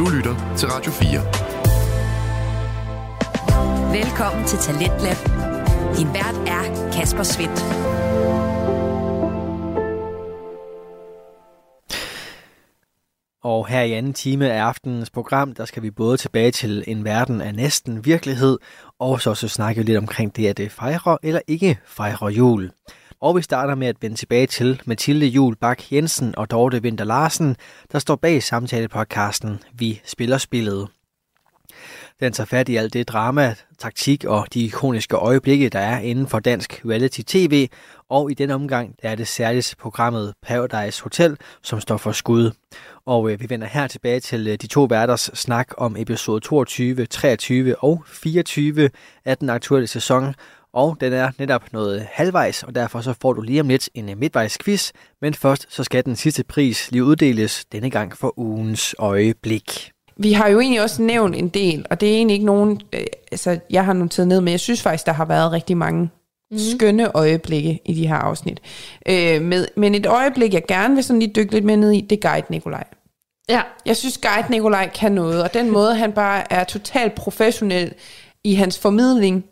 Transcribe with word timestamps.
Du 0.00 0.08
lytter 0.08 0.54
til 0.56 0.68
Radio 0.68 0.92
4. 0.92 1.20
Velkommen 4.02 4.46
til 4.46 4.58
Talentlab. 4.58 5.16
Din 5.96 6.08
vært 6.14 6.36
er 6.48 6.90
Kasper 6.92 7.22
Svendt. 7.22 7.60
Og 13.42 13.68
her 13.68 13.82
i 13.82 13.92
anden 13.92 14.12
time 14.12 14.52
af 14.52 14.62
aftenens 14.62 15.10
program, 15.10 15.54
der 15.54 15.64
skal 15.64 15.82
vi 15.82 15.90
både 15.90 16.16
tilbage 16.16 16.50
til 16.50 16.84
en 16.86 17.04
verden 17.04 17.40
af 17.40 17.54
næsten 17.54 18.04
virkelighed, 18.04 18.58
og 18.98 19.20
så 19.20 19.30
også 19.30 19.48
snakke 19.48 19.82
lidt 19.82 19.98
omkring 19.98 20.36
det, 20.36 20.46
at 20.46 20.56
det 20.56 20.72
fejrer 20.72 21.16
eller 21.22 21.40
ikke 21.46 21.78
fejrer 21.86 22.28
jul. 22.28 22.70
Og 23.20 23.36
vi 23.36 23.42
starter 23.42 23.74
med 23.74 23.86
at 23.86 23.96
vende 24.00 24.16
tilbage 24.16 24.46
til 24.46 24.82
Mathilde 24.84 25.26
Jul 25.26 25.56
Bak 25.56 25.92
Jensen 25.92 26.34
og 26.36 26.50
Dorte 26.50 26.82
Vinter 26.82 27.04
Larsen, 27.04 27.56
der 27.92 27.98
står 27.98 28.16
bag 28.16 28.42
samtalepodcasten 28.42 29.58
Vi 29.72 30.00
spiller 30.04 30.38
spillet. 30.38 30.88
Den 32.20 32.32
tager 32.32 32.46
fat 32.46 32.68
i 32.68 32.76
alt 32.76 32.92
det 32.92 33.08
drama, 33.08 33.54
taktik 33.78 34.24
og 34.24 34.46
de 34.54 34.64
ikoniske 34.64 35.16
øjeblikke, 35.16 35.68
der 35.68 35.78
er 35.78 36.00
inden 36.00 36.26
for 36.26 36.38
dansk 36.38 36.82
reality-tv, 36.84 37.68
og 38.08 38.30
i 38.30 38.34
den 38.34 38.50
omgang 38.50 38.94
der 39.02 39.08
er 39.08 39.14
det 39.14 39.28
særligt 39.28 39.74
programmet 39.80 40.34
Paradise 40.42 41.02
Hotel, 41.02 41.36
som 41.62 41.80
står 41.80 41.96
for 41.96 42.12
skud. 42.12 42.50
Og 43.06 43.30
øh, 43.32 43.40
vi 43.40 43.46
vender 43.50 43.66
her 43.66 43.86
tilbage 43.86 44.20
til 44.20 44.48
øh, 44.48 44.56
de 44.56 44.66
to 44.66 44.84
værters 44.84 45.30
snak 45.34 45.68
om 45.78 45.96
episode 45.98 46.40
22, 46.40 47.06
23 47.06 47.76
og 47.84 48.02
24 48.06 48.90
af 49.24 49.38
den 49.38 49.50
aktuelle 49.50 49.86
sæson, 49.86 50.34
og 50.72 50.96
den 51.00 51.12
er 51.12 51.30
netop 51.38 51.72
noget 51.72 52.06
halvvejs, 52.12 52.62
og 52.62 52.74
derfor 52.74 53.00
så 53.00 53.14
får 53.22 53.32
du 53.32 53.40
lige 53.40 53.60
om 53.60 53.68
lidt 53.68 53.88
en 53.94 54.08
øh, 54.08 54.18
midtvejsquiz, 54.18 54.92
men 55.22 55.34
først 55.34 55.66
så 55.68 55.84
skal 55.84 56.04
den 56.04 56.16
sidste 56.16 56.44
pris 56.44 56.90
lige 56.90 57.04
uddeles 57.04 57.64
denne 57.72 57.90
gang 57.90 58.16
for 58.16 58.38
ugens 58.38 58.94
øjeblik. 58.98 59.90
Vi 60.16 60.32
har 60.32 60.48
jo 60.48 60.60
egentlig 60.60 60.82
også 60.82 61.02
nævnt 61.02 61.36
en 61.36 61.48
del, 61.48 61.86
og 61.90 62.00
det 62.00 62.10
er 62.10 62.16
egentlig 62.16 62.34
ikke 62.34 62.46
nogen, 62.46 62.80
øh, 62.92 63.04
altså 63.32 63.58
jeg 63.70 63.84
har 63.84 63.92
noteret 63.92 64.28
ned, 64.28 64.40
men 64.40 64.52
jeg 64.52 64.60
synes 64.60 64.82
faktisk, 64.82 65.06
der 65.06 65.12
har 65.12 65.24
været 65.24 65.52
rigtig 65.52 65.76
mange 65.76 66.10
mm. 66.50 66.58
skønne 66.58 67.16
øjeblikke 67.16 67.80
i 67.84 67.94
de 67.94 68.06
her 68.06 68.16
afsnit. 68.16 68.60
Øh, 69.08 69.42
med, 69.42 69.66
men 69.76 69.94
et 69.94 70.06
øjeblik, 70.06 70.54
jeg 70.54 70.66
gerne 70.68 70.94
vil 70.94 71.04
sådan 71.04 71.20
lige 71.20 71.32
dykke 71.36 71.52
lidt 71.52 71.64
mere 71.64 71.76
ned 71.76 71.90
i, 71.90 72.00
det 72.00 72.24
er 72.24 72.30
Guide 72.30 72.46
Nikolaj. 72.50 72.84
Ja. 73.48 73.62
Jeg 73.86 73.96
synes, 73.96 74.18
Guide 74.18 74.50
Nikolaj 74.50 74.90
kan 74.94 75.12
noget, 75.12 75.42
og 75.42 75.54
den 75.54 75.70
måde, 75.70 75.94
han 75.94 76.12
bare 76.12 76.52
er 76.52 76.64
totalt 76.64 77.14
professionel 77.14 77.94
i 78.44 78.54
hans 78.54 78.78
formidling, 78.78 79.44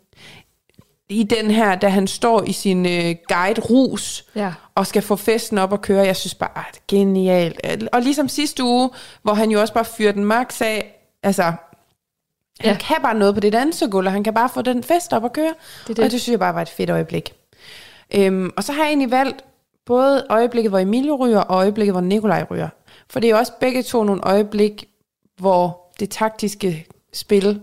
i 1.09 1.23
den 1.23 1.51
her, 1.51 1.75
da 1.75 1.87
han 1.87 2.07
står 2.07 2.43
i 2.43 2.51
sin 2.51 2.85
øh, 2.85 3.15
guide-rus, 3.27 4.25
Ja. 4.35 4.53
og 4.75 4.87
skal 4.87 5.01
få 5.01 5.15
festen 5.15 5.57
op 5.57 5.71
og 5.71 5.81
køre. 5.81 6.05
Jeg 6.05 6.15
synes 6.15 6.35
bare, 6.35 6.49
ah, 6.57 6.63
det 6.71 6.77
er 6.77 6.81
genialt. 6.87 7.59
Og 7.91 8.01
ligesom 8.01 8.27
sidste 8.27 8.63
uge, 8.63 8.89
hvor 9.23 9.33
han 9.33 9.51
jo 9.51 9.61
også 9.61 9.73
bare 9.73 9.85
fyrer 9.85 10.11
den 10.11 10.25
max 10.25 10.61
af, 10.61 10.95
altså, 11.23 11.43
han 11.43 11.55
Ja. 12.71 12.77
kan 12.79 12.97
bare 13.03 13.15
noget 13.15 13.33
på 13.33 13.39
det 13.39 13.53
dansegulv, 13.53 14.07
og 14.07 14.13
han 14.13 14.23
kan 14.23 14.33
bare 14.33 14.49
få 14.49 14.61
den 14.61 14.83
fest 14.83 15.13
op 15.13 15.23
og 15.23 15.33
køre. 15.33 15.53
Det 15.87 15.97
det. 15.97 16.05
Og 16.05 16.11
det 16.11 16.21
synes 16.21 16.31
jeg 16.31 16.39
bare 16.39 16.53
var 16.55 16.61
et 16.61 16.69
fedt 16.69 16.89
øjeblik. 16.89 17.33
Øhm, 18.15 18.51
og 18.57 18.63
så 18.63 18.73
har 18.73 18.81
jeg 18.81 18.89
egentlig 18.89 19.11
valgt 19.11 19.43
både 19.85 20.25
øjeblikket, 20.29 20.71
hvor 20.71 20.79
Emilio 20.79 21.15
ryger, 21.15 21.39
og 21.39 21.55
øjeblikket, 21.55 21.93
hvor 21.93 22.01
Nikolaj 22.01 22.45
ryger. 22.51 22.69
For 23.09 23.19
det 23.19 23.29
er 23.29 23.35
også 23.35 23.51
begge 23.59 23.83
to 23.83 24.03
nogle 24.03 24.21
øjeblik, 24.23 24.85
hvor 25.37 25.81
det 25.99 26.09
taktiske 26.09 26.85
spil 27.13 27.61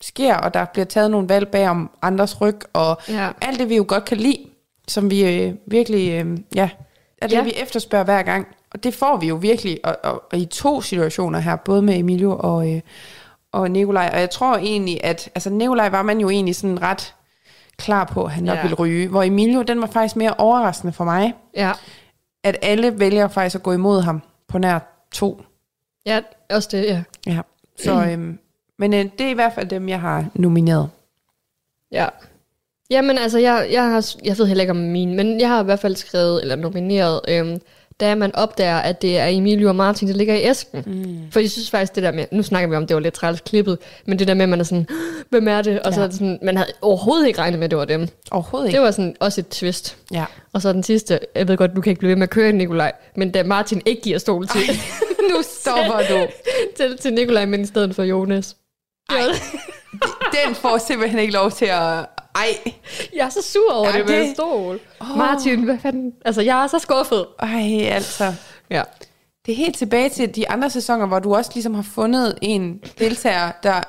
sker, 0.00 0.34
og 0.36 0.54
der 0.54 0.64
bliver 0.64 0.84
taget 0.84 1.10
nogle 1.10 1.28
valg 1.28 1.48
bag 1.48 1.68
om 1.68 1.90
andres 2.02 2.40
ryg, 2.40 2.56
og 2.72 2.98
Ja. 3.08 3.28
alt 3.42 3.58
det, 3.58 3.68
vi 3.68 3.76
jo 3.76 3.84
godt 3.88 4.04
kan 4.04 4.16
lide, 4.16 4.38
som 4.88 5.10
vi 5.10 5.24
øh, 5.46 5.54
virkelig, 5.66 6.10
øh, 6.24 6.38
ja, 6.54 6.70
er 7.22 7.26
det, 7.26 7.36
Ja. 7.36 7.42
vi 7.42 7.52
efterspørger 7.56 8.04
hver 8.04 8.22
gang. 8.22 8.46
Og 8.70 8.84
det 8.84 8.94
får 8.94 9.16
vi 9.16 9.26
jo 9.28 9.34
virkelig, 9.34 9.80
og, 9.84 9.96
og, 10.04 10.22
og 10.32 10.38
i 10.38 10.44
to 10.44 10.80
situationer 10.80 11.38
her, 11.38 11.56
både 11.56 11.82
med 11.82 11.98
Emilio 11.98 12.36
og, 12.40 12.72
øh, 12.74 12.80
og 13.52 13.70
Nikolaj. 13.70 14.10
Og 14.12 14.20
jeg 14.20 14.30
tror 14.30 14.56
egentlig, 14.56 15.04
at 15.04 15.30
altså 15.34 15.50
Nikolaj 15.50 15.88
var 15.88 16.02
man 16.02 16.20
jo 16.20 16.28
egentlig 16.30 16.56
sådan 16.56 16.82
ret 16.82 17.14
klar 17.76 18.04
på, 18.04 18.24
at 18.24 18.30
han 18.30 18.44
nok 18.44 18.56
Ja. 18.56 18.62
ville 18.62 18.74
ryge. 18.74 19.08
Hvor 19.08 19.22
Emilio, 19.22 19.62
den 19.62 19.80
var 19.80 19.86
faktisk 19.86 20.16
mere 20.16 20.34
overraskende 20.38 20.92
for 20.92 21.04
mig, 21.04 21.34
Ja. 21.56 21.72
at 22.44 22.56
alle 22.62 22.98
vælger 23.00 23.28
faktisk 23.28 23.56
at 23.56 23.62
gå 23.62 23.72
imod 23.72 24.00
ham 24.00 24.22
på 24.48 24.58
nær 24.58 24.78
to. 25.12 25.42
Ja, 26.06 26.20
også 26.50 26.68
det, 26.72 26.84
ja. 26.86 27.02
Ja. 27.26 27.40
Så, 27.84 27.92
øhm, 28.10 28.38
men 28.78 28.94
øh, 28.94 29.04
det 29.18 29.26
er 29.26 29.30
i 29.30 29.34
hvert 29.34 29.52
fald 29.54 29.66
dem, 29.68 29.88
jeg 29.88 30.00
har 30.00 30.26
nomineret. 30.34 30.88
Ja. 31.92 32.06
Jamen 32.90 33.18
altså, 33.18 33.38
jeg, 33.38 33.68
jeg, 33.72 33.84
har, 33.84 34.14
jeg 34.24 34.38
ved 34.38 34.46
heller 34.46 34.62
ikke 34.62 34.70
om 34.70 34.76
min, 34.76 35.14
men 35.14 35.40
jeg 35.40 35.48
har 35.48 35.60
i 35.62 35.64
hvert 35.64 35.80
fald 35.80 35.96
skrevet, 35.96 36.42
eller 36.42 36.56
nomineret, 36.56 37.20
øhm, 37.28 37.60
da 38.00 38.14
man 38.14 38.34
opdager, 38.34 38.76
at 38.78 39.02
det 39.02 39.18
er 39.18 39.26
Emilio 39.26 39.68
og 39.68 39.76
Martin, 39.76 40.08
der 40.08 40.14
ligger 40.14 40.34
i 40.34 40.42
æsken. 40.42 40.82
Mm. 40.86 41.30
For 41.30 41.40
jeg 41.40 41.50
synes 41.50 41.70
faktisk, 41.70 41.94
det 41.94 42.02
der 42.02 42.12
med, 42.12 42.24
nu 42.32 42.42
snakker 42.42 42.68
vi 42.68 42.76
om, 42.76 42.86
det 42.86 42.94
var 42.94 43.00
lidt 43.00 43.14
træls 43.14 43.40
klippet, 43.40 43.78
men 44.06 44.18
det 44.18 44.28
der 44.28 44.34
med, 44.34 44.42
at 44.42 44.48
man 44.48 44.60
er 44.60 44.64
sådan, 44.64 44.86
hvem 45.30 45.48
er 45.48 45.62
det? 45.62 45.80
Og 45.80 45.94
så 45.94 46.00
Ja. 46.00 46.04
er 46.04 46.08
det 46.08 46.16
sådan, 46.16 46.38
man 46.42 46.56
havde 46.56 46.70
overhovedet 46.82 47.26
ikke 47.26 47.38
regnet 47.38 47.58
med, 47.58 47.64
at 47.64 47.70
det 47.70 47.78
var 47.78 47.84
dem. 47.84 48.08
Overhovedet 48.30 48.68
ikke. 48.68 48.76
Det 48.76 48.84
var 48.84 48.90
sådan 48.90 49.16
også 49.20 49.40
et 49.40 49.48
twist. 49.48 49.96
Ja. 50.12 50.24
Og 50.52 50.62
så 50.62 50.72
den 50.72 50.82
sidste, 50.82 51.18
jeg 51.34 51.48
ved 51.48 51.56
godt, 51.56 51.76
du 51.76 51.80
kan 51.80 51.90
ikke 51.90 51.98
blive 52.00 52.08
ved 52.10 52.16
med 52.16 52.22
at 52.22 52.30
køre, 52.30 52.52
Nikolaj, 52.52 52.92
men 53.16 53.30
da 53.30 53.42
Martin 53.42 53.82
ikke 53.86 54.02
giver 54.02 54.18
stol 54.18 54.46
til, 54.46 54.60
nu 55.30 55.36
stopper 55.42 56.00
du. 56.10 56.26
til, 56.76 56.98
til 56.98 57.12
Nikolaj, 57.14 57.44
men 57.44 57.60
i 57.60 57.66
stedet 57.66 57.94
for 57.94 58.02
Jonas. 58.02 58.56
Ej, 59.10 59.22
den 60.46 60.54
får 60.54 60.78
simpelthen 60.78 61.20
ikke 61.20 61.32
lov 61.32 61.50
til 61.50 61.64
at... 61.64 62.06
Ej, 62.34 62.46
Jeg 63.14 63.24
er 63.26 63.28
så 63.28 63.42
sur 63.42 63.72
over 63.72 63.86
Ja, 63.88 63.92
ja, 63.92 63.98
det 63.98 64.08
med 64.10 64.18
det- 64.18 64.28
en 64.28 64.34
stol. 64.34 64.80
Oh. 65.00 65.18
Martin, 65.18 65.62
hvad 65.62 65.78
fanden? 65.82 66.12
Altså, 66.24 66.42
jeg 66.42 66.62
er 66.62 66.66
så 66.66 66.78
skuffet. 66.78 67.26
ej, 67.40 67.80
altså. 67.82 68.34
Ja. 68.70 68.82
Det 69.46 69.52
er 69.52 69.56
helt 69.56 69.76
tilbage 69.76 70.08
til 70.08 70.34
de 70.36 70.48
andre 70.50 70.70
sæsoner, 70.70 71.06
hvor 71.06 71.18
du 71.18 71.34
også 71.34 71.50
ligesom 71.54 71.74
har 71.74 71.82
fundet 71.94 72.38
en 72.42 72.80
deltager, 72.98 73.50
der 73.62 73.80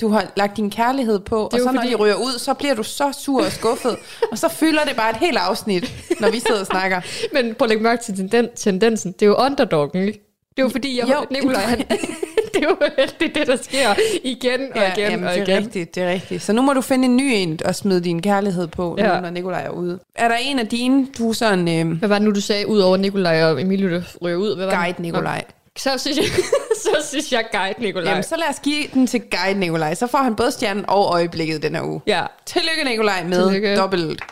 du 0.00 0.08
har 0.08 0.26
lagt 0.36 0.56
din 0.56 0.70
kærlighed 0.70 1.20
på, 1.20 1.44
og 1.44 1.50
så 1.58 1.64
når 1.64 1.72
fordi- 1.80 1.88
de 1.90 1.94
ryger 1.94 2.14
ud, 2.14 2.38
så 2.38 2.54
bliver 2.54 2.74
du 2.74 2.82
så 2.82 3.12
sur 3.20 3.44
og 3.44 3.52
skuffet, 3.52 3.96
og 4.32 4.38
så 4.38 4.48
fylder 4.48 4.84
det 4.84 4.96
bare 4.96 5.10
et 5.10 5.16
helt 5.16 5.36
afsnit, 5.38 5.92
når 6.20 6.30
vi 6.30 6.40
sidder 6.40 6.60
og 6.60 6.66
snakker. 6.66 7.00
Men 7.34 7.54
prøv 7.54 7.66
at 7.66 7.68
lægge 7.68 7.82
mærke 7.84 8.02
til 8.04 8.16
tenden, 8.16 8.48
tendensen. 8.56 9.12
Det 9.12 9.22
er 9.22 9.26
jo 9.26 9.34
underdoggen, 9.34 10.02
ikke? 10.06 10.20
Det 10.56 10.62
jo 10.62 10.68
fordi, 10.68 10.98
jeg, 10.98 11.08
jo. 11.08 11.26
Nikolaj, 11.30 11.60
han, 11.62 11.84
det 12.60 12.64
er 12.64 12.68
jo 12.68 12.76
det, 13.20 13.28
er 13.28 13.32
det, 13.34 13.46
der 13.46 13.56
sker 13.56 13.94
igen 14.24 14.60
og 14.74 14.82
igen 14.96 15.10
jamen, 15.10 15.26
og 15.26 15.34
det 15.34 15.40
er 15.40 15.44
igen. 15.46 15.58
rigtigt, 15.64 15.94
det 15.94 16.02
er 16.02 16.10
rigtigt. 16.10 16.42
Så 16.42 16.52
nu 16.52 16.62
må 16.62 16.72
du 16.72 16.80
finde 16.80 17.04
en 17.04 17.16
ny 17.16 17.30
en 17.34 17.60
og 17.64 17.74
smide 17.74 18.00
din 18.04 18.22
kærlighed 18.22 18.66
på, 18.66 18.94
ja. 18.98 19.08
Ja. 19.08 19.14
nu, 19.14 19.20
når 19.22 19.30
Nikolaj 19.30 19.64
er 19.64 19.70
ude. 19.70 19.98
Er 20.14 20.28
der 20.28 20.36
en 20.36 20.58
af 20.58 20.66
dine, 20.68 21.06
du 21.18 21.28
er 21.28 21.32
sådan 21.32 21.68
øh, 21.88 21.98
Hvad 21.98 22.08
var 22.08 22.18
det 22.18 22.28
nu, 22.28 22.34
du 22.34 22.40
sagde, 22.40 22.66
ud 22.68 22.78
over 22.78 22.96
Nikolaj 22.96 23.44
og 23.44 23.60
Emilio, 23.60 23.90
der 23.90 24.02
ryger 24.22 24.36
ud? 24.36 24.56
Hvad 24.56 24.66
var 24.66 24.72
det? 24.72 24.80
guide 24.80 25.02
Nikolaj? 25.02 25.42
Så 25.76 25.98
synes 25.98 26.16
jeg, 26.16 26.26
så 26.84 27.08
synes 27.08 27.32
jeg 27.32 27.44
guide 27.52 27.74
Nikolaj. 27.82 28.08
Jamen, 28.10 28.22
så 28.24 28.36
lad 28.36 28.46
os 28.50 28.60
give 28.62 28.84
den 28.94 29.06
til 29.06 29.20
guide 29.20 29.60
Nikolaj. 29.60 29.94
Så 29.94 30.06
får 30.06 30.18
han 30.18 30.36
både 30.36 30.50
stjernen 30.50 30.84
og 30.88 31.12
øjeblikket 31.12 31.62
den 31.62 31.74
her 31.74 31.82
uge. 31.82 32.00
Ja, 32.06 32.22
Tillykke 32.46 32.84
Nikolaj 32.84 33.24
med 33.24 33.46
Tillykke. 33.46 33.76
dobbelt 33.76 34.22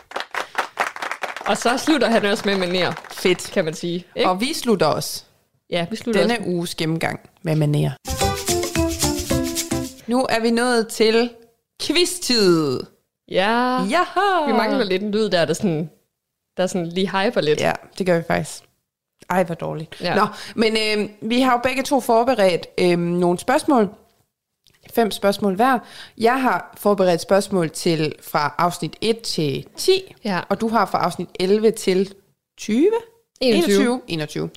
og 1.45 1.57
så 1.57 1.77
slutter 1.77 2.09
han 2.09 2.25
også 2.25 2.43
med 2.45 2.57
maner, 2.57 2.91
fedt. 3.11 3.51
kan 3.53 3.65
man 3.65 3.73
sige. 3.73 4.05
Ikke? 4.15 4.29
Og 4.29 4.41
vi 4.41 4.53
slutter 4.53 4.85
også 4.85 5.23
ja, 5.69 5.85
vi 5.89 5.95
slutter 5.95 6.21
denne 6.21 6.37
også. 6.39 6.49
uges 6.49 6.75
gennemgang 6.75 7.19
med 7.43 7.55
maner. 7.55 7.91
Nu 10.07 10.25
er 10.29 10.39
vi 10.41 10.51
nået 10.51 10.87
til 10.87 11.29
quiz-tid. 11.83 12.79
Ja, 13.31 13.83
Jaha! 13.83 14.45
vi 14.47 14.51
mangler 14.51 14.83
lidt 14.83 15.03
en 15.03 15.11
lyd 15.11 15.29
der, 15.29 15.45
der 15.45 15.53
sådan, 15.53 15.89
der 16.57 16.67
sådan 16.67 16.87
lige 16.87 17.07
hyper 17.09 17.41
lidt. 17.41 17.59
Ja, 17.61 17.71
det 17.97 18.05
gør 18.05 18.17
vi 18.17 18.23
faktisk. 18.27 18.63
Ej, 19.29 19.43
hvor 19.43 19.55
dårligt. 19.55 20.01
Ja. 20.01 20.15
Nå, 20.15 20.27
men 20.55 20.73
øh, 20.77 21.09
vi 21.29 21.41
har 21.41 21.51
jo 21.51 21.59
begge 21.63 21.83
to 21.83 21.99
forberedt 21.99 22.67
øh, 22.79 22.99
nogle 22.99 23.39
spørgsmål. 23.39 23.89
Fem 24.93 25.11
spørgsmål 25.11 25.55
hver. 25.55 25.79
Jeg 26.17 26.41
har 26.41 26.73
forberedt 26.77 27.21
spørgsmål 27.21 27.69
til 27.69 28.15
fra 28.21 28.55
afsnit 28.57 28.95
1 29.01 29.21
til 29.21 29.65
10, 29.77 30.15
Ja. 30.25 30.39
og 30.49 30.61
du 30.61 30.67
har 30.67 30.85
fra 30.85 30.97
afsnit 30.99 31.29
11 31.39 31.71
til 31.71 32.13
20? 32.57 32.91
21. 33.41 33.71
21. 33.81 34.01
21. 34.07 34.49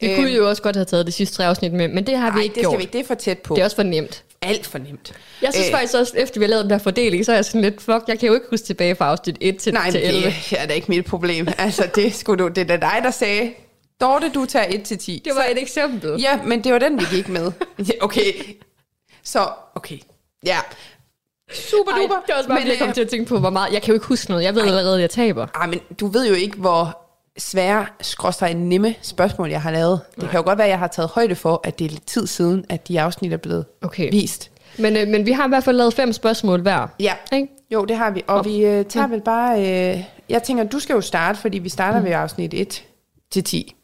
Vi 0.00 0.14
kunne 0.16 0.30
jo 0.30 0.48
også 0.48 0.62
godt 0.62 0.76
have 0.76 0.84
taget 0.84 1.06
det 1.06 1.14
sidste 1.14 1.36
tre 1.36 1.46
afsnit 1.46 1.72
med, 1.72 1.88
men 1.88 2.06
det 2.06 2.16
har 2.16 2.30
vi 2.30 2.34
Nej, 2.34 2.42
ikke 2.42 2.54
det 2.54 2.60
gjort. 2.62 2.70
skal 2.72 2.78
vi 2.78 2.82
ikke. 2.82 2.92
Det 2.92 3.00
er 3.00 3.04
for 3.06 3.14
tæt 3.14 3.38
på. 3.38 3.54
Det 3.54 3.60
er 3.60 3.64
også 3.64 3.76
for 3.76 3.82
nemt. 3.82 4.24
alt 4.42 4.66
for 4.66 4.78
nemt. 4.78 5.12
Jeg 5.42 5.54
synes 5.54 5.66
Øh. 5.68 5.72
faktisk 5.72 5.94
også, 5.94 6.12
efter 6.16 6.40
vi 6.40 6.44
har 6.44 6.48
lavet 6.50 6.62
den 6.64 6.70
der 6.70 6.78
fordeling, 6.78 7.24
så 7.24 7.32
er 7.32 7.36
jeg 7.36 7.44
sådan 7.44 7.60
lidt, 7.60 7.82
fuck, 7.82 8.04
jeg 8.08 8.18
kan 8.18 8.26
jo 8.28 8.34
ikke 8.34 8.46
huske 8.50 8.66
tilbage 8.66 8.94
fra 8.96 9.10
afsnit 9.10 9.36
1 9.40 9.56
til, 9.56 9.72
Nej, 9.72 9.90
til 9.90 10.00
men 10.00 10.08
11. 10.10 10.34
det 10.50 10.60
er 10.60 10.66
da 10.66 10.74
ikke 10.74 10.86
mit 10.88 11.04
problem. 11.04 11.48
Altså, 11.58 11.88
det, 11.94 12.14
skulle 12.14 12.44
du, 12.44 12.48
det 12.48 12.58
er 12.58 12.64
da 12.64 12.76
dig, 12.76 13.00
der 13.02 13.10
sagde, 13.10 13.52
Dorte, 14.00 14.30
du 14.34 14.44
tager 14.46 14.66
1 14.68 14.82
til 14.82 14.98
10. 14.98 15.22
Det 15.24 15.32
var 15.34 15.44
et 15.50 15.62
eksempel. 15.62 16.20
Ja, 16.20 16.40
men 16.44 16.64
det 16.64 16.72
var 16.72 16.78
den, 16.78 17.00
vi 17.00 17.04
gik 17.10 17.28
med. 17.28 17.52
Ja, 17.78 17.92
okay. 18.04 18.32
Så, 19.24 19.48
okay. 19.74 19.98
Ja. 20.46 20.58
Super 21.52 21.92
Ej, 21.92 21.98
duper. 22.02 22.14
det 22.26 22.32
er 22.32 22.36
også 22.36 22.48
bare, 22.48 22.58
men, 22.58 22.68
jeg 22.68 22.78
kom 22.78 22.88
øh, 22.88 22.94
til 22.94 23.00
at 23.00 23.08
tænke 23.08 23.28
på, 23.28 23.38
hvor 23.38 23.50
meget... 23.50 23.72
Jeg 23.72 23.82
kan 23.82 23.88
jo 23.88 23.94
ikke 23.94 24.06
huske 24.06 24.30
noget. 24.30 24.44
Jeg 24.44 24.54
ved 24.54 24.62
allerede, 24.62 24.94
at 24.94 25.00
jeg 25.00 25.10
taber. 25.10 25.46
ej, 25.54 25.66
men 25.66 25.80
du 26.00 26.06
ved 26.06 26.28
jo 26.28 26.34
ikke, 26.34 26.56
hvor 26.56 27.07
svære, 27.38 27.86
skråstrej 28.00 28.52
nemme 28.52 28.94
spørgsmål, 29.02 29.50
jeg 29.50 29.62
har 29.62 29.70
lavet. 29.70 30.00
Det 30.20 30.30
kan 30.30 30.38
jo 30.38 30.44
godt 30.44 30.58
være, 30.58 30.66
at 30.66 30.70
jeg 30.70 30.78
har 30.78 30.86
taget 30.86 31.10
højde 31.10 31.34
for, 31.34 31.60
at 31.64 31.78
det 31.78 31.84
er 31.84 31.88
lidt 31.88 32.06
tid 32.06 32.26
siden, 32.26 32.64
at 32.68 32.88
de 32.88 33.00
afsnit 33.00 33.32
er 33.32 33.36
blevet 33.36 33.64
Okay. 33.82 34.10
vist. 34.12 34.50
Men, 34.78 34.96
øh, 34.96 35.08
men 35.08 35.26
vi 35.26 35.32
har 35.32 35.46
i 35.46 35.48
hvert 35.48 35.64
fald 35.64 35.76
lavet 35.76 35.94
fem 35.94 36.12
spørgsmål 36.12 36.60
hver. 36.62 36.86
Ja, 37.00 37.14
Ikke? 37.32 37.48
jo, 37.70 37.84
det 37.84 37.96
har 37.96 38.10
vi. 38.10 38.22
Og 38.26 38.44
vi 38.44 38.64
øh, 38.64 38.84
tager 38.84 39.06
vel 39.06 39.20
bare... 39.20 39.60
Øh, 39.94 40.04
jeg 40.28 40.42
tænker, 40.42 40.64
du 40.64 40.78
skal 40.78 40.94
jo 40.94 41.00
starte, 41.00 41.38
fordi 41.38 41.58
vi 41.58 41.68
starter 41.68 42.00
ved 42.00 42.10
afsnit 42.10 42.54
1 42.54 42.84
til 43.30 43.44
10. 43.44 43.74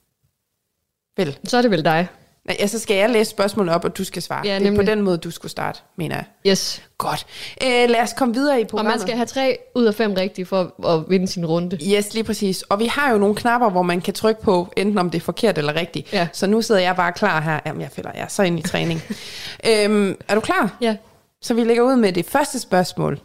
Vel? 1.17 1.39
Så 1.45 1.57
er 1.59 1.63
det 1.63 1.71
vel 1.71 1.85
dig. 1.85 2.07
Nej, 2.47 2.57
ja, 2.61 2.67
så 2.67 2.79
skal 2.79 2.97
jeg 2.97 3.11
læse 3.11 3.31
spørgsmålet 3.31 3.75
op, 3.75 3.85
og 3.85 3.99
du 3.99 4.05
skal 4.05 4.23
svare. 4.23 4.47
Ja, 4.47 4.59
det 4.59 4.67
er 4.67 4.77
på 4.77 4.83
den 4.83 5.03
måde, 5.03 5.19
du 5.19 5.31
skulle 5.31 5.51
starte, 5.51 5.81
mener 5.99 6.17
jeg. 6.17 6.25
Yes. 6.47 6.83
Godt. 6.99 7.27
Øh, 7.65 7.91
lad 7.91 8.01
os 8.03 8.13
komme 8.13 8.35
videre 8.35 8.61
i 8.61 8.63
Og 8.63 8.69
programmet. 8.69 8.93
man 8.93 9.01
skal 9.01 9.15
have 9.17 9.27
tre 9.27 9.59
ud 9.75 9.85
af 9.85 9.95
fem 9.95 10.13
rigtige 10.15 10.47
for 10.47 10.87
at 10.89 11.05
vinde 11.09 11.27
sin 11.29 11.47
runde. 11.47 11.79
Yes, 11.97 12.15
lige 12.15 12.25
præcis. 12.25 12.63
Og 12.63 12.79
vi 12.79 12.87
har 12.87 13.13
jo 13.13 13.19
nogle 13.19 13.35
knapper, 13.35 13.71
hvor 13.71 13.83
man 13.83 14.01
kan 14.01 14.15
trykke 14.15 14.43
på, 14.43 14.73
enten 14.77 14.99
om 14.99 15.11
det 15.11 15.19
er 15.19 15.25
forkert 15.25 15.59
eller 15.59 15.75
rigtigt. 15.77 16.13
Ja. 16.13 16.29
Så 16.33 16.47
nu 16.47 16.63
sidder 16.63 16.81
jeg 16.81 16.97
bare 16.97 17.13
klar 17.13 17.41
her. 17.41 17.61
Jamen, 17.67 17.83
jeg 17.83 17.91
føler, 17.93 18.11
jeg 18.15 18.23
er 18.23 18.29
så 18.29 18.43
ind 18.43 18.59
i 18.59 18.63
træning. 18.63 19.03
øhm, 19.71 20.17
er 20.29 20.35
du 20.35 20.41
klar? 20.41 20.77
Ja. 20.81 20.97
Så 21.43 21.55
vi 21.55 21.65
lægger 21.65 21.83
ud 21.83 21.97
med 21.97 22.13
det 22.13 22.27
første 22.27 22.61
spørgsmål. 22.61 23.21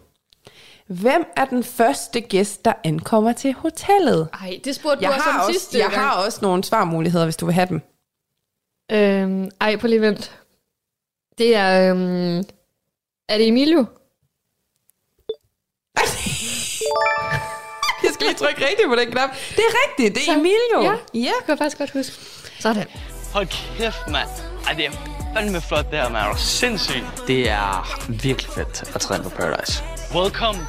Hvem 0.87 1.25
er 1.37 1.45
den 1.45 1.63
første 1.63 2.21
gæst, 2.21 2.65
der 2.65 2.73
ankommer 2.83 3.31
til 3.33 3.53
hotellet? 3.53 4.27
Ej, 4.41 4.59
det 4.63 4.75
spurgte 4.75 5.03
Jeg 5.03 5.09
du 5.09 5.13
også 5.15 5.29
har 5.29 5.39
om 5.39 5.47
også, 5.47 5.59
sidste 5.59 5.77
jeg 5.77 5.87
gang. 5.89 6.01
har 6.01 6.11
også 6.25 6.39
nogle 6.41 6.63
svarmuligheder, 6.63 7.23
hvis 7.25 7.35
du 7.35 7.45
vil 7.45 7.53
have 7.55 7.67
dem. 7.69 7.81
Øhm, 8.91 9.49
ej, 9.61 9.75
på 9.75 9.87
lige 9.87 10.01
vent. 10.01 10.39
Det 11.37 11.55
er... 11.55 11.91
Øhm, 11.91 12.37
er 13.29 13.37
det 13.37 13.47
Emilio? 13.47 13.85
Jeg 18.03 18.11
skal 18.13 18.25
lige 18.27 18.35
trykke 18.37 18.61
rigtigt 18.67 18.87
på 18.87 18.95
den 18.95 19.11
knap. 19.11 19.29
Det 19.49 19.59
er 19.59 19.73
rigtigt, 19.89 20.15
det 20.15 20.21
er 20.21 20.25
Så- 20.33 20.39
Emilio. 20.39 20.81
Ja. 20.81 20.93
ja. 21.19 21.31
Kan 21.39 21.49
jeg 21.49 21.57
faktisk 21.57 21.77
godt 21.77 21.91
huske. 21.91 22.15
Sådan. 22.59 22.87
Hold 23.33 23.47
kæft, 23.77 24.07
mand. 24.11 24.29
Ej, 24.67 24.73
det 24.73 24.85
er 24.85 24.91
fandme 25.35 25.61
flot 25.61 25.85
det 25.91 25.99
her, 25.99 26.09
mand. 26.09 26.27
Er 26.31 26.35
sindssygt? 26.35 27.05
Det 27.27 27.49
er 27.49 27.99
virkelig 28.23 28.51
fedt 28.51 28.95
at 28.95 29.01
træne 29.01 29.23
på 29.23 29.29
Paradise. 29.29 29.83
Welcome. 30.15 30.59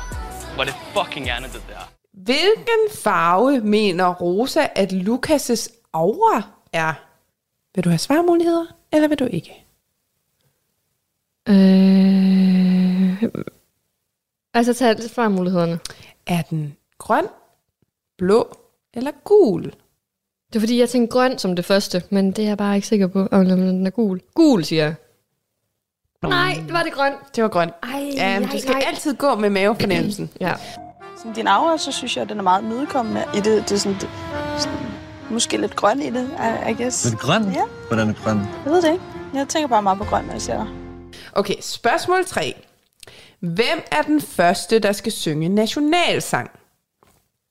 Hvor 0.54 0.60
er 0.62 0.64
det 0.64 0.74
fucking 0.96 1.26
gerne, 1.26 1.46
det 1.46 1.62
der. 1.68 1.88
Hvilken 2.24 3.02
farve 3.02 3.60
mener 3.60 4.14
Rosa, 4.14 4.66
at 4.74 4.92
Lukas' 4.92 5.68
aura 5.92 6.42
er? 6.72 6.92
Vil 7.74 7.84
du 7.84 7.88
have 7.88 7.98
svarmuligheder, 7.98 8.66
eller 8.92 9.08
vil 9.08 9.18
du 9.18 9.24
ikke? 9.24 9.64
Øh, 11.48 13.22
altså, 14.54 14.74
tag 14.74 14.94
lidt 14.96 15.12
fra 15.12 15.28
mulighederne. 15.28 15.78
Er 16.26 16.42
den 16.42 16.76
grøn, 16.98 17.26
blå 18.18 18.56
eller 18.94 19.10
gul? 19.24 19.62
Det 20.52 20.56
er 20.56 20.60
fordi, 20.60 20.78
jeg 20.80 20.88
tænkte 20.88 21.12
grøn 21.12 21.38
som 21.38 21.56
det 21.56 21.64
første, 21.64 22.02
men 22.10 22.32
det 22.32 22.44
er 22.44 22.48
jeg 22.48 22.58
bare 22.58 22.76
ikke 22.76 22.88
sikker 22.88 23.06
på, 23.06 23.28
om 23.30 23.44
den 23.44 23.86
er 23.86 23.90
gul. 23.90 24.20
Gul, 24.34 24.64
siger 24.64 24.84
jeg. 24.84 24.94
Nej, 26.22 26.54
det 26.66 26.72
var 26.72 26.82
det 26.82 26.92
grøn. 26.92 27.12
Det 27.36 27.42
var 27.42 27.48
grøn. 27.50 27.70
Ej, 27.82 28.10
Ja, 28.16 28.38
nej, 28.38 28.48
du 28.52 28.58
skal 28.58 28.70
nej. 28.72 28.84
altid 28.86 29.14
gå 29.14 29.34
med 29.34 29.50
mavefornemmelsen. 29.50 30.30
Ja. 30.40 30.54
Sådan, 31.16 31.32
din 31.32 31.46
aura, 31.46 31.78
så 31.78 31.92
synes 31.92 32.16
jeg, 32.16 32.22
at 32.22 32.28
den 32.28 32.38
er 32.38 32.42
meget 32.42 32.64
medkommende 32.64 33.24
i 33.34 33.36
det. 33.36 33.44
Det 33.68 33.72
er 33.72 33.76
sådan, 33.76 33.98
det, 34.00 34.08
sådan 34.58 34.78
måske 35.30 35.56
lidt 35.56 35.76
grøn 35.76 36.02
i 36.02 36.10
det, 36.10 36.30
I, 36.66 36.70
I 36.70 36.74
guess. 36.74 37.02
Det 37.02 37.18
grøn? 37.18 37.52
Ja. 37.52 37.64
Hvordan 37.88 38.08
er 38.08 38.14
grøn? 38.24 38.38
Jeg 38.38 38.72
ved 38.72 38.82
det 38.82 38.92
ikke. 38.92 39.04
Jeg 39.34 39.48
tænker 39.48 39.68
bare 39.68 39.82
meget 39.82 39.98
på 39.98 40.04
grøn, 40.04 40.24
når 40.24 40.32
jeg 40.32 40.42
ser 40.42 40.56
dig. 40.56 40.68
Okay, 41.32 41.54
spørgsmål 41.60 42.24
3. 42.24 42.54
Hvem 43.40 43.82
er 43.92 44.02
den 44.02 44.20
første, 44.20 44.78
der 44.78 44.92
skal 44.92 45.12
synge 45.12 45.48
nationalsang? 45.48 46.50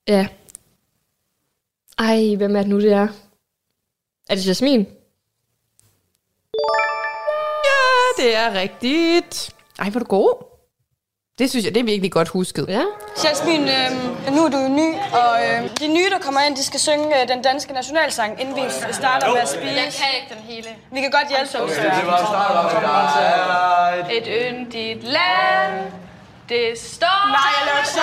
Ja. 0.08 0.28
Ej, 1.98 2.34
hvem 2.36 2.56
er 2.56 2.60
det 2.60 2.68
nu, 2.68 2.80
det 2.80 2.92
er? 2.92 3.08
Er 4.28 4.34
det 4.34 4.46
Jasmin? 4.46 4.80
Ja, 7.64 8.22
det 8.22 8.36
er 8.36 8.54
rigtigt. 8.54 9.54
Ej, 9.78 9.90
hvor 9.90 10.00
er 10.00 10.04
du 10.04 10.08
god. 10.08 10.49
Det 11.40 11.50
synes 11.50 11.64
jeg, 11.64 11.74
det 11.74 11.80
er 11.80 11.84
virkelig 11.84 12.12
godt 12.12 12.28
husket. 12.28 12.64
Ja. 12.68 12.82
Jasmin, 13.24 13.60
øh, 13.68 13.90
nu 14.36 14.44
er 14.44 14.48
du 14.48 14.58
jo 14.58 14.68
ny, 14.68 14.94
og 15.22 15.32
øh, 15.46 15.70
de 15.80 15.88
nye, 15.88 16.10
der 16.10 16.18
kommer 16.18 16.40
ind, 16.40 16.56
de 16.56 16.64
skal 16.64 16.80
synge 16.80 17.22
øh, 17.22 17.28
den 17.28 17.42
danske 17.42 17.72
nationalsang, 17.72 18.40
inden 18.40 18.56
vi 18.56 18.60
starter 18.92 19.32
med 19.32 19.40
at 19.40 19.48
spise. 19.48 19.64
Jeg 19.66 19.92
kan 20.00 20.10
ikke 20.20 20.34
den 20.34 20.42
hele. 20.48 20.68
Vi 20.92 21.00
kan 21.00 21.10
godt 21.10 21.28
hjælpe 21.28 21.52
dig. 21.52 21.60
Et 24.16 24.26
yndigt 24.40 25.04
land, 25.04 25.74
det 26.48 26.78
står... 26.78 27.20
Nej, 27.36 27.50
jeg 27.56 27.64
laver 27.66 27.78
ikke 27.78 28.00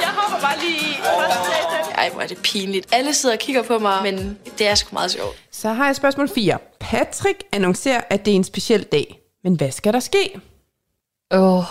Jeg 0.04 0.08
hopper 0.18 0.40
bare 0.46 0.58
lige 0.58 0.78
i. 0.78 1.57
Ej, 2.08 2.14
hvor 2.14 2.22
er 2.22 2.26
det 2.26 2.38
pinligt. 2.42 2.86
Alle 2.92 3.14
sidder 3.14 3.34
og 3.34 3.38
kigger 3.38 3.62
på 3.62 3.78
mig, 3.78 4.02
men 4.02 4.38
det 4.58 4.68
er 4.68 4.74
sgu 4.74 4.88
meget 4.92 5.10
sjovt. 5.10 5.36
Så 5.50 5.68
har 5.68 5.86
jeg 5.86 5.96
spørgsmål 5.96 6.28
4. 6.28 6.58
Patrick 6.80 7.42
annoncerer, 7.52 8.00
at 8.10 8.24
det 8.24 8.30
er 8.30 8.36
en 8.36 8.44
speciel 8.44 8.82
dag. 8.82 9.20
Men 9.44 9.54
hvad 9.54 9.70
skal 9.70 9.92
der 9.92 10.00
ske? 10.00 10.40
Åh. 11.30 11.58
Oh. 11.58 11.64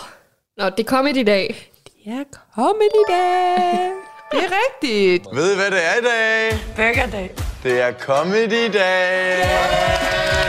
Nå, 0.58 0.70
det 0.70 0.86
kom 0.86 1.08
i 1.08 1.24
dag. 1.24 1.72
Det 1.86 2.14
er 2.14 2.24
comedy 2.56 3.04
dag. 3.10 3.92
Det 4.32 4.40
er 4.40 4.52
rigtigt. 4.66 5.28
Ved 5.34 5.52
I, 5.54 5.56
hvad 5.56 5.72
det 5.72 5.86
er 5.86 5.96
i 6.00 6.04
dag? 6.04 6.60
Burgerdag. 6.76 7.32
Det 7.64 7.82
er 7.82 7.92
comedy 7.92 8.74
dag. 8.74 10.47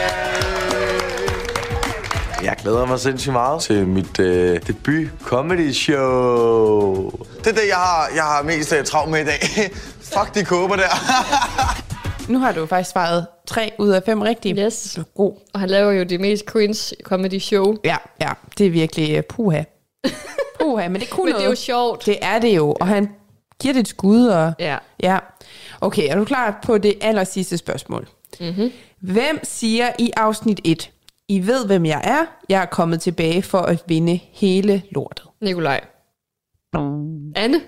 Jeg 2.49 2.57
glæder 2.63 2.87
mig 2.87 3.01
sindssygt 3.01 3.33
meget 3.33 3.63
til 3.63 3.87
mit 3.87 4.21
øh, 4.21 4.61
debut 4.67 5.09
comedy 5.23 5.73
show. 5.73 7.11
Det 7.39 7.47
er 7.47 7.53
det, 7.53 7.69
jeg 7.69 7.77
har, 7.77 8.09
jeg 8.15 8.23
har 8.23 8.43
mest 8.43 8.73
øh, 8.73 8.85
travlt 8.85 9.11
med 9.11 9.21
i 9.21 9.25
dag. 9.25 9.41
Fuck 10.13 10.35
de 10.35 10.45
kåber 10.45 10.77
der. 10.77 10.89
Nu 12.33 12.39
har 12.39 12.53
du 12.53 12.67
faktisk 12.67 12.91
svaret 12.91 13.27
3 13.47 13.73
ud 13.79 13.89
af 13.89 14.03
5 14.07 14.21
rigtige. 14.23 14.65
Yes. 14.65 14.93
Du 14.97 15.01
er 15.01 15.05
god. 15.17 15.33
Og 15.53 15.61
han 15.61 15.71
laver 15.71 15.93
jo 15.93 16.03
det 16.05 16.21
mest 16.21 16.45
cringe 16.45 16.95
comedy 17.03 17.39
show. 17.39 17.75
Ja, 17.85 17.97
ja. 18.21 18.31
Det 18.59 18.67
er 18.67 18.71
virkelig 18.71 19.19
uh, 19.19 19.25
puha. 19.29 19.63
Puha, 20.61 20.89
men 20.89 21.01
det 21.01 21.11
kunne 21.11 21.25
Men 21.25 21.33
det 21.35 21.39
er 21.41 21.45
jo 21.45 21.49
noget. 21.49 21.59
sjovt. 21.59 22.07
Det 22.07 22.17
er 22.23 22.39
det 22.39 22.57
jo, 22.57 22.77
og 22.81 22.87
han 22.87 23.09
giver 23.61 23.75
det 23.75 23.81
et 23.81 23.89
skud. 23.89 24.27
Og, 24.27 24.53
Ja. 24.59 24.77
ja. 25.03 25.19
Okay, 25.81 26.09
er 26.11 26.17
du 26.17 26.25
klar 26.25 26.59
på 26.67 26.79
det 26.79 26.95
aller 27.01 27.25
sidste 27.25 27.59
spørgsmål? 27.59 28.09
Mm-hmm. 28.41 28.73
Hvem 29.01 29.41
siger 29.43 29.91
i 29.99 30.11
afsnit 30.17 30.61
1, 30.65 30.91
I 31.29 31.47
ved, 31.47 31.67
hvem 31.67 31.87
jeg 31.87 32.01
er. 32.05 32.27
Jeg 32.49 32.63
er 32.63 32.67
kommet 32.67 33.01
tilbage 33.01 33.43
for 33.43 33.59
at 33.59 33.85
vinde 33.87 34.21
hele 34.33 34.83
lortet. 34.91 35.27
Nikolaj. 35.41 35.85
Anne. 37.37 37.61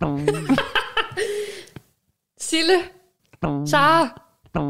Sille. 2.38 2.82
Sara. 3.66 4.20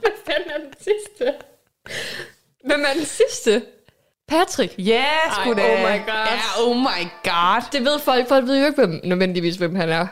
Hvad 0.00 0.12
fanden 0.26 0.50
er 0.50 0.58
den 0.58 0.72
sidste? 0.78 1.34
Hvem 2.66 2.80
er 2.80 2.94
den 2.96 3.04
sidste? 3.04 3.62
Patrick. 4.28 4.74
Ja, 4.78 4.84
yeah, 4.84 5.38
Ej, 5.38 5.44
sgu 5.44 5.54
da. 5.54 5.74
oh 5.74 5.78
my 5.80 5.98
god. 6.06 6.26
Ja, 6.26 6.40
oh 6.58 6.76
my 6.76 7.02
god. 7.24 7.62
Det 7.72 7.84
ved 7.84 7.98
folk. 7.98 8.28
Folk 8.28 8.46
ved 8.46 8.60
jo 8.60 8.66
ikke 8.66 8.86
hvem, 8.86 9.00
nødvendigvis, 9.04 9.56
hvem 9.56 9.74
han 9.74 9.88
er. 9.88 10.06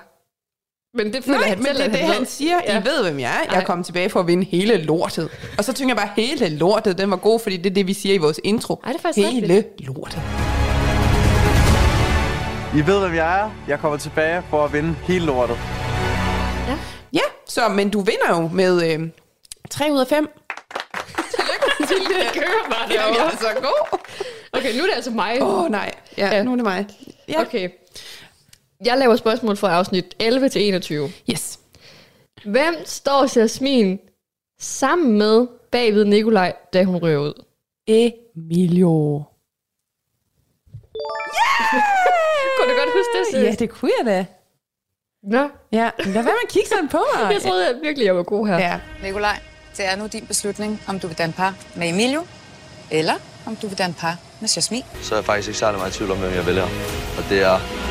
Men 1.05 1.13
det 1.13 1.25
føler 1.25 1.39
Nej, 1.39 1.49
han 1.49 1.59
men 1.59 1.67
selv, 1.67 1.77
det 1.77 1.83
er 1.83 1.87
at 1.87 1.93
det, 1.93 2.01
han 2.01 2.11
han 2.11 2.19
ved. 2.21 2.27
siger. 2.27 2.57
Ja. 2.67 2.81
I 2.81 2.85
ved, 2.85 3.03
hvem 3.03 3.21
jeg 3.21 3.31
er. 3.31 3.53
Jeg 3.53 3.61
er 3.61 3.65
kommet 3.65 3.87
tilbage 3.87 4.11
for 4.11 4.21
at 4.21 4.27
vinde 4.27 4.45
hele 4.45 4.77
lortet. 4.77 5.29
Og 5.59 5.65
så 5.65 5.73
tænker 5.73 5.95
jeg 5.95 5.97
bare, 6.07 6.11
hele 6.17 6.49
lortet, 6.57 6.99
den 6.99 7.11
var 7.11 7.17
god, 7.17 7.41
fordi 7.41 7.57
det 7.57 7.71
er 7.71 7.75
det, 7.75 7.87
vi 7.87 7.93
siger 7.95 8.15
i 8.15 8.19
vores 8.19 8.41
intro. 8.45 8.81
Ej, 8.85 8.93
det 8.93 8.99
er 8.99 9.03
faktisk 9.03 9.29
Hele 9.29 9.65
lortet. 9.79 10.21
I 12.75 12.87
ved, 12.87 13.01
hvem 13.01 13.15
jeg 13.15 13.41
er. 13.41 13.51
Jeg 13.69 13.79
kommer 13.79 13.99
tilbage 13.99 14.43
for 14.51 14.65
at 14.65 14.73
vinde 14.73 14.97
hele 15.03 15.27
lortet. 15.27 15.57
Ja, 17.13 17.21
så, 17.49 17.69
men 17.69 17.91
du 17.91 18.01
vinder 18.01 18.29
jo 18.43 18.49
med 18.53 18.93
øh, 18.95 19.09
3 19.71 19.93
ud 19.93 19.99
af 20.01 20.07
5. 20.07 20.29
Det 21.81 21.89
kører 22.35 22.71
bare 22.71 22.81
Jamen, 22.91 22.93
jeg 22.93 23.05
derovre. 23.17 23.33
er 23.33 23.37
så 23.37 23.49
god. 23.63 23.99
Okay, 24.53 24.73
nu 24.77 24.83
er 24.83 24.87
det 24.87 24.95
altså 24.95 25.11
mig. 25.11 25.39
Åh, 25.43 25.65
oh, 25.65 25.71
nej. 25.71 25.93
Ja, 26.19 26.27
Ja. 26.27 26.37
ja, 26.37 26.43
nu 26.43 26.53
er 26.53 26.57
det 26.57 26.65
mig. 26.65 26.87
Ja. 27.29 27.41
Okay. 27.41 27.69
Jeg 28.85 28.99
laver 28.99 29.17
spørgsmål 29.17 29.57
fra 29.57 29.73
afsnit 29.73 30.15
11 30.19 30.49
til 30.49 30.63
21. 30.63 31.11
Yes. 31.31 31.61
Hvem 32.45 32.75
står 32.85 33.39
Jasmin 33.41 34.01
sammen 34.61 35.19
med 35.19 35.47
bagved 35.71 36.05
Nikolaj, 36.05 36.57
da 36.73 36.85
hun 36.85 36.97
rører 36.97 37.19
ud? 37.19 37.45
Emilio. 37.87 38.89
Kunne 42.57 42.73
du 42.73 42.79
godt 42.79 42.93
huske 42.97 43.19
det, 43.19 43.27
Sis? 43.31 43.35
Ja, 43.35 43.65
det 43.65 43.71
kunne 43.71 43.91
jeg 43.99 44.07
da. 44.07 44.27
Nå, 45.23 45.49
Ja, 45.73 45.91
lad 45.99 46.13
være 46.13 46.23
med 46.23 46.33
at 46.45 46.49
kigge 46.49 46.69
sådan 46.69 46.89
på 46.89 47.05
mig. 47.15 47.33
jeg 47.35 47.43
troede 47.43 47.67
jeg 47.67 47.75
virkelig, 47.83 48.07
jeg 48.07 48.17
var 48.17 48.23
god 48.23 48.47
her. 48.47 48.59
Ja. 48.59 48.81
Nikolaj, 49.03 49.39
det 49.77 49.87
er 49.87 49.97
nu 49.97 50.07
din 50.07 50.27
beslutning, 50.27 50.83
om 50.89 51.01
du 51.01 51.07
vil 51.07 51.19
danne 51.19 51.33
par 51.33 51.55
med 51.77 51.89
Emilio, 51.89 52.27
eller 52.91 53.15
om 53.47 53.57
du 53.57 53.67
vil 53.67 53.79
danne 53.79 53.95
par 53.99 54.17
med 54.41 54.49
Jasmin. 54.57 54.83
Så 55.03 55.15
er 55.15 55.19
jeg 55.19 55.25
faktisk 55.25 55.49
ikke 55.49 55.59
særlig 55.59 55.79
meget 55.79 55.95
i 55.95 55.99
tvivl 55.99 56.11
om, 56.11 56.19
hvem 56.19 56.33
jeg 56.33 56.47
vælger. 56.47 56.65
Og 57.19 57.25
det 57.31 57.43
er... 57.43 57.88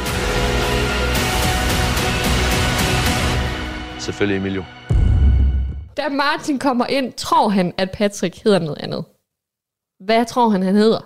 Selvfølgelig 3.99 4.37
Emilio. 4.37 4.63
Da 5.97 6.09
Martin 6.09 6.59
kommer 6.59 6.85
ind, 6.85 7.13
tror 7.13 7.49
han, 7.49 7.73
at 7.77 7.91
Patrick 7.91 8.43
hedder 8.43 8.59
noget 8.59 8.77
andet. 8.77 9.05
Hvad 9.99 10.25
tror 10.25 10.49
han, 10.49 10.63
han 10.63 10.75
hedder? 10.75 10.99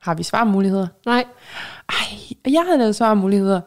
Har 0.00 0.14
vi 0.14 0.22
svarmuligheder? 0.22 0.86
Nej, 1.06 1.24
Ej, 1.88 2.52
jeg 2.52 2.62
havde 2.66 2.78
lavet 2.78 2.96
svarmuligheder. 2.96 3.60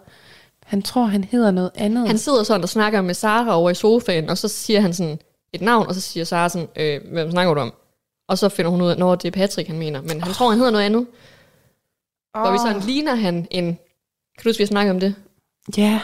Han 0.63 0.82
tror, 0.82 1.06
han 1.06 1.24
hedder 1.24 1.51
noget 1.51 1.72
andet. 1.75 2.08
han 2.08 2.18
sidder 2.18 2.44
sådan 2.44 2.63
og 2.63 2.70
snakker 2.70 3.01
med 3.01 3.13
Sara 3.13 3.56
over 3.56 3.70
i 3.70 3.74
sofaen, 3.74 4.30
og 4.30 4.38
så 4.38 4.48
siger 4.48 4.82
han 4.82 4.94
sådan 4.94 5.20
et 5.54 5.62
navn, 5.62 5.88
og 5.88 5.96
så 5.96 6.01
siger 6.01 6.24
Sara 6.24 6.50
sådan, 6.50 6.68
øh, 6.75 7.01
hvem 7.12 7.32
snakker 7.32 7.54
du 7.54 7.60
om? 7.62 7.74
Og 8.27 8.38
så 8.38 8.50
finder 8.50 8.72
hun 8.72 8.82
ud 8.82 8.88
af, 8.88 9.12
at 9.12 9.22
det 9.22 9.27
er 9.27 9.32
Patrick, 9.32 9.68
han 9.68 9.77
mener. 9.80 10.01
Men 10.01 10.22
han 10.22 10.34
tror, 10.34 10.50
han 10.50 10.58
hedder 10.58 10.72
noget 10.72 10.86
andet. 10.86 11.08
Hvor 12.32 12.51
vi 12.51 12.58
sådan 12.58 12.82
ligner 12.82 13.15
han 13.15 13.48
en... 13.51 13.65
Kan 13.65 14.44
du 14.44 14.50
huske, 14.50 14.62
vi 14.62 14.65
snakkede 14.65 14.92
om 14.92 15.00
det? 15.00 15.15
Ja. 15.77 16.01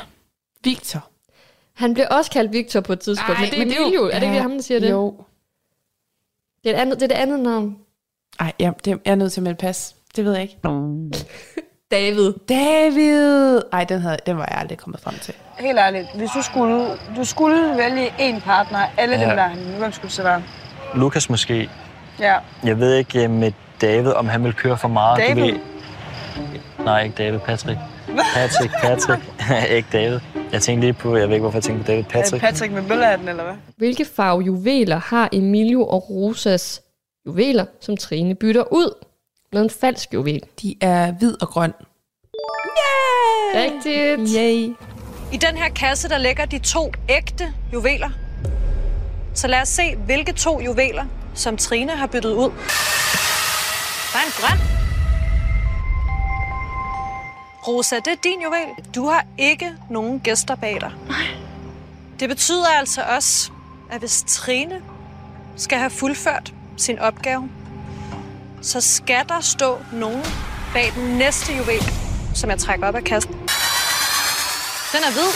Victor. 0.63 1.10
Han 1.81 1.93
blev 1.93 2.05
også 2.11 2.31
kaldt 2.31 2.53
Victor 2.53 2.79
på 2.81 2.93
et 2.93 2.99
tidspunkt, 2.99 3.39
Ej, 3.39 3.39
men 3.41 3.49
det 3.51 3.55
er 3.55 3.59
men 3.59 3.69
det 3.69 3.77
er 3.77 3.93
jo-. 3.95 4.05
Er 4.05 4.19
det 4.19 4.23
ikke 4.23 4.35
ja, 4.35 4.41
ham, 4.41 4.51
der 4.51 4.61
siger 4.61 4.79
det? 4.79 4.91
jo. 4.91 5.15
Det 6.63 6.71
er, 6.71 6.75
et 6.75 6.79
andet, 6.81 6.95
det 6.99 7.03
er 7.03 7.07
det 7.07 7.15
andet 7.15 7.39
navn. 7.39 7.77
Ej, 8.39 8.51
ja, 8.59 8.71
det 8.85 8.91
er 8.93 8.97
jeg 9.05 9.11
er 9.11 9.15
nødt 9.15 9.31
til 9.33 9.39
at 9.39 9.43
melde 9.43 9.57
pas. 9.57 9.95
Det 10.15 10.25
ved 10.25 10.33
jeg 10.33 10.41
ikke. 10.41 10.57
David. 11.91 12.33
David! 12.49 13.61
Ej, 13.73 13.83
den, 13.83 14.01
havde, 14.01 14.17
den 14.25 14.37
var 14.37 14.47
jeg 14.51 14.57
aldrig 14.57 14.77
kommet 14.77 15.01
frem 15.01 15.13
til. 15.21 15.33
Helt 15.59 15.79
ærligt, 15.79 16.07
hvis 16.15 16.29
du 16.35 16.41
skulle, 16.41 16.85
du 17.15 17.23
skulle 17.23 17.77
vælge 17.77 18.13
en 18.19 18.41
partner, 18.41 18.79
alle 18.97 19.15
Ja. 19.15 19.21
dem 19.21 19.29
der, 19.29 19.43
er 19.43 19.77
hvem 19.79 19.91
skulle 19.91 20.07
det 20.07 20.15
så 20.15 20.23
være? 20.23 20.43
Lukas 20.95 21.29
måske. 21.29 21.69
Ja. 22.19 22.37
Jeg 22.63 22.79
ved 22.79 22.95
ikke 22.95 23.23
øh, 23.23 23.29
med 23.29 23.51
David, 23.81 24.11
om 24.11 24.27
han 24.29 24.43
vil 24.43 24.53
køre 24.53 24.77
for 24.77 24.87
meget. 24.87 25.17
Du 25.21 25.27
David? 25.27 25.51
ved... 25.51 25.59
Nej, 26.85 27.03
ikke 27.03 27.15
David. 27.23 27.39
Patrick. 27.39 27.79
Patrick, 28.35 28.71
Patrick. 28.81 29.21
ikke 29.77 29.87
David. 29.91 30.19
Jeg 30.51 30.61
tænkte 30.61 30.87
lige 30.87 30.93
på, 30.93 31.15
jeg 31.15 31.27
ved 31.27 31.35
ikke, 31.35 31.41
hvorfor 31.41 31.57
jeg 31.57 31.63
tænkte 31.63 31.83
på 31.83 31.87
David. 31.87 32.03
Patrick. 32.03 32.43
Patrick 32.43 32.73
med 32.73 32.83
bøllehatten, 32.87 33.27
eller 33.27 33.43
hvad? 33.43 33.53
Hvilke 33.77 34.05
farve 34.05 34.41
juveler 34.41 34.97
har 34.97 35.29
Emilio 35.31 35.87
og 35.87 36.09
Rosas 36.09 36.81
juveler, 37.25 37.65
som 37.81 37.97
Trine 37.97 38.35
bytter 38.35 38.73
ud 38.73 39.05
med 39.53 39.61
en 39.61 39.69
falsk 39.69 40.13
juvel? 40.13 40.43
De 40.61 40.75
er 40.81 41.11
hvid 41.11 41.41
og 41.41 41.47
grøn. 41.47 41.73
Yeah! 42.77 43.63
Rigtigt. 43.63 44.29
Yay. 44.37 44.75
I 45.33 45.37
den 45.37 45.57
her 45.57 45.69
kasse, 45.69 46.09
der 46.09 46.17
ligger 46.17 46.45
de 46.45 46.59
to 46.59 46.91
ægte 47.09 47.53
juveler. 47.73 48.09
Så 49.33 49.47
lad 49.47 49.61
os 49.61 49.69
se, 49.69 49.95
hvilke 49.95 50.33
to 50.33 50.61
juveler, 50.61 51.05
som 51.33 51.57
Trine 51.57 51.91
har 51.91 52.07
byttet 52.07 52.33
ud. 52.33 52.51
Der 54.13 54.19
er 54.19 54.25
en 54.25 54.33
grøn. 54.37 54.80
Rosa, 57.67 57.95
det 57.95 58.07
er 58.07 58.15
din 58.23 58.41
juvel. 58.41 58.85
Du 58.95 59.07
har 59.07 59.25
ikke 59.37 59.73
nogen 59.89 60.19
gæster 60.19 60.55
bag 60.55 60.77
dig. 60.81 60.91
Det 62.19 62.29
betyder 62.29 62.67
altså 62.79 63.01
også, 63.15 63.51
at 63.91 63.99
hvis 63.99 64.23
Trine 64.27 64.81
skal 65.57 65.77
have 65.77 65.89
fuldført 65.89 66.53
sin 66.77 66.99
opgave, 66.99 67.49
så 68.61 68.81
skal 68.81 69.29
der 69.29 69.39
stå 69.41 69.77
nogen 69.93 70.23
bag 70.73 70.91
den 70.95 71.17
næste 71.17 71.53
juvel, 71.53 71.83
som 72.35 72.49
jeg 72.49 72.59
trækker 72.59 72.87
op 72.87 72.95
af 72.95 73.03
kassen. 73.03 73.33
Den 74.91 74.99
er 75.03 75.11
hvid. 75.11 75.31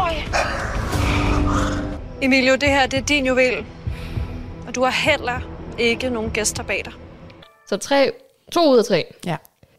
Øj. 0.00 0.14
Emilio, 2.22 2.54
det 2.54 2.68
her 2.68 2.86
det 2.86 2.98
er 2.98 3.02
din 3.04 3.26
juvel. 3.26 3.66
Og 4.66 4.74
du 4.74 4.84
har 4.84 4.90
heller 4.90 5.40
ikke 5.78 6.10
nogen 6.10 6.30
gæster 6.30 6.62
bag 6.62 6.82
dig. 6.84 6.92
Så 7.68 7.76
tre, 7.76 8.12
to 8.52 8.70
ud 8.72 8.78
af 8.78 8.84
tre. 8.84 9.14
Ja. 9.26 9.36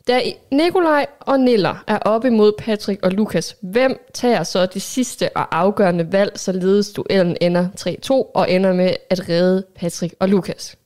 Da 0.08 0.22
Nikolaj 0.52 1.06
og 1.20 1.40
Niller 1.40 1.84
er 1.88 2.00
oppe 2.00 2.28
imod 2.28 2.52
Patrick 2.58 3.06
og 3.06 3.12
Lukas, 3.12 3.56
hvem 3.62 4.00
tager 4.14 4.44
så 4.44 4.66
det 4.66 4.82
sidste 4.82 5.38
og 5.38 5.56
afgørende 5.56 6.12
valg, 6.12 6.40
således 6.40 6.92
duellen 6.92 7.38
ender 7.42 7.70
3-2 7.80 8.12
og 8.12 8.52
ender 8.52 8.74
med 8.74 8.96
at 9.10 9.30
redde 9.30 9.66
Patrick 9.76 10.16
og 10.20 10.30
Lukas? 10.30 10.78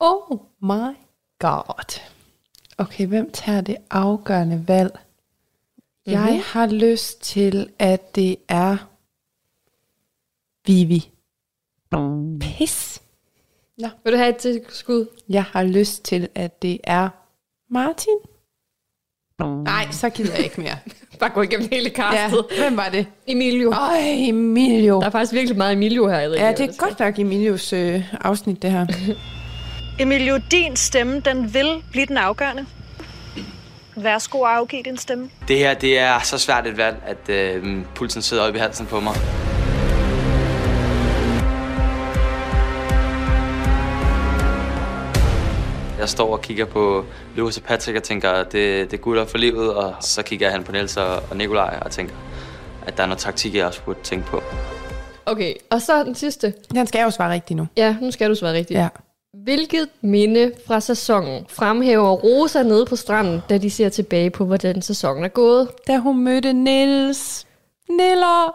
Oh 0.00 0.38
my 0.60 0.96
god. 1.38 2.00
Okay, 2.78 3.06
hvem 3.06 3.30
tager 3.30 3.60
det 3.60 3.76
afgørende 3.90 4.68
valg? 4.68 4.92
Mm-hmm. 4.92 6.12
Jeg 6.12 6.42
har 6.44 6.66
lyst 6.66 7.22
til, 7.22 7.70
at 7.78 8.14
det 8.16 8.36
er 8.48 8.76
Vivi. 10.66 11.10
Pis. 12.40 13.02
Nå. 13.80 13.88
Vil 14.04 14.12
du 14.12 14.18
have 14.18 14.28
et 14.28 14.36
tilskud? 14.36 15.06
Jeg 15.28 15.42
har 15.44 15.62
lyst 15.62 16.04
til, 16.04 16.28
at 16.34 16.62
det 16.62 16.78
er 16.84 17.08
Martin. 17.72 18.16
Nej, 19.64 19.86
så 19.90 20.10
gider 20.10 20.34
jeg 20.34 20.44
ikke 20.44 20.60
mere. 20.60 20.76
Bare 21.20 21.30
gå 21.30 21.42
igennem 21.42 21.68
hele 21.72 21.90
Ja, 21.96 22.02
castet. 22.12 22.44
hvem 22.58 22.76
var 22.76 22.88
det? 22.88 23.06
Emilio. 23.26 23.72
Øj, 23.72 23.98
Emilio. 24.28 25.00
Der 25.00 25.06
er 25.06 25.10
faktisk 25.10 25.32
virkelig 25.32 25.56
meget 25.56 25.72
Emilio 25.72 26.08
her. 26.08 26.18
Jeg 26.18 26.30
Ja, 26.32 26.52
det 26.52 26.60
er 26.70 26.76
godt 26.78 27.00
nok 27.00 27.18
Emilios 27.18 27.72
øh, 27.72 28.02
afsnit, 28.20 28.62
det 28.62 28.70
her. 28.70 28.86
Emilio, 30.00 30.38
din 30.50 30.76
stemme, 30.76 31.20
den 31.20 31.54
vil 31.54 31.82
blive 31.90 32.06
den 32.06 32.16
afgørende. 32.16 32.66
Værsgo 33.96 34.42
at 34.42 34.50
afgive 34.50 34.82
din 34.82 34.96
stemme. 34.96 35.30
Det 35.48 35.58
her, 35.58 35.74
det 35.74 35.98
er 35.98 36.20
så 36.24 36.38
svært 36.38 36.66
et 36.66 36.76
valg, 36.76 36.96
at 37.06 37.28
øh, 37.28 37.84
pulsen 37.94 38.22
sidder 38.22 38.42
oppe 38.42 38.58
i 38.58 38.60
halsen 38.60 38.86
på 38.86 39.00
mig. 39.00 39.14
Jeg 46.00 46.08
står 46.08 46.32
og 46.32 46.40
kigger 46.40 46.64
på 46.64 47.04
Lucas 47.36 47.56
og 47.56 47.62
Patrick 47.62 47.96
og 47.96 48.02
tænker, 48.02 48.42
det, 48.42 48.52
det 48.90 48.92
er 48.92 48.96
gutter 48.96 49.24
for 49.24 49.38
livet, 49.38 49.74
og 49.74 49.94
så 50.00 50.22
kigger 50.22 50.50
han 50.50 50.64
på 50.64 50.72
Niels 50.72 50.96
og, 50.96 51.22
og 51.30 51.36
Nikolaj 51.36 51.78
og 51.82 51.90
tænker, 51.90 52.14
at 52.86 52.96
der 52.96 53.02
er 53.02 53.06
noget 53.06 53.18
taktik, 53.18 53.54
jeg 53.54 53.66
også 53.66 53.82
burde 53.82 53.98
tænke 54.02 54.26
på. 54.26 54.42
Okay, 55.26 55.54
og 55.70 55.82
så 55.82 56.04
den 56.04 56.14
sidste. 56.14 56.54
Den 56.74 56.86
skal 56.86 56.98
jeg 56.98 57.04
jo 57.04 57.10
svare 57.10 57.32
rigtigt 57.32 57.56
nu. 57.56 57.66
Ja, 57.76 57.96
nu 58.00 58.10
skal 58.10 58.30
du 58.30 58.34
svare 58.34 58.52
rigtigt. 58.52 58.80
Ja. 58.80 58.88
Hvilket 59.44 59.88
minde 60.00 60.52
fra 60.66 60.80
sæsonen 60.80 61.46
fremhæver 61.48 62.10
Rosa 62.10 62.62
nede 62.62 62.86
på 62.86 62.96
stranden, 62.96 63.42
da 63.48 63.58
de 63.58 63.70
ser 63.70 63.88
tilbage 63.88 64.30
på, 64.30 64.44
hvordan 64.44 64.82
sæsonen 64.82 65.24
er 65.24 65.28
gået? 65.28 65.68
Da 65.86 65.98
hun 65.98 66.24
mødte 66.24 66.52
Niels. 66.52 67.46
Niller. 67.88 68.54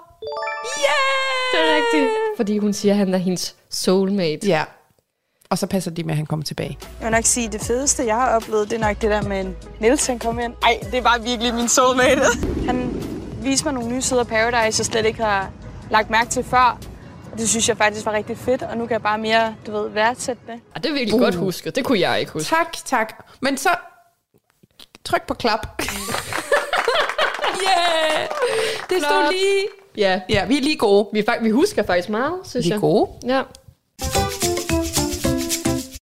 Yeah! 0.78 1.52
Det 1.52 1.60
er 1.60 1.76
rigtigt. 1.76 2.12
Fordi 2.38 2.58
hun 2.58 2.74
siger, 2.74 2.94
at 2.94 2.98
han 2.98 3.14
er 3.14 3.18
hendes 3.18 3.56
soulmate. 3.70 4.48
Ja. 4.48 4.64
Og 5.56 5.60
så 5.60 5.68
passer 5.68 5.92
de 5.92 6.04
med, 6.04 6.12
at 6.12 6.18
han 6.18 6.26
kommer 6.26 6.44
tilbage. 6.44 6.78
Jeg 6.82 7.06
vil 7.06 7.12
nok 7.12 7.26
sige, 7.26 7.48
at 7.48 7.54
det 7.54 7.62
fedeste, 7.62 8.06
jeg 8.06 8.16
har 8.16 8.36
oplevet, 8.36 8.70
det 8.70 8.76
er 8.82 8.88
nok 8.88 9.02
det 9.02 9.12
der 9.12 9.22
med 9.22 9.40
en 9.40 9.56
Niels, 9.80 10.08
han 10.08 10.20
kom 10.20 10.40
ind. 10.40 10.54
Ej, 10.64 10.80
det 10.92 10.94
er 10.94 11.02
bare 11.02 11.22
virkelig 11.24 11.54
min 11.54 11.68
soulmate. 11.68 12.22
Han 12.66 13.04
viste 13.42 13.66
mig 13.66 13.74
nogle 13.74 13.90
nye 13.90 14.02
sider 14.02 14.22
af 14.22 14.28
Paradise, 14.28 14.80
jeg 14.80 14.86
slet 14.86 15.06
ikke 15.06 15.24
har 15.24 15.50
lagt 15.90 16.10
mærke 16.10 16.30
til 16.30 16.44
før. 16.44 16.80
Og 17.32 17.38
det 17.38 17.50
synes 17.50 17.70
jeg 17.70 17.78
faktisk 17.78 18.06
var 18.06 18.12
rigtig 18.12 18.38
fedt, 18.38 18.62
og 18.62 18.78
nu 18.78 18.86
kan 18.86 18.94
jeg 18.94 19.02
bare 19.02 19.18
mere, 19.18 19.56
du 19.68 19.72
ved, 19.72 19.90
værdsætte 19.90 20.42
det. 20.48 20.60
Og 20.76 20.84
det 20.84 20.90
er 20.90 20.94
virkelig 20.94 21.16
uh. 21.16 21.22
godt 21.22 21.36
husket. 21.36 21.76
Det 21.76 21.86
kunne 21.86 22.00
jeg 22.00 22.20
ikke 22.20 22.32
huske. 22.32 22.56
Tak, 22.56 22.74
tak. 22.86 23.26
Men 23.42 23.58
så 23.58 23.70
tryk 25.04 25.28
på 25.28 25.34
klap. 25.34 25.68
yeah! 27.64 28.28
Det 28.90 29.04
stod 29.04 29.32
lige. 29.32 29.68
Ja. 29.98 30.22
Ja, 30.30 30.46
vi 30.46 30.58
er 30.58 30.62
lige 30.62 30.78
gode. 30.78 31.08
Vi, 31.14 31.26
vi 31.42 31.50
husker 31.50 31.84
faktisk 31.84 32.10
meget, 32.10 32.34
synes 32.44 32.66
Vi 32.66 32.70
er 32.70 32.76
jeg. 32.76 32.82
gode. 32.82 33.10
Ja. 33.26 33.42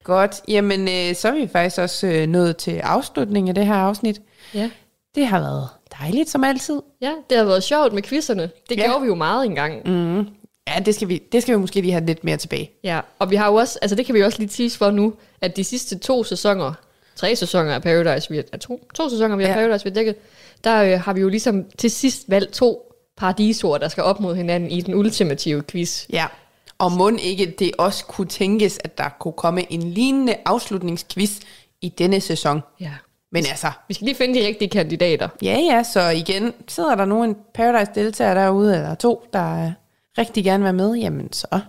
Godt. 0.04 0.42
Jamen, 0.48 0.88
øh, 0.88 1.16
så 1.16 1.28
er 1.28 1.32
vi 1.32 1.48
faktisk 1.48 1.78
også 1.82 2.08
øh, 2.08 2.28
nået 2.28 2.58
til 2.58 2.72
afslutningen 2.78 3.48
af 3.50 3.56
det 3.56 3.66
her 3.66 3.74
afsnit. 3.76 4.22
Ja. 4.54 4.70
Det 5.16 5.28
har 5.28 5.40
været 5.40 5.68
dejligt, 6.02 6.30
som 6.30 6.44
altid. 6.44 6.82
Ja, 7.02 7.14
det 7.30 7.38
har 7.38 7.46
været 7.46 7.64
sjovt 7.64 7.94
med 7.94 8.04
quizzerne. 8.04 8.50
Det 8.70 8.78
Ja. 8.78 8.84
gjorde 8.86 9.02
vi 9.02 9.08
jo 9.08 9.16
meget 9.16 9.46
engang. 9.46 9.82
Mm. 9.86 10.28
Ja, 10.68 10.80
det 10.86 10.96
skal, 10.96 11.08
vi, 11.08 11.22
det 11.32 11.42
skal 11.42 11.56
vi 11.56 11.60
måske 11.62 11.82
lige 11.82 11.92
have 11.92 12.06
lidt 12.06 12.24
mere 12.24 12.38
tilbage. 12.38 12.72
Ja, 12.84 13.00
og 13.20 13.30
vi 13.30 13.36
har 13.36 13.48
jo 13.48 13.56
også, 13.56 13.80
altså 13.82 13.96
det 13.96 14.06
kan 14.06 14.16
vi 14.16 14.24
også 14.24 14.40
lige 14.40 14.50
tease 14.50 14.78
for 14.78 14.92
nu, 14.92 15.14
at 15.42 15.56
de 15.58 15.64
sidste 15.64 15.98
to 15.98 16.24
sæsoner, 16.24 16.74
tre 17.16 17.36
sæsoner 17.36 17.74
af 17.74 17.82
Paradise, 17.82 18.30
vi 18.30 18.36
har, 18.52 18.58
to, 18.58 18.88
to 18.94 19.10
sæsoner 19.10 19.36
vi 19.36 19.44
har 19.44 19.50
Ja. 19.50 19.56
Paradise, 19.68 19.84
vi 19.84 19.90
har 19.90 19.94
dækket, 19.96 20.16
der 20.64 20.84
øh, 20.84 21.00
har 21.02 21.14
vi 21.14 21.22
jo 21.22 21.30
ligesom 21.30 21.66
til 21.78 21.92
sidst 21.92 22.24
valgt 22.28 22.54
to 22.54 22.94
paradisord, 23.18 23.80
der 23.80 23.88
skal 23.88 24.04
op 24.04 24.20
mod 24.20 24.36
hinanden 24.36 24.72
i 24.72 24.82
den 24.82 24.94
ultimative 24.94 25.64
quiz. 25.64 26.06
Ja. 26.14 26.26
Og 26.80 26.92
må 26.92 27.10
ikke 27.20 27.56
det 27.60 27.72
også 27.78 28.06
kunne 28.06 28.28
tænkes, 28.28 28.80
at 28.84 28.98
der 28.98 29.10
kunne 29.20 29.34
komme 29.34 29.72
en 29.74 29.84
lignende 29.84 30.36
afslutningsquiz 30.46 31.40
i 31.82 31.90
denne 31.90 32.22
sæson. 32.22 32.62
Ja. 32.80 32.92
Men 33.32 33.46
altså, 33.50 33.72
Vi 33.88 33.94
skal 33.94 34.06
lige 34.06 34.16
finde 34.16 34.40
de 34.40 34.48
rigtige 34.48 34.70
kandidater. 34.70 35.30
ja 35.42 35.58
ja, 35.60 35.84
så 35.84 36.10
igen, 36.10 36.54
sidder 36.68 36.96
der 36.96 37.06
nogen 37.06 37.36
Paradise-deltager 37.54 38.34
derude, 38.34 38.76
eller 38.76 38.96
to, 38.96 39.24
der 39.34 39.72
rigtig 40.18 40.44
gerne 40.44 40.58
vil 40.60 40.64
være 40.64 40.74
med, 40.88 40.96
jamen 40.96 41.34
så 41.34 41.60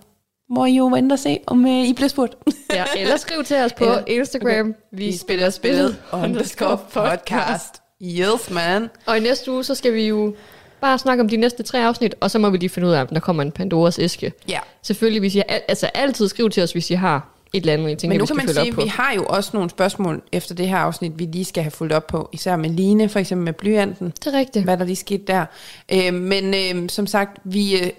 må 0.50 0.64
I 0.64 0.72
jo 0.76 0.86
vente 0.86 1.12
og 1.12 1.18
se, 1.18 1.40
om 1.46 1.66
øh, 1.66 1.88
I 1.88 1.92
bliver 1.92 2.08
spurgt. 2.08 2.36
Ja, 2.74 2.84
eller 2.96 3.16
skriv 3.16 3.44
til 3.44 3.56
os 3.56 3.72
på 3.72 3.84
Eller- 3.84 4.04
Instagram. 4.06 4.68
Okay. 4.68 4.72
Vi 4.92 5.16
spiller 5.16 5.50
spillet 5.50 5.96
underscore 6.12 6.78
podcast. 6.92 7.82
Yes, 8.02 8.50
man. 8.50 8.90
Og 9.06 9.16
i 9.16 9.20
næste 9.20 9.52
uge, 9.52 9.64
så 9.64 9.74
skal 9.74 9.94
vi 9.94 10.06
jo 10.08 10.34
bare 10.80 10.98
snakke 10.98 11.20
om 11.22 11.28
de 11.28 11.36
næste 11.36 11.62
tre 11.62 11.86
afsnit, 11.86 12.14
og 12.20 12.30
så 12.30 12.38
må 12.38 12.50
vi 12.50 12.56
lige 12.56 12.70
finde 12.70 12.88
ud 12.88 12.92
af, 12.92 13.00
om 13.00 13.06
der 13.06 13.20
kommer 13.20 13.42
en 13.42 13.52
Pandoras 13.52 13.98
æske. 13.98 14.32
Ja. 14.48 14.58
Selvfølgelig, 14.82 15.20
hvis 15.20 15.34
I, 15.34 15.42
al- 15.48 15.62
altså 15.68 15.86
altid 15.86 16.28
skriv 16.28 16.50
til 16.50 16.62
os, 16.62 16.72
hvis 16.72 16.90
I 16.90 16.94
har 16.94 17.28
et 17.52 17.60
eller 17.60 17.72
andet, 17.72 17.90
I 17.90 17.94
tænker, 17.94 18.08
Men 18.08 18.18
nu 18.18 18.26
kan 18.26 18.36
man 18.36 18.48
sige, 18.48 18.76
vi 18.76 18.86
har 18.86 19.12
jo 19.16 19.24
også 19.24 19.50
nogle 19.54 19.70
spørgsmål 19.70 20.22
efter 20.32 20.54
det 20.54 20.68
her 20.68 20.76
afsnit, 20.76 21.18
vi 21.18 21.24
lige 21.24 21.44
skal 21.44 21.62
have 21.62 21.70
fulgt 21.70 21.92
op 21.92 22.06
på. 22.06 22.28
Især 22.32 22.56
med 22.56 22.70
Line, 22.70 23.08
for 23.08 23.18
eksempel 23.18 23.44
med 23.44 23.52
blyanten. 23.52 24.06
Det 24.24 24.26
er 24.34 24.38
rigtigt. 24.38 24.64
Hvad 24.64 24.76
der 24.76 24.84
lige 24.84 24.96
skete 24.96 25.24
der. 25.26 25.44
Øh, 25.92 26.14
men 26.14 26.54
øh, 26.54 26.88
som 26.88 27.06
sagt, 27.06 27.38
vi, 27.44 27.76
øh, 27.76 27.90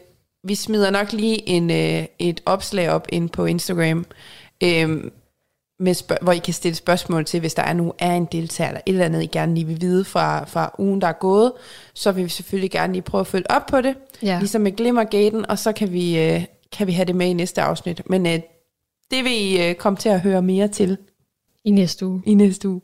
vi 0.44 0.56
smider 0.56 0.90
nok 0.90 1.12
lige 1.14 1.50
en, 1.50 1.72
øh, 1.72 2.06
et 2.20 2.42
opslag 2.46 2.90
op 2.90 3.08
ind 3.10 3.30
på 3.30 3.46
Instagram, 3.46 4.06
øh, 4.64 5.04
med 5.82 5.94
spørg- 5.94 6.18
hvor 6.22 6.32
I 6.32 6.38
kan 6.38 6.54
stille 6.54 6.76
spørgsmål 6.76 7.26
til, 7.26 7.40
hvis 7.40 7.54
der 7.54 7.64
er 7.64 7.74
nu 7.74 7.94
er 8.00 8.12
en 8.14 8.26
deltager, 8.32 8.68
eller 8.70 8.82
et 8.86 8.92
eller 8.92 9.06
andet, 9.06 9.24
I 9.24 9.26
gerne 9.26 9.54
lige 9.56 9.66
vil 9.68 9.82
vide 9.82 10.06
fra, 10.06 10.46
fra 10.46 10.76
ugen, 10.80 11.02
der 11.02 11.08
er 11.08 11.14
gået, 11.14 11.52
så 11.94 12.12
vil 12.12 12.24
vi 12.24 12.30
selvfølgelig 12.30 12.72
gerne 12.72 12.94
lige 12.94 13.02
prøve 13.02 13.20
at 13.20 13.28
følge 13.28 13.52
op 13.52 13.66
på 13.66 13.82
det, 13.82 13.96
Ja. 14.24 14.40
ligesom 14.40 14.62
med 14.62 14.72
Glimmergaten, 14.76 15.46
og 15.50 15.60
så 15.60 15.72
kan 15.72 15.94
vi, 15.94 16.20
øh, 16.20 16.44
kan 16.72 16.88
vi 16.88 16.92
have 16.92 17.06
det 17.06 17.16
med 17.16 17.28
i 17.28 17.34
næste 17.34 17.62
afsnit. 17.62 18.10
Men 18.10 18.26
øh, 18.26 18.40
det 19.12 19.24
vil 19.24 19.32
I 19.32 19.70
øh, 19.70 19.76
komme 19.76 19.98
til 19.98 20.10
at 20.10 20.22
høre 20.22 20.42
mere 20.42 20.68
til 20.68 20.98
I 21.66 21.72
næste 21.72 22.06
uge. 22.06 22.22
i 22.26 22.34
næste 22.34 22.70
uge. 22.70 22.82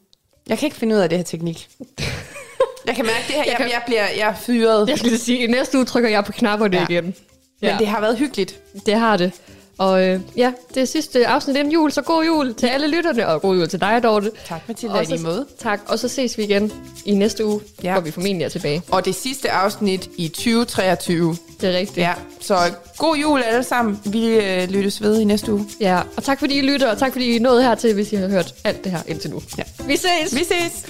Jeg 0.48 0.58
kan 0.58 0.66
ikke 0.68 0.78
finde 0.78 0.96
ud 0.96 1.00
af 1.00 1.10
det 1.10 1.18
her 1.18 1.24
teknik. 1.26 1.68
Jeg 2.88 2.96
kan 2.96 3.06
mærke 3.06 3.24
det 3.28 3.36
her, 3.36 3.44
jeg, 3.46 3.60
jeg 3.60 3.82
bliver 3.86 4.04
jeg 4.18 4.30
er 4.30 4.36
fyret. 4.36 4.90
Jeg 4.90 4.98
skal 4.98 5.20
sige, 5.20 5.44
i 5.44 5.48
næste 5.48 5.78
uge 5.78 5.86
trykker 5.86 6.10
jeg 6.10 6.26
på 6.26 6.32
knapperne 6.32 6.78
Ja. 6.78 6.86
igen. 6.90 7.16
Men 7.62 7.78
det 7.80 7.88
har 7.88 8.02
været 8.02 8.18
hyggeligt. 8.18 8.60
Det 8.86 8.94
har 8.94 9.18
det. 9.18 9.32
Og 9.78 10.08
øh, 10.08 10.20
ja, 10.38 10.52
det 10.74 10.82
er 10.82 10.86
sidste 10.86 11.28
afsnit 11.28 11.56
inden 11.56 11.74
jul, 11.74 11.92
så 11.92 12.02
god 12.02 12.26
jul 12.26 12.54
til 12.54 12.68
alle 12.68 12.88
lytterne, 12.88 13.28
og 13.28 13.42
god 13.42 13.56
jul 13.58 13.68
til 13.70 13.82
dig, 13.82 14.00
Dorte. 14.04 14.32
Tak, 14.48 14.62
Mathilde, 14.68 14.96
Og 14.96 15.06
så- 15.06 15.18
måde. 15.24 15.46
Tak, 15.60 15.80
og 15.88 16.00
så 16.00 16.08
ses 16.08 16.38
vi 16.38 16.44
igen 16.44 16.72
i 17.06 17.12
næste 17.12 17.46
uge, 17.46 17.62
Ja. 17.84 17.92
hvor 17.94 18.02
vi 18.02 18.12
formentlig 18.12 18.46
er 18.46 18.50
tilbage. 18.50 18.82
Og 18.92 19.06
det 19.06 19.16
sidste 19.16 19.52
afsnit 19.52 20.10
i 20.18 20.28
2023. 20.28 21.38
Det 21.62 21.70
er 21.70 21.78
rigtigt. 21.78 21.98
Ja, 21.98 22.14
så 22.40 22.58
god 22.98 23.16
jul 23.18 23.42
alle 23.42 23.64
sammen. 23.64 24.00
Vi 24.06 24.28
øh, 24.28 24.70
lyttes 24.70 25.02
ved 25.02 25.20
i 25.20 25.24
næste 25.24 25.54
uge. 25.54 25.66
Ja, 25.80 26.00
og 26.18 26.24
tak 26.24 26.40
fordi 26.40 26.58
I 26.58 26.62
lytter, 26.62 26.92
og 26.92 26.98
tak 26.98 27.12
fordi 27.12 27.36
I 27.36 27.40
nåede 27.40 27.64
hertil, 27.64 27.94
hvis 27.94 28.12
I 28.14 28.16
har 28.16 28.28
hørt 28.28 28.54
alt 28.64 28.84
det 28.84 28.92
her 28.92 29.00
indtil 29.08 29.30
nu. 29.32 29.42
Ja. 29.58 29.64
Vi 29.88 29.98
ses! 29.98 30.36
Vi 30.36 30.44
ses! 30.44 30.86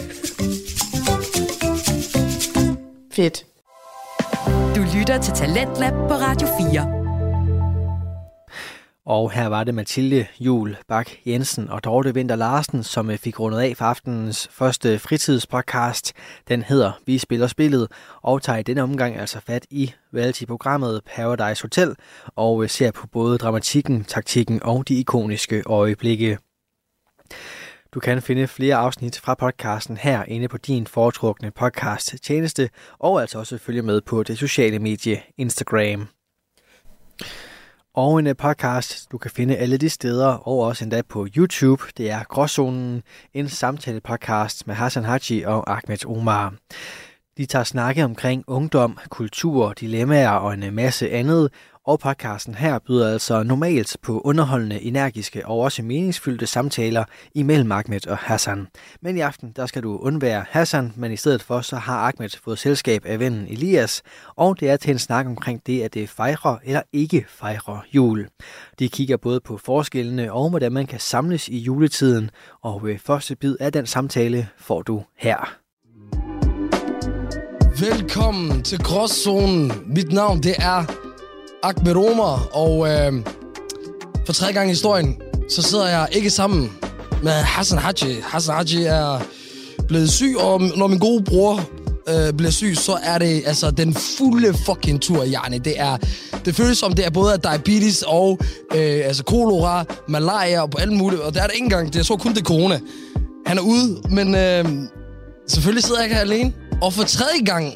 Fedt. 3.14 3.46
Du 4.76 4.86
lytter 4.98 5.22
til 5.22 5.34
Talentlab 5.34 5.94
på 5.94 6.14
Radio 6.14 6.48
4. 6.72 6.97
Og 9.08 9.32
her 9.32 9.48
var 9.48 9.64
det 9.64 9.76
Mathilde 9.76 10.28
Jul 10.40 10.78
Bak 10.88 11.10
Jensen 11.26 11.70
og 11.70 11.84
Dorte 11.84 12.14
Vinter 12.14 12.36
Larsen, 12.36 12.84
som 12.84 13.10
øh, 13.10 13.18
fik 13.18 13.40
rundet 13.40 13.60
af 13.60 13.78
for 13.78 13.86
aftenens 13.86 14.48
første 14.52 15.00
fritidspodcast. 15.00 16.14
Den 16.48 16.62
hedder 16.62 16.92
Vi 17.06 17.18
spiller 17.18 17.48
spillet 17.48 17.88
og 18.22 18.42
tager 18.42 18.60
i 18.60 18.64
denne 18.64 18.84
omgang 18.84 19.18
altså 19.18 19.40
fat 19.40 19.66
i 19.70 19.94
reality-programmet 20.14 21.02
Paradise 21.16 21.62
Hotel 21.62 21.96
og 22.36 22.64
øh, 22.64 22.70
ser 22.70 22.92
på 22.92 23.08
både 23.08 23.38
dramatikken, 23.38 24.04
taktikken 24.04 24.64
og 24.64 24.88
de 24.88 25.00
ikoniske 25.00 25.64
øjeblikke. 25.66 26.38
Du 27.94 28.00
kan 28.00 28.22
finde 28.22 28.48
flere 28.48 28.76
afsnit 28.76 29.20
fra 29.20 29.36
podcasten 29.36 29.98
her 29.98 30.24
inde 30.24 30.48
på 30.48 30.58
din 30.58 30.88
foretrukne 30.88 31.52
podcast 31.52 32.16
tjeneste, 32.24 32.70
og 33.00 33.22
altså 33.22 33.40
også 33.40 33.58
følge 33.58 33.82
med 33.82 34.02
på 34.02 34.24
det 34.24 34.38
sociale 34.38 34.80
medie 34.80 35.22
Instagram. 35.38 36.08
Og 37.98 38.20
en 38.20 38.28
øh, 38.28 38.36
podcast, 38.36 39.12
du 39.12 39.18
kan 39.18 39.32
finde 39.32 39.56
alle 39.56 39.78
de 39.78 39.90
steder, 39.90 40.28
og 40.28 40.60
også 40.60 40.86
endda 40.86 41.02
på 41.10 41.28
YouTube. 41.38 41.84
Det 41.98 42.12
er 42.12 42.24
Gråzonen, 42.24 43.04
en 43.34 43.48
samtale-podcast 43.48 44.64
med 44.68 44.76
Hassan 44.76 45.04
Haji 45.04 45.44
og 45.44 45.72
Ahmed 45.72 46.06
Omar. 46.06 46.54
De 47.38 47.46
tager 47.46 47.64
snakke 47.64 48.04
omkring 48.04 48.44
ungdom, 48.48 48.98
kultur, 49.10 49.74
dilemmaer 49.74 50.30
og 50.30 50.54
en 50.54 50.76
masse 50.76 51.10
andet, 51.12 51.50
og 51.88 52.00
podcasten 52.00 52.56
her 52.56 52.80
byder 52.80 53.14
altså 53.14 53.44
normalt 53.44 53.98
på 54.02 54.22
underholdende, 54.22 54.82
energiske 54.82 55.48
og 55.48 55.60
også 55.60 55.84
meningsfyldte 55.84 56.48
samtaler 56.48 57.04
imellem 57.36 57.72
Ahmed 57.72 58.08
og 58.08 58.18
Hassan. 58.18 58.68
Men 59.02 59.18
i 59.18 59.20
aften, 59.20 59.52
der 59.56 59.66
skal 59.66 59.84
du 59.84 59.98
undvære 59.98 60.46
Hassan, 60.50 60.94
men 60.96 61.12
i 61.12 61.18
stedet 61.18 61.44
for, 61.44 61.62
så 61.62 61.76
har 61.76 61.98
Ahmed 61.98 62.30
fået 62.44 62.60
selskab 62.60 63.06
af 63.06 63.20
vennen 63.20 63.48
Elias, 63.48 64.02
og 64.36 64.60
det 64.60 64.70
er 64.70 64.78
til 64.78 64.92
en 64.92 65.00
snak 65.00 65.26
omkring 65.26 65.62
det, 65.68 65.82
at 65.82 65.94
det 65.94 66.10
fejrer 66.10 66.58
eller 66.64 66.82
ikke 66.94 67.26
fejrer 67.30 67.86
jul. 67.94 68.28
De 68.80 68.90
kigger 68.90 69.18
både 69.18 69.40
på 69.40 69.58
forskellene 69.58 70.34
og 70.34 70.50
hvordan 70.50 70.72
man 70.72 70.88
kan 70.88 71.00
samles 71.00 71.48
i 71.48 71.58
juletiden, 71.58 72.30
og 72.62 72.84
ved 72.84 72.98
første 73.00 73.36
bid 73.36 73.56
af 73.60 73.74
den 73.74 73.86
samtale 73.86 74.48
får 74.58 74.82
du 74.82 75.04
her. 75.18 75.58
Velkommen 77.80 78.64
til 78.64 78.80
Gråzonen. 78.80 79.72
Mit 79.86 80.14
navn 80.14 80.44
det 80.44 80.56
er 80.60 81.07
Ahmed 81.64 81.96
Omar, 81.96 82.50
og 82.52 82.88
øh, 82.90 83.14
for 84.26 84.34
tredje 84.34 84.54
gang 84.54 84.68
i 84.68 84.72
historien, 84.72 85.22
så 85.50 85.62
sidder 85.62 85.88
jeg 85.88 86.08
ikke 86.12 86.30
sammen 86.30 86.72
med 87.24 87.32
Hassan 87.32 87.78
Haji. 87.78 88.20
Hassan 88.24 88.56
Haji 88.56 88.84
er 88.84 89.22
blevet 89.88 90.10
syg, 90.12 90.36
og 90.40 90.62
når 90.62 90.88
min 90.88 91.00
gode 91.00 91.24
bror 91.24 91.62
øh, 92.10 92.34
bliver 92.34 92.52
syg, 92.52 92.78
så 92.78 92.98
er 93.04 93.18
det 93.18 93.44
altså 93.46 93.72
den 93.72 93.94
fulde 93.94 94.54
fucking 94.66 95.02
tur, 95.02 95.24
Jarni. 95.24 95.58
Det 95.58 95.80
er, 95.80 95.98
det 96.46 96.56
føles 96.56 96.78
som, 96.78 96.94
det 96.94 97.06
er 97.06 97.10
både 97.10 97.38
diabetes 97.44 98.04
og 98.08 98.40
øh, 98.76 99.02
altså 99.06 99.24
kolera, 99.24 99.86
malaria 100.08 100.62
og 100.62 100.72
på 100.72 100.78
alle 100.78 100.94
mulige, 100.94 101.22
og 101.22 101.34
det 101.34 101.42
er 101.42 101.46
det 101.48 101.54
ikke 101.54 101.64
engang. 101.64 101.94
Det 101.94 102.00
er 102.00 102.04
tror 102.04 102.18
kun 102.18 102.34
det 102.34 102.40
er 102.40 102.46
corona. 102.46 102.80
Han 103.46 103.58
er 103.58 103.62
ude, 103.62 104.02
men 104.10 104.36
øh, 104.36 104.66
selvfølgelig 105.48 105.84
sidder 105.84 106.00
jeg 106.02 106.06
ikke 106.06 106.16
her 106.16 106.22
alene. 106.22 106.54
Og 106.82 106.94
for 106.94 107.04
tredje 107.04 107.44
gang 107.46 107.74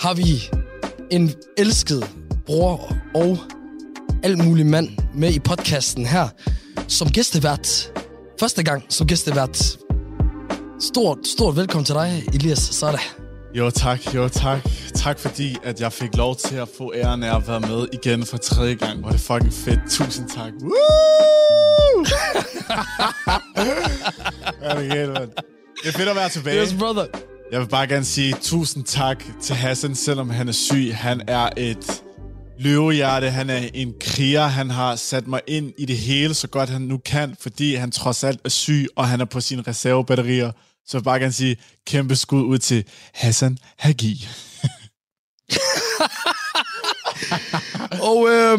har 0.00 0.14
vi 0.14 0.50
en 1.10 1.32
elsket 1.58 2.08
bror 2.50 2.96
og 3.14 3.38
alt 4.22 4.44
mulig 4.44 4.66
mand 4.66 4.88
med 5.14 5.32
i 5.32 5.38
podcasten 5.38 6.06
her 6.06 6.28
som 6.88 7.10
gæstevært. 7.10 7.92
Første 8.40 8.62
gang 8.62 8.82
som 8.88 9.06
gæstevært. 9.06 9.78
Stort, 10.80 11.18
stort 11.26 11.56
velkommen 11.56 11.84
til 11.84 11.94
dig, 11.94 12.22
Elias 12.34 12.58
Sada. 12.58 12.98
Jo 13.54 13.70
tak, 13.70 14.14
jo 14.14 14.28
tak. 14.28 14.58
Tak 14.94 15.18
fordi, 15.18 15.56
at 15.64 15.80
jeg 15.80 15.92
fik 15.92 16.16
lov 16.16 16.36
til 16.36 16.56
at 16.56 16.68
få 16.78 16.92
æren 16.94 17.22
af 17.22 17.36
at 17.36 17.48
være 17.48 17.60
med 17.60 17.86
igen 17.92 18.26
for 18.26 18.36
tredje 18.36 18.74
gang. 18.74 19.00
Hvor 19.00 19.10
det 19.10 19.20
fucking 19.20 19.52
fedt. 19.52 19.80
Tusind 19.90 20.28
tak. 20.28 20.52
Woo! 20.62 22.04
det 24.60 24.90
er 24.90 24.94
galt. 24.94 25.18
Det 25.82 25.88
er 25.88 25.98
fedt 25.98 26.08
at 26.08 26.16
være 26.16 26.28
tilbage. 26.28 26.62
Yes, 26.62 26.74
brother. 26.78 27.06
Jeg 27.52 27.60
vil 27.60 27.68
bare 27.68 27.86
gerne 27.86 28.04
sige 28.04 28.34
tusind 28.40 28.84
tak 28.84 29.24
til 29.42 29.54
Hassan, 29.54 29.94
selvom 29.94 30.30
han 30.30 30.48
er 30.48 30.52
syg. 30.52 30.90
Han 30.94 31.22
er 31.28 31.48
et 31.56 32.02
løvehjerte, 32.60 33.30
han 33.30 33.50
er 33.50 33.68
en 33.74 33.94
kriger. 34.00 34.46
Han 34.46 34.70
har 34.70 34.96
sat 34.96 35.26
mig 35.26 35.40
ind 35.46 35.72
i 35.78 35.84
det 35.84 35.98
hele, 35.98 36.34
så 36.34 36.48
godt 36.48 36.70
han 36.70 36.82
nu 36.82 36.98
kan, 36.98 37.36
fordi 37.40 37.74
han 37.74 37.90
trods 37.90 38.24
alt 38.24 38.40
er 38.44 38.48
syg, 38.48 38.86
og 38.96 39.08
han 39.08 39.20
er 39.20 39.24
på 39.24 39.40
sine 39.40 39.62
reservebatterier. 39.62 40.52
Så 40.86 40.96
jeg 40.96 41.04
bare 41.04 41.18
kan 41.18 41.32
sige 41.32 41.56
kæmpe 41.86 42.16
skud 42.16 42.42
ud 42.42 42.58
til 42.58 42.84
Hassan 43.14 43.58
Hagi. 43.78 44.28
og, 48.10 48.28
øh, 48.28 48.58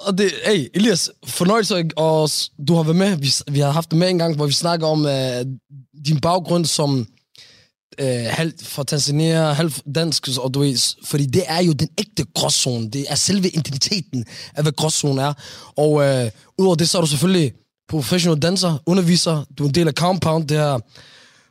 og, 0.00 0.18
det, 0.18 0.32
hey, 0.46 0.68
Elias, 0.74 1.10
fornøjelse, 1.26 1.84
og 1.96 2.30
du 2.68 2.74
har 2.74 2.82
været 2.82 2.96
med. 2.96 3.16
Vi, 3.16 3.52
vi 3.52 3.60
har 3.60 3.70
haft 3.70 3.90
det 3.90 3.98
med 3.98 4.08
en 4.08 4.18
gang, 4.18 4.36
hvor 4.36 4.46
vi 4.46 4.52
snakker 4.52 4.86
om 4.86 5.06
øh, 5.06 5.44
din 6.06 6.20
baggrund 6.20 6.64
som 6.64 7.06
øh, 7.98 8.24
halv 8.28 8.52
fra 8.62 8.84
Tanzania, 8.84 9.52
halv 9.52 9.72
dansk, 9.94 10.28
og 10.38 10.54
du 10.54 10.60
ved, 10.60 10.94
fordi 11.04 11.26
det 11.26 11.42
er 11.46 11.62
jo 11.62 11.72
den 11.72 11.88
ægte 11.98 12.24
gråzone. 12.34 12.90
Det 12.90 13.06
er 13.08 13.14
selve 13.14 13.48
identiteten 13.48 14.24
af, 14.54 14.62
hvad 14.62 14.72
gråzone 14.72 15.22
er. 15.22 15.32
Og 15.76 16.02
øh, 16.04 16.30
udover 16.58 16.74
det, 16.76 16.88
så 16.88 16.98
er 16.98 17.02
du 17.02 17.08
selvfølgelig 17.08 17.52
professional 17.88 18.38
danser, 18.38 18.78
underviser, 18.86 19.44
du 19.58 19.64
er 19.64 19.68
en 19.68 19.74
del 19.74 19.88
af 19.88 19.94
Compound, 19.94 20.48
det 20.48 20.56
her 20.56 20.78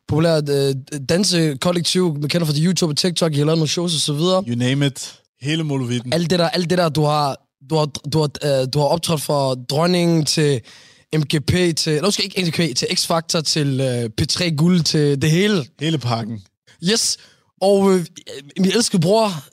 populært 0.07 0.49
øh, 0.49 0.75
dansekollektiv, 1.09 2.17
man 2.19 2.29
kender 2.29 2.47
fra 2.47 2.53
YouTube 2.57 2.91
og 2.91 2.97
TikTok, 2.97 3.33
I 3.33 3.37
har 3.37 3.45
lavet 3.45 3.57
nogle 3.57 3.69
shows 3.69 3.95
og 3.95 4.01
så 4.01 4.13
videre. 4.13 4.43
You 4.47 4.55
name 4.55 4.85
it. 4.85 5.13
Hele 5.41 5.63
Molovitten. 5.63 6.13
Alt 6.13 6.29
det 6.29 6.39
der, 6.39 6.49
alt 6.49 6.69
det 6.69 6.77
der 6.77 6.89
du 6.89 7.03
har, 7.03 7.37
du 7.69 7.75
har, 7.75 7.85
du 7.85 8.19
har, 8.19 8.29
øh, 8.43 8.67
du 8.73 8.79
har 8.79 8.85
optrådt 8.85 9.21
fra 9.21 9.55
dronningen 9.69 10.25
til 10.25 10.61
MGP 11.15 11.51
til, 11.77 11.93
eller 11.93 12.03
måske 12.07 12.23
ikke 12.23 12.41
MGP, 12.45 12.77
til 12.77 12.85
X-Factor, 12.85 13.41
til 13.41 13.79
øh, 13.81 14.09
P3 14.21 14.55
Guld, 14.55 14.83
til 14.83 15.21
det 15.21 15.31
hele. 15.31 15.65
Hele 15.79 15.97
pakken. 15.97 16.41
Yes, 16.83 17.17
og 17.61 17.93
øh, 17.93 18.05
min 18.59 18.71
elskede 18.71 19.01
bror, 19.01 19.43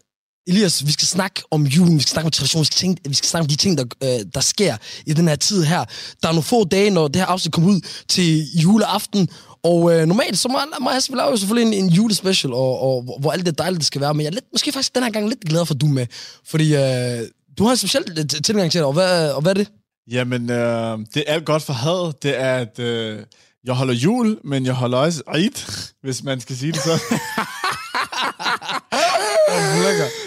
Elias, 0.46 0.86
vi 0.86 0.92
skal 0.92 1.06
snakke 1.08 1.42
om 1.50 1.66
julen, 1.66 1.96
vi 1.96 2.02
skal 2.02 2.10
snakke 2.10 2.26
om 2.26 2.30
tradition, 2.30 2.60
vi 2.60 2.64
skal, 2.64 2.76
tænke, 2.76 3.08
vi 3.08 3.14
skal 3.14 3.28
snakke 3.28 3.42
om 3.44 3.48
de 3.48 3.56
ting, 3.56 3.78
der, 3.78 3.84
øh, 4.02 4.26
der 4.34 4.40
sker 4.40 4.76
i 5.06 5.12
den 5.12 5.28
her 5.28 5.36
tid 5.36 5.62
her. 5.64 5.84
Der 6.22 6.28
er 6.28 6.32
nogle 6.32 6.42
få 6.42 6.64
dage, 6.64 6.90
når 6.90 7.08
det 7.08 7.16
her 7.16 7.26
afsnit 7.26 7.52
kommer 7.52 7.70
ud 7.70 7.80
til 8.08 8.52
juleaften, 8.52 9.28
og 9.62 9.92
øh, 9.94 10.06
normalt, 10.06 10.38
så 10.38 10.48
må, 10.48 10.58
må 10.80 10.90
jeg 10.90 11.02
lave 11.16 11.38
selvfølgelig 11.38 11.78
en, 11.78 11.84
en 11.84 11.90
julespecial, 11.90 12.52
og, 12.52 12.80
og, 12.80 13.02
hvor- 13.20 13.30
alt 13.32 13.46
det 13.46 13.58
dejligt 13.58 13.78
det 13.78 13.86
skal 13.86 14.00
være, 14.00 14.14
men 14.14 14.20
jeg 14.20 14.26
er 14.26 14.34
lidt, 14.34 14.44
måske 14.52 14.72
faktisk 14.72 14.94
den 14.94 15.02
her 15.02 15.10
gang 15.10 15.28
lidt 15.28 15.40
glad 15.40 15.66
for, 15.66 15.74
at 15.74 15.80
du 15.80 15.86
er 15.86 15.90
med, 15.92 16.06
fordi 16.46 16.74
øh, 16.74 17.28
du 17.58 17.64
har 17.64 17.70
en 17.70 17.76
speciel 17.76 18.04
øh, 18.18 18.42
tilgang 18.42 18.72
til 18.72 18.78
det, 18.78 18.86
og 18.86 18.92
hvad, 18.92 19.30
og 19.30 19.42
hvad 19.42 19.50
er 19.52 19.54
det? 19.54 19.68
Jamen, 20.10 20.50
øh, 20.50 20.98
det 21.14 21.24
er 21.26 21.34
alt 21.34 21.44
godt 21.44 21.62
for 21.62 21.72
had. 21.72 22.12
Det 22.22 22.40
er, 22.40 22.54
at 22.54 22.78
øh, 22.78 23.22
jeg 23.64 23.74
holder 23.74 23.94
jul, 23.94 24.38
men 24.44 24.66
jeg 24.66 24.74
holder 24.74 24.98
også 24.98 25.22
Eid, 25.34 25.82
hvis 26.02 26.22
man 26.22 26.40
skal 26.40 26.56
sige 26.56 26.72
det 26.72 26.80
så. 26.80 27.02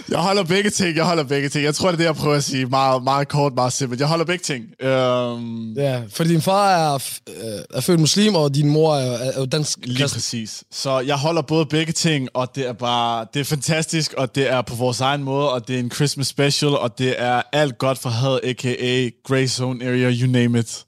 jeg 0.10 0.20
holder 0.20 0.44
begge 0.44 0.70
ting, 0.70 0.96
jeg 0.96 1.06
holder 1.06 1.24
begge 1.24 1.50
ting. 1.50 1.64
Jeg 1.64 1.76
tror, 1.76 1.88
det 1.88 1.94
er 1.94 1.98
det, 1.98 2.04
jeg 2.06 2.16
prøver 2.16 2.36
at 2.36 2.44
sige. 2.44 2.66
Meget, 2.66 3.04
meget 3.04 3.28
kort, 3.28 3.54
meget 3.54 3.74
simpelt. 3.74 4.00
Jeg 4.00 4.08
holder 4.08 4.26
begge 4.26 4.44
ting. 4.44 4.66
Øhm, 4.82 5.74
Ja, 5.74 6.02
fordi 6.10 6.30
din 6.30 6.42
far 6.42 6.70
er, 6.72 6.94
øh, 7.28 7.60
er 7.74 7.82
født 7.82 8.00
muslim, 8.00 8.36
og 8.36 8.56
din 8.56 8.70
mor 8.70 8.96
er, 8.96 9.18
er 9.18 9.40
jo 9.40 9.46
dansk. 9.46 9.80
Lige 9.84 10.08
præcis. 10.14 10.64
Så 10.72 11.00
jeg 11.00 11.16
holder 11.16 11.42
både 11.42 11.66
begge 11.66 11.94
ting, 11.94 12.30
og 12.34 12.56
det 12.56 12.68
er 12.68 12.74
bare, 12.74 13.26
det 13.34 13.40
er 13.40 13.44
fantastisk, 13.44 14.14
og 14.14 14.36
det 14.36 14.50
er 14.52 14.62
på 14.62 14.76
vores 14.76 15.02
egen 15.02 15.24
måde, 15.24 15.52
og 15.52 15.68
det 15.68 15.76
er 15.76 15.80
en 15.80 15.92
Christmas 15.92 16.28
special, 16.28 16.72
og 16.72 16.98
det 16.98 17.16
er 17.18 17.42
alt 17.54 17.78
godt 17.78 17.98
for 17.98 18.10
had, 18.10 18.40
a.k.a. 18.44 19.10
Grey 19.28 19.48
Zone 19.48 19.86
Area, 19.86 20.12
you 20.12 20.28
name 20.32 20.60
it. 20.60 20.86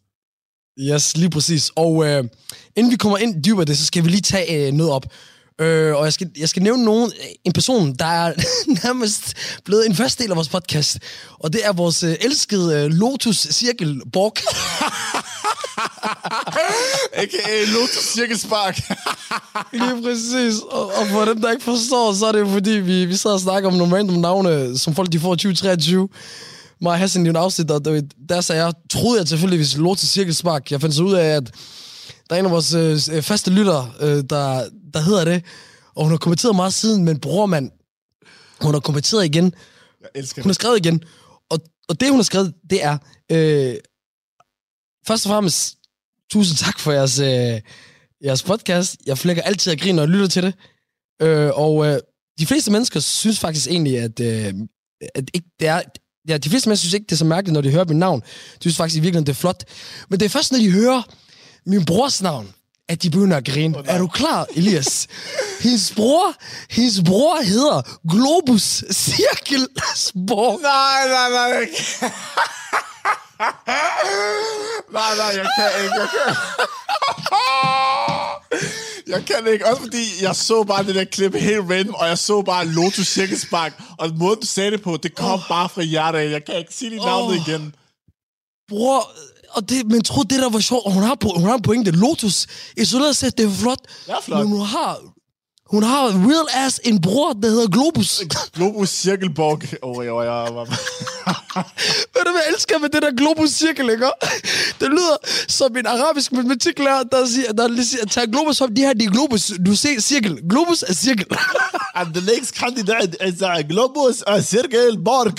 Yes, 0.80 1.18
lige 1.18 1.30
præcis. 1.30 1.72
Og 1.76 2.06
øh, 2.06 2.24
inden 2.76 2.92
vi 2.92 2.98
kommer 2.98 3.18
ind 3.18 3.44
dybere 3.44 3.66
det, 3.66 3.78
så 3.78 3.86
skal 3.86 4.04
vi 4.04 4.10
lige 4.10 4.22
tage 4.22 4.68
øh, 4.68 4.74
noget 4.74 4.92
op. 4.92 5.06
Øh, 5.62 5.96
og 5.96 6.06
jeg 6.06 6.14
skal, 6.14 6.30
jeg 6.38 6.50
skal 6.50 6.64
nævne 6.64 6.86
nogen, 6.86 7.12
en 7.44 7.54
person, 7.54 7.94
der 7.94 8.06
er 8.06 8.34
nærmest 8.84 9.34
blevet 9.66 9.86
en 9.86 9.96
første 9.96 10.24
del 10.24 10.32
af 10.32 10.36
vores 10.36 10.50
podcast. 10.50 11.00
Og 11.40 11.54
det 11.54 11.66
er 11.66 11.74
vores 11.74 12.04
øh, 12.04 12.16
elskede 12.22 12.84
øh, 12.84 12.92
Lotus 12.92 13.38
Cirkel 13.38 14.02
Borg. 14.14 14.34
A.k.a. 17.14 17.72
Lotus 17.72 18.14
Cirkelspark. 18.14 18.82
Lige 19.74 20.02
præcis. 20.04 20.60
Og, 20.72 20.86
og 20.86 21.08
for 21.08 21.26
dem, 21.26 21.42
der 21.42 21.52
ikke 21.52 21.64
forstår, 21.64 22.14
så 22.14 22.26
er 22.26 22.32
det 22.32 22.40
jo 22.40 22.48
fordi, 22.48 22.72
vi, 22.72 23.06
vi 23.06 23.16
sidder 23.16 23.34
og 23.36 23.42
snakker 23.42 23.70
om 23.70 23.76
nogle 23.76 23.96
random 23.98 24.16
navne, 24.16 24.78
som 24.78 24.96
folk 24.96 25.12
de 25.12 25.20
får 25.20 25.34
i 25.34 25.38
2023. 25.38 26.10
Mig 26.82 26.92
og 26.92 27.00
Hassan 27.00 27.26
i 27.26 27.30
en 27.30 27.36
afsnit, 27.36 27.72
og 27.72 27.86
det, 27.86 28.12
der 28.30 28.42
sagde 28.42 28.66
jeg, 28.66 28.74
troede 28.90 29.20
jeg 29.20 29.28
selvfølgelig, 29.28 29.58
hvis 29.58 29.78
Lotus 29.78 30.10
Cirkelspark, 30.10 30.72
jeg 30.72 30.82
fandt 30.82 30.96
så 30.96 31.04
ud 31.04 31.14
af, 31.14 31.26
at 31.26 31.44
der 32.30 32.36
er 32.36 32.40
en 32.40 32.46
af 32.46 32.52
vores 32.52 32.74
øh, 32.74 33.22
faste 33.22 33.52
lyttere, 33.52 33.92
øh, 34.00 34.24
der, 34.30 34.64
der 34.94 35.00
hedder 35.00 35.26
det, 35.26 35.44
og 35.96 36.04
hun 36.04 36.12
har 36.12 36.18
kommenteret 36.18 36.56
meget 36.56 36.74
siden, 36.74 37.06
men 37.06 37.20
bror 37.20 37.46
mand, 37.46 37.72
hun 38.62 38.74
har 38.74 38.80
kommenteret 38.80 39.26
igen. 39.26 39.54
Jeg 40.02 40.10
elsker 40.16 40.42
Hun 40.42 40.50
har 40.50 40.54
skrevet 40.54 40.78
igen, 40.78 41.04
og, 41.50 41.60
og 41.90 42.00
det, 42.00 42.10
hun 42.10 42.18
har 42.18 42.24
skrevet, 42.24 42.54
det 42.70 42.84
er, 42.84 42.98
øh, 43.32 43.76
først 45.08 45.26
og 45.26 45.30
fremmest, 45.30 45.78
tusind 46.32 46.58
tak 46.58 46.80
for 46.80 46.92
jeres, 46.92 47.20
øh, 47.20 47.62
jeres 48.24 48.44
podcast. 48.44 48.98
Jeg 49.06 49.18
flækker 49.18 49.44
altid 49.44 49.72
at 49.74 49.80
grine, 49.82 49.96
når 49.96 50.04
jeg 50.04 50.10
lytter 50.10 50.28
til 50.28 50.44
det. 50.44 50.54
Øh, 51.22 51.52
og 51.54 51.86
øh, 51.88 52.00
de 52.40 52.46
fleste 52.46 52.72
mennesker 52.72 53.00
synes 53.00 53.40
faktisk 53.40 53.68
egentlig, 53.68 54.00
at, 54.00 54.20
øh, 54.20 54.54
at 55.16 55.30
ikke, 55.34 55.48
det 55.60 55.68
er... 55.68 55.82
Ja, 56.28 56.38
de 56.38 56.50
fleste 56.50 56.70
mennesker 56.70 56.84
synes 56.84 56.94
ikke, 56.94 57.06
det 57.06 57.12
er 57.12 57.16
så 57.16 57.26
mærkeligt, 57.26 57.54
når 57.54 57.62
de 57.62 57.72
hører 57.72 57.86
mit 57.86 57.98
navn. 57.98 58.22
De 58.22 58.62
synes 58.62 58.78
faktisk 58.78 58.98
i 58.98 59.02
virkeligheden, 59.02 59.28
det 59.28 59.34
er 59.34 59.38
flot. 59.38 59.64
Men 60.10 60.20
det 60.20 60.26
er 60.26 60.30
først, 60.30 60.52
når 60.52 60.60
de 60.60 60.72
hører 60.72 61.02
min 61.66 61.86
brors 61.86 62.22
navn, 62.22 62.54
at 62.90 63.04
de 63.04 63.10
begynder 63.10 63.38
at 63.38 63.46
grine. 63.46 63.78
Oh, 63.78 63.84
er 63.88 63.98
du 63.98 64.08
klar, 64.08 64.48
Elias? 64.56 65.08
hendes 65.60 65.92
bror, 65.96 66.36
hendes 66.70 67.02
bror 67.06 67.42
hedder 67.42 67.82
Globus 68.10 68.84
Cirkelsborg. 68.92 70.60
Nej, 70.62 71.08
nej, 71.08 71.30
nej. 71.30 71.70
nej, 74.98 75.16
nej, 75.18 75.32
jeg 75.40 75.48
kan 75.58 75.84
ikke. 75.84 75.96
Jeg 76.00 76.10
kan. 76.10 76.36
Jeg 79.08 79.26
kan 79.26 79.48
ikke, 79.48 79.66
også 79.66 79.82
fordi 79.82 80.06
jeg 80.22 80.36
så 80.36 80.64
bare 80.64 80.84
det 80.84 80.96
der 80.96 81.04
klip 81.04 81.36
helt 81.36 81.70
random, 81.72 81.96
og 81.96 82.08
jeg 82.08 82.18
så 82.18 82.42
bare 82.42 82.66
Lotus 82.66 83.08
Cirkelspark, 83.08 83.82
og 83.98 84.10
måden 84.16 84.40
du 84.40 84.48
sagde 84.48 84.72
det 84.72 84.82
på, 84.82 84.98
det 85.04 85.16
kom 85.16 85.32
oh. 85.32 85.48
bare 85.50 85.70
fra 85.70 85.82
hjertet. 85.82 86.20
af. 86.20 86.32
Jeg 86.32 86.46
kan 86.46 86.56
ikke 86.58 86.74
sige 86.74 86.92
dit 86.92 87.00
oh. 87.00 87.06
navn 87.06 87.34
igen. 87.34 87.76
Bror, 88.70 89.12
og 89.54 89.70
det, 89.70 89.86
men 89.86 90.04
tro 90.04 90.24
det 90.24 90.40
der 90.40 90.50
var 90.50 90.60
sjovt, 90.60 90.86
og 90.86 90.92
hun 90.92 91.04
har, 91.04 91.18
hun 91.40 91.50
har 91.50 91.56
en 91.56 91.62
pointe. 91.62 91.92
Lotus, 91.92 92.48
isoleret 92.78 93.16
set, 93.16 93.38
det 93.38 93.46
er 93.46 93.52
flot. 93.52 93.80
Ja, 94.08 94.20
flot. 94.20 94.40
Men 94.40 94.48
hun 94.48 94.66
har, 94.66 95.00
hun 95.74 95.84
har 95.84 96.04
real 96.30 96.48
ass 96.66 96.80
en 96.84 97.02
bror, 97.02 97.34
der 97.34 97.50
hedder 97.50 97.68
Globus. 97.68 98.22
Globus 98.54 98.90
Cirkelborg. 98.90 99.62
Oh, 99.82 100.06
jo, 100.06 100.22
jeg 100.22 100.56
var... 100.56 100.66
Ved 102.14 102.22
du, 102.26 102.32
hvad 102.32 102.42
jeg 102.46 102.54
elsker 102.54 102.80
med 102.80 102.90
det 102.90 103.02
der 103.02 103.12
globus 103.12 103.50
cirkel, 103.50 103.90
ikke? 103.90 104.12
Det 104.80 104.90
lyder 104.90 105.18
som 105.48 105.78
en 105.78 105.86
arabisk 105.86 106.32
matematiklærer, 106.32 107.04
der 107.04 107.26
siger, 107.26 107.52
der 107.52 107.68
lige 107.68 107.86
siger, 107.86 108.06
tag 108.06 108.28
globus 108.28 108.62
op, 108.62 108.70
de 108.76 108.82
her, 108.82 108.94
de 108.94 109.06
er 109.06 109.10
globus, 109.10 109.52
du 109.66 109.76
ser 109.76 110.02
cirkel. 110.02 110.40
Globus 110.50 110.84
er 110.88 110.94
cirkel. 110.94 111.26
And 111.96 112.14
the 112.14 112.36
next 112.36 112.56
candidate 112.56 113.18
is 113.28 113.42
uh, 113.42 113.70
Globus 113.70 114.24
uh, 114.28 114.42
Cirkelborg. 114.42 115.38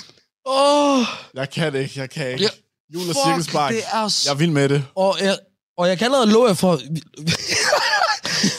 Åh. 0.46 0.98
oh, 0.98 1.04
Jeg 1.34 1.50
kan 1.50 1.72
det 1.72 1.80
ikke, 1.80 2.00
jeg 2.00 2.10
kan 2.10 2.30
ikke. 2.30 2.42
Ja. 2.42 2.48
Jul 2.94 3.08
og 3.10 3.16
Cirkelspark. 3.26 3.72
det 3.72 3.82
er 3.92 4.08
s- 4.08 4.24
Jeg 4.26 4.30
er 4.32 4.36
vild 4.36 4.50
med 4.50 4.68
det. 4.68 4.84
og, 4.94 5.16
jeg, 5.20 5.38
og 5.78 5.88
jeg 5.88 5.98
kan 5.98 6.04
allerede 6.04 6.30
love 6.32 6.46
jer 6.48 6.54
for, 6.54 6.76
vi, 6.90 7.02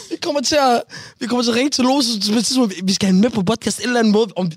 vi 0.09 0.15
kommer 0.21 0.41
til 0.41 0.55
at, 0.55 0.81
vi 1.19 1.27
kommer 1.27 1.43
til 1.43 1.51
at 1.51 1.55
ringe 1.55 1.69
til 1.69 1.83
Lotus, 1.83 2.29
på 2.31 2.37
et 2.37 2.45
tidspunkt. 2.45 2.73
vi 2.83 2.93
skal 2.93 3.05
have 3.07 3.13
hende 3.13 3.21
med 3.21 3.29
på 3.29 3.41
podcast 3.43 3.79
en 3.79 3.85
eller 3.87 3.99
anden 3.99 4.13
måde. 4.13 4.27
Om, 4.35 4.51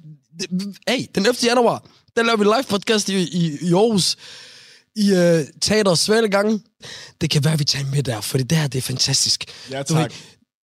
hey, 0.88 1.06
den 1.14 1.22
11. 1.26 1.36
januar, 1.44 1.84
der 2.16 2.22
laver 2.22 2.36
vi 2.36 2.44
live 2.44 2.62
podcast 2.68 3.08
i, 3.08 3.14
i, 3.16 3.58
i 3.62 3.72
Aarhus 3.74 4.16
i 4.96 5.12
uh, 5.12 5.40
Teater 5.62 5.94
Svalegangen. 5.94 6.62
Det 7.20 7.30
kan 7.30 7.44
være, 7.44 7.58
vi 7.58 7.64
tager 7.64 7.84
hende 7.84 7.96
med 7.96 8.02
der, 8.02 8.20
for 8.20 8.38
det 8.38 8.50
der, 8.50 8.66
det 8.66 8.78
er 8.78 8.82
fantastisk. 8.82 9.44
Ja, 9.70 9.82
Du 9.82 9.94
ved, 9.94 10.02
tak. 10.02 10.12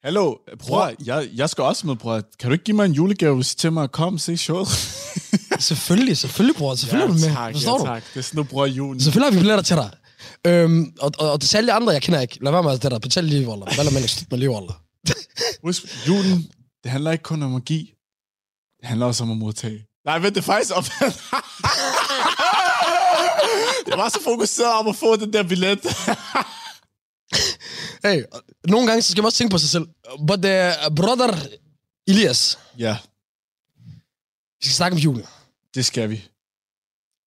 Hallo, 0.03 0.35
bror, 0.59 0.91
jeg, 1.05 1.27
jeg 1.35 1.49
skal 1.49 1.63
også 1.63 1.87
med, 1.87 1.95
bror. 1.95 2.21
Kan 2.39 2.49
du 2.49 2.51
ikke 2.53 2.63
give 2.63 2.75
mig 2.75 2.85
en 2.85 2.91
julegave 2.91 3.35
hvis 3.35 3.55
til 3.55 3.71
mig 3.71 3.91
komme 3.91 4.19
se 4.19 4.37
showet? 4.37 4.67
Selvfølgelig, 5.59 6.17
selvfølgelig, 6.17 6.55
bror. 6.55 6.75
Selvfølgelig 6.75 7.03
er 7.03 7.07
du 7.07 7.19
med. 7.27 7.35
tak, 7.35 7.53
Forstår 7.53 7.73
ja, 7.73 7.79
du? 7.79 7.85
tak. 7.85 8.03
Det 8.13 8.19
er 8.19 8.23
sådan, 8.23 8.37
du 8.37 8.43
bruger 8.43 8.65
julen. 8.65 9.01
Selvfølgelig 9.01 9.25
har 9.27 9.31
vi 9.31 9.37
billetter 9.39 9.63
til 9.63 9.75
dig. 9.75 9.91
Øhm, 10.47 10.93
og, 10.99 11.11
og, 11.19 11.31
og 11.31 11.41
til 11.41 11.57
alle 11.57 11.67
de 11.67 11.73
andre, 11.73 11.93
jeg 11.93 12.01
kender 12.01 12.19
ikke. 12.21 12.37
Lad 12.41 12.51
være 12.51 12.63
med 12.63 12.71
at 12.71 12.83
det 12.83 12.91
der. 12.91 12.99
Betal 12.99 13.23
lige, 13.23 13.47
Waller. 13.47 13.65
Hvad 13.75 13.91
man 13.91 14.01
ikke 14.01 14.07
slut 14.13 14.31
med 14.31 14.39
lige, 14.39 14.49
Waller. 14.51 14.81
Husk, 15.63 16.07
julen, 16.07 16.51
det 16.83 16.91
handler 16.91 17.11
ikke 17.11 17.23
kun 17.23 17.43
om 17.43 17.55
at 17.55 17.65
give. 17.65 17.87
Det 18.79 18.85
handler 18.87 19.05
også 19.05 19.23
om 19.23 19.31
at 19.31 19.37
modtage. 19.37 19.85
Nej, 20.05 20.19
vent, 20.19 20.35
det 20.35 20.41
er 20.41 20.45
faktisk 20.45 20.71
om... 20.77 20.83
jeg 23.89 23.97
var 23.97 24.09
så 24.09 24.19
fokuseret 24.23 24.73
om 24.79 24.87
at 24.87 24.95
få 24.95 25.15
den 25.15 25.33
der 25.33 25.43
billet. 25.43 25.79
Hey, 28.03 28.23
og 28.31 28.41
nogle 28.67 28.87
gange 28.87 29.01
så 29.01 29.11
skal 29.11 29.21
man 29.21 29.25
også 29.25 29.37
tænke 29.37 29.51
på 29.51 29.57
sig 29.57 29.69
selv. 29.69 29.87
But 30.27 30.45
uh, 30.45 30.95
brother 30.95 31.35
Elias, 32.07 32.59
ja, 32.77 32.97
vi 34.59 34.65
skal 34.65 34.73
snakke 34.75 34.95
om 34.95 34.99
julen. 34.99 35.23
Det 35.77 35.85
skal 35.85 36.09
vi. 36.09 36.17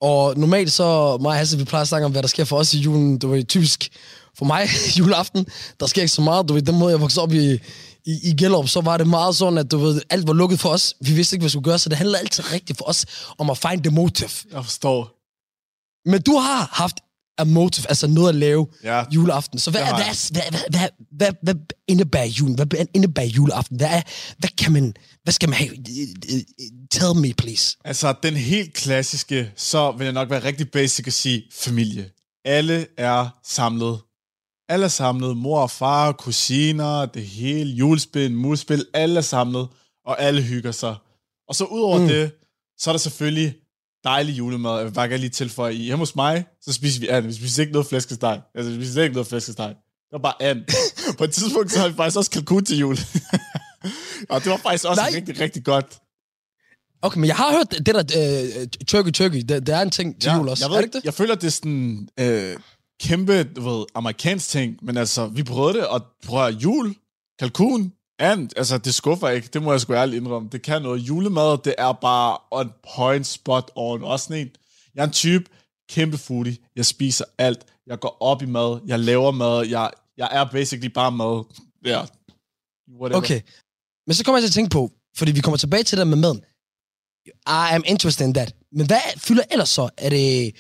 Og 0.01 0.39
normalt 0.39 0.73
så, 0.73 1.19
mig 1.21 1.31
og 1.31 1.37
Hasse, 1.37 1.59
vi 1.59 1.65
plejer 1.65 1.83
at 1.83 1.89
snakke 1.89 2.05
om, 2.05 2.13
hvad 2.13 2.23
der 2.23 2.29
sker 2.29 2.45
for 2.45 2.57
os 2.57 2.75
i 2.75 2.79
julen. 2.79 3.19
Det 3.19 3.31
var 3.31 3.43
typisk 3.43 3.91
for 4.39 4.45
mig 4.45 4.69
juleaften. 4.99 5.47
Der 5.81 5.87
sker 5.87 6.03
ikke 6.03 6.15
så 6.15 6.23
meget. 6.23 6.49
Du 6.49 6.55
ved, 6.55 6.63
den 6.63 6.79
måde, 6.79 6.93
jeg 6.93 7.01
voksede 7.01 7.23
op 7.23 7.33
i, 7.33 7.53
i, 8.05 8.13
i 8.23 8.35
Gellerup, 8.39 8.69
så 8.69 8.81
var 8.81 8.97
det 8.97 9.07
meget 9.07 9.37
sådan, 9.37 9.59
at 9.59 9.71
du 9.71 9.79
ved, 9.79 10.03
alt 10.11 10.27
var 10.27 10.33
lukket 10.33 10.61
for 10.61 10.69
os. 10.69 10.95
Vi 11.01 11.13
vidste 11.13 11.35
ikke, 11.35 11.43
hvad 11.43 11.49
vi 11.49 11.51
skulle 11.51 11.65
gøre, 11.65 11.79
så 11.79 11.89
det 11.89 11.99
handlede 11.99 12.19
altid 12.19 12.53
rigtigt 12.53 12.79
for 12.79 12.85
os 12.89 13.07
om 13.39 13.51
at 13.51 13.59
find 13.59 13.83
the 13.85 13.95
motive. 13.95 14.31
Jeg 14.53 14.65
forstår. 14.65 15.01
Men 16.11 16.23
du 16.23 16.37
har 16.37 16.69
haft 16.73 16.97
a 17.39 17.45
motive, 17.45 17.87
altså 17.89 18.07
noget 18.07 18.29
at 18.29 18.35
lave 18.35 18.67
Ja. 18.85 19.05
juleaften. 19.13 19.59
Så 19.59 19.71
hvad, 19.71 19.81
hvad, 19.81 19.91
jeg. 19.91 20.15
hvad, 20.33 20.43
hvad, 20.51 20.61
hvad, 20.71 20.89
hvad, 21.19 21.33
hvad 21.43 21.55
indebærer 21.89 22.25
julen? 22.27 22.55
Hvad 22.55 22.87
indebærer 22.95 23.27
juleaften? 23.27 23.77
Hvad, 23.77 23.89
er, 23.89 24.03
hvad 24.39 24.49
kan 24.59 24.73
man, 24.73 24.95
hvad 25.23 25.33
skal 25.33 25.49
man 25.49 25.59
have? 25.59 25.71
Tell 26.91 27.15
me, 27.17 27.33
please. 27.35 27.77
Altså, 27.85 28.15
den 28.23 28.35
helt 28.37 28.75
klassiske, 28.75 29.53
så 29.57 29.93
vil 29.93 30.05
jeg 30.05 30.13
nok 30.13 30.31
være 30.31 30.45
rigtig 30.45 30.71
basic 30.71 31.07
at 31.07 31.13
sige 31.13 31.43
familie. 31.53 32.11
Alle 32.45 32.87
er 32.99 33.39
samlet. 33.45 33.99
Alle 34.69 34.85
er 34.85 34.89
samlet. 34.89 35.37
Mor 35.37 35.61
og 35.63 35.71
far, 35.71 36.13
kusiner, 36.13 37.07
det 37.07 37.23
hele, 37.27 37.71
julespil, 37.71 38.33
musespil, 38.33 38.87
alle 38.95 39.17
er 39.19 39.23
samlet, 39.23 39.69
og 40.07 40.21
alle 40.23 40.43
hygger 40.43 40.73
sig. 40.73 40.95
Og 41.49 41.55
så 41.55 41.65
udover 41.65 41.97
Mm. 41.99 42.03
mm. 42.03 42.09
det, 42.09 42.31
så 42.79 42.91
er 42.91 42.93
der 42.93 42.99
selvfølgelig 42.99 43.55
dejlig 44.05 44.39
julemad. 44.39 44.77
Jeg 44.77 44.85
vil 44.85 44.93
bare 44.93 45.09
gerne 45.09 45.21
lige 45.21 45.31
tilføje, 45.31 45.75
i 45.75 45.83
hjemme 45.83 45.99
hos 45.99 46.17
mig, 46.17 46.45
så 46.63 46.73
spiser 46.73 47.01
vi 47.01 47.09
and. 47.09 47.27
Vi 47.27 47.33
spiser 47.33 47.63
ikke 47.63 47.73
noget 47.73 47.87
flæskesteg. 47.87 48.41
Altså, 48.55 48.71
vi 48.71 48.77
spiser 48.77 48.93
slet 48.93 49.03
ikke 49.03 49.15
noget 49.15 49.27
flæskesteg. 49.27 49.69
Det 49.69 50.13
var 50.13 50.19
bare 50.19 50.43
and. 50.43 50.65
På 51.19 51.25
et 51.25 51.33
tidspunkt, 51.33 51.73
så 51.73 51.79
havde 51.79 51.91
vi 51.91 51.97
faktisk 51.97 52.17
også 52.17 52.31
kalkun 52.31 52.65
til 52.65 52.79
jul. 52.79 52.99
og 54.31 54.45
det 54.45 54.51
var 54.51 54.57
faktisk 54.57 54.85
også 54.85 55.03
Nej. 55.03 55.11
rigtig, 55.15 55.41
rigtig 55.41 55.65
godt. 55.65 55.99
Okay, 57.03 57.19
men 57.19 57.27
jeg 57.29 57.37
har 57.37 57.53
hørt 57.53 57.87
det 57.87 57.95
der 57.95 58.61
uh, 58.61 58.87
turkey 58.87 59.13
turkey. 59.13 59.39
Det, 59.49 59.67
det 59.67 59.75
er 59.75 59.81
en 59.81 59.91
ting 59.91 60.21
til 60.21 60.33
jul 60.33 60.49
også. 60.49 60.65
Jeg, 60.65 60.69
er 60.69 60.71
ved, 60.71 60.79
det 60.79 60.85
ikke 60.85 60.99
det? 60.99 61.05
jeg 61.05 61.15
føler, 61.15 61.35
det 61.35 61.47
er 61.47 61.51
sådan 61.51 62.09
øh, 62.21 62.57
kæmpe, 63.01 63.45
du 63.45 63.69
ved, 63.69 63.85
amerikansk 63.95 64.49
ting, 64.49 64.77
men 64.83 64.97
altså, 64.97 65.27
vi 65.27 65.43
prøvede 65.43 65.79
det, 65.79 65.87
og 65.87 66.03
prøver 66.27 66.49
jul, 66.49 66.95
kalkun, 67.39 67.93
and, 68.21 68.51
altså, 68.57 68.79
det 68.79 68.95
skuffer 68.95 69.29
ikke, 69.29 69.49
det 69.53 69.63
må 69.63 69.73
jeg 69.73 69.81
sgu 69.81 69.95
ærligt 69.95 70.21
indrømme. 70.21 70.49
Det 70.53 70.63
kan 70.63 70.83
noget. 70.83 71.01
Julemad, 71.01 71.59
det 71.65 71.75
er 71.79 71.93
bare 71.93 72.39
on 72.51 72.73
point, 72.95 73.27
spot 73.27 73.71
on. 73.75 74.05
Også 74.05 74.25
sådan 74.25 74.41
en, 74.41 74.51
jeg 74.95 75.03
er 75.03 75.07
en 75.07 75.13
type, 75.13 75.45
kæmpe 75.91 76.19
foodie. 76.19 76.57
Jeg 76.77 76.87
spiser 76.87 77.25
alt. 77.39 77.67
Jeg 77.87 78.01
går 78.01 78.17
op 78.21 78.43
i 78.43 78.47
mad. 78.47 78.81
Jeg 78.87 78.99
laver 79.01 79.31
mad. 79.31 79.67
Jeg, 79.67 79.91
jeg 80.17 80.29
er 80.33 80.45
basically 80.45 80.93
bare 80.93 81.13
mad. 81.13 81.45
Ja. 81.85 82.03
Whatever. 83.01 83.19
Okay. 83.19 83.41
Men 84.07 84.15
så 84.15 84.25
kommer 84.25 84.39
jeg 84.39 84.43
til 84.43 84.49
at 84.49 84.55
tænke 84.55 84.71
på, 84.71 84.93
fordi 85.17 85.33
vi 85.33 85.41
kommer 85.41 85.59
tilbage 85.59 85.83
til 85.83 85.99
det 85.99 86.07
med 86.07 86.17
maden. 86.17 86.41
Ah, 87.47 87.73
I 87.73 87.75
am 87.75 87.83
interested 87.87 88.27
in 88.27 88.35
that. 88.35 88.55
Men 88.73 88.87
hvad 88.87 89.01
fylder 89.17 89.43
ellers 89.51 89.69
så? 89.69 89.89
Er 89.97 90.11
det... 90.11 90.55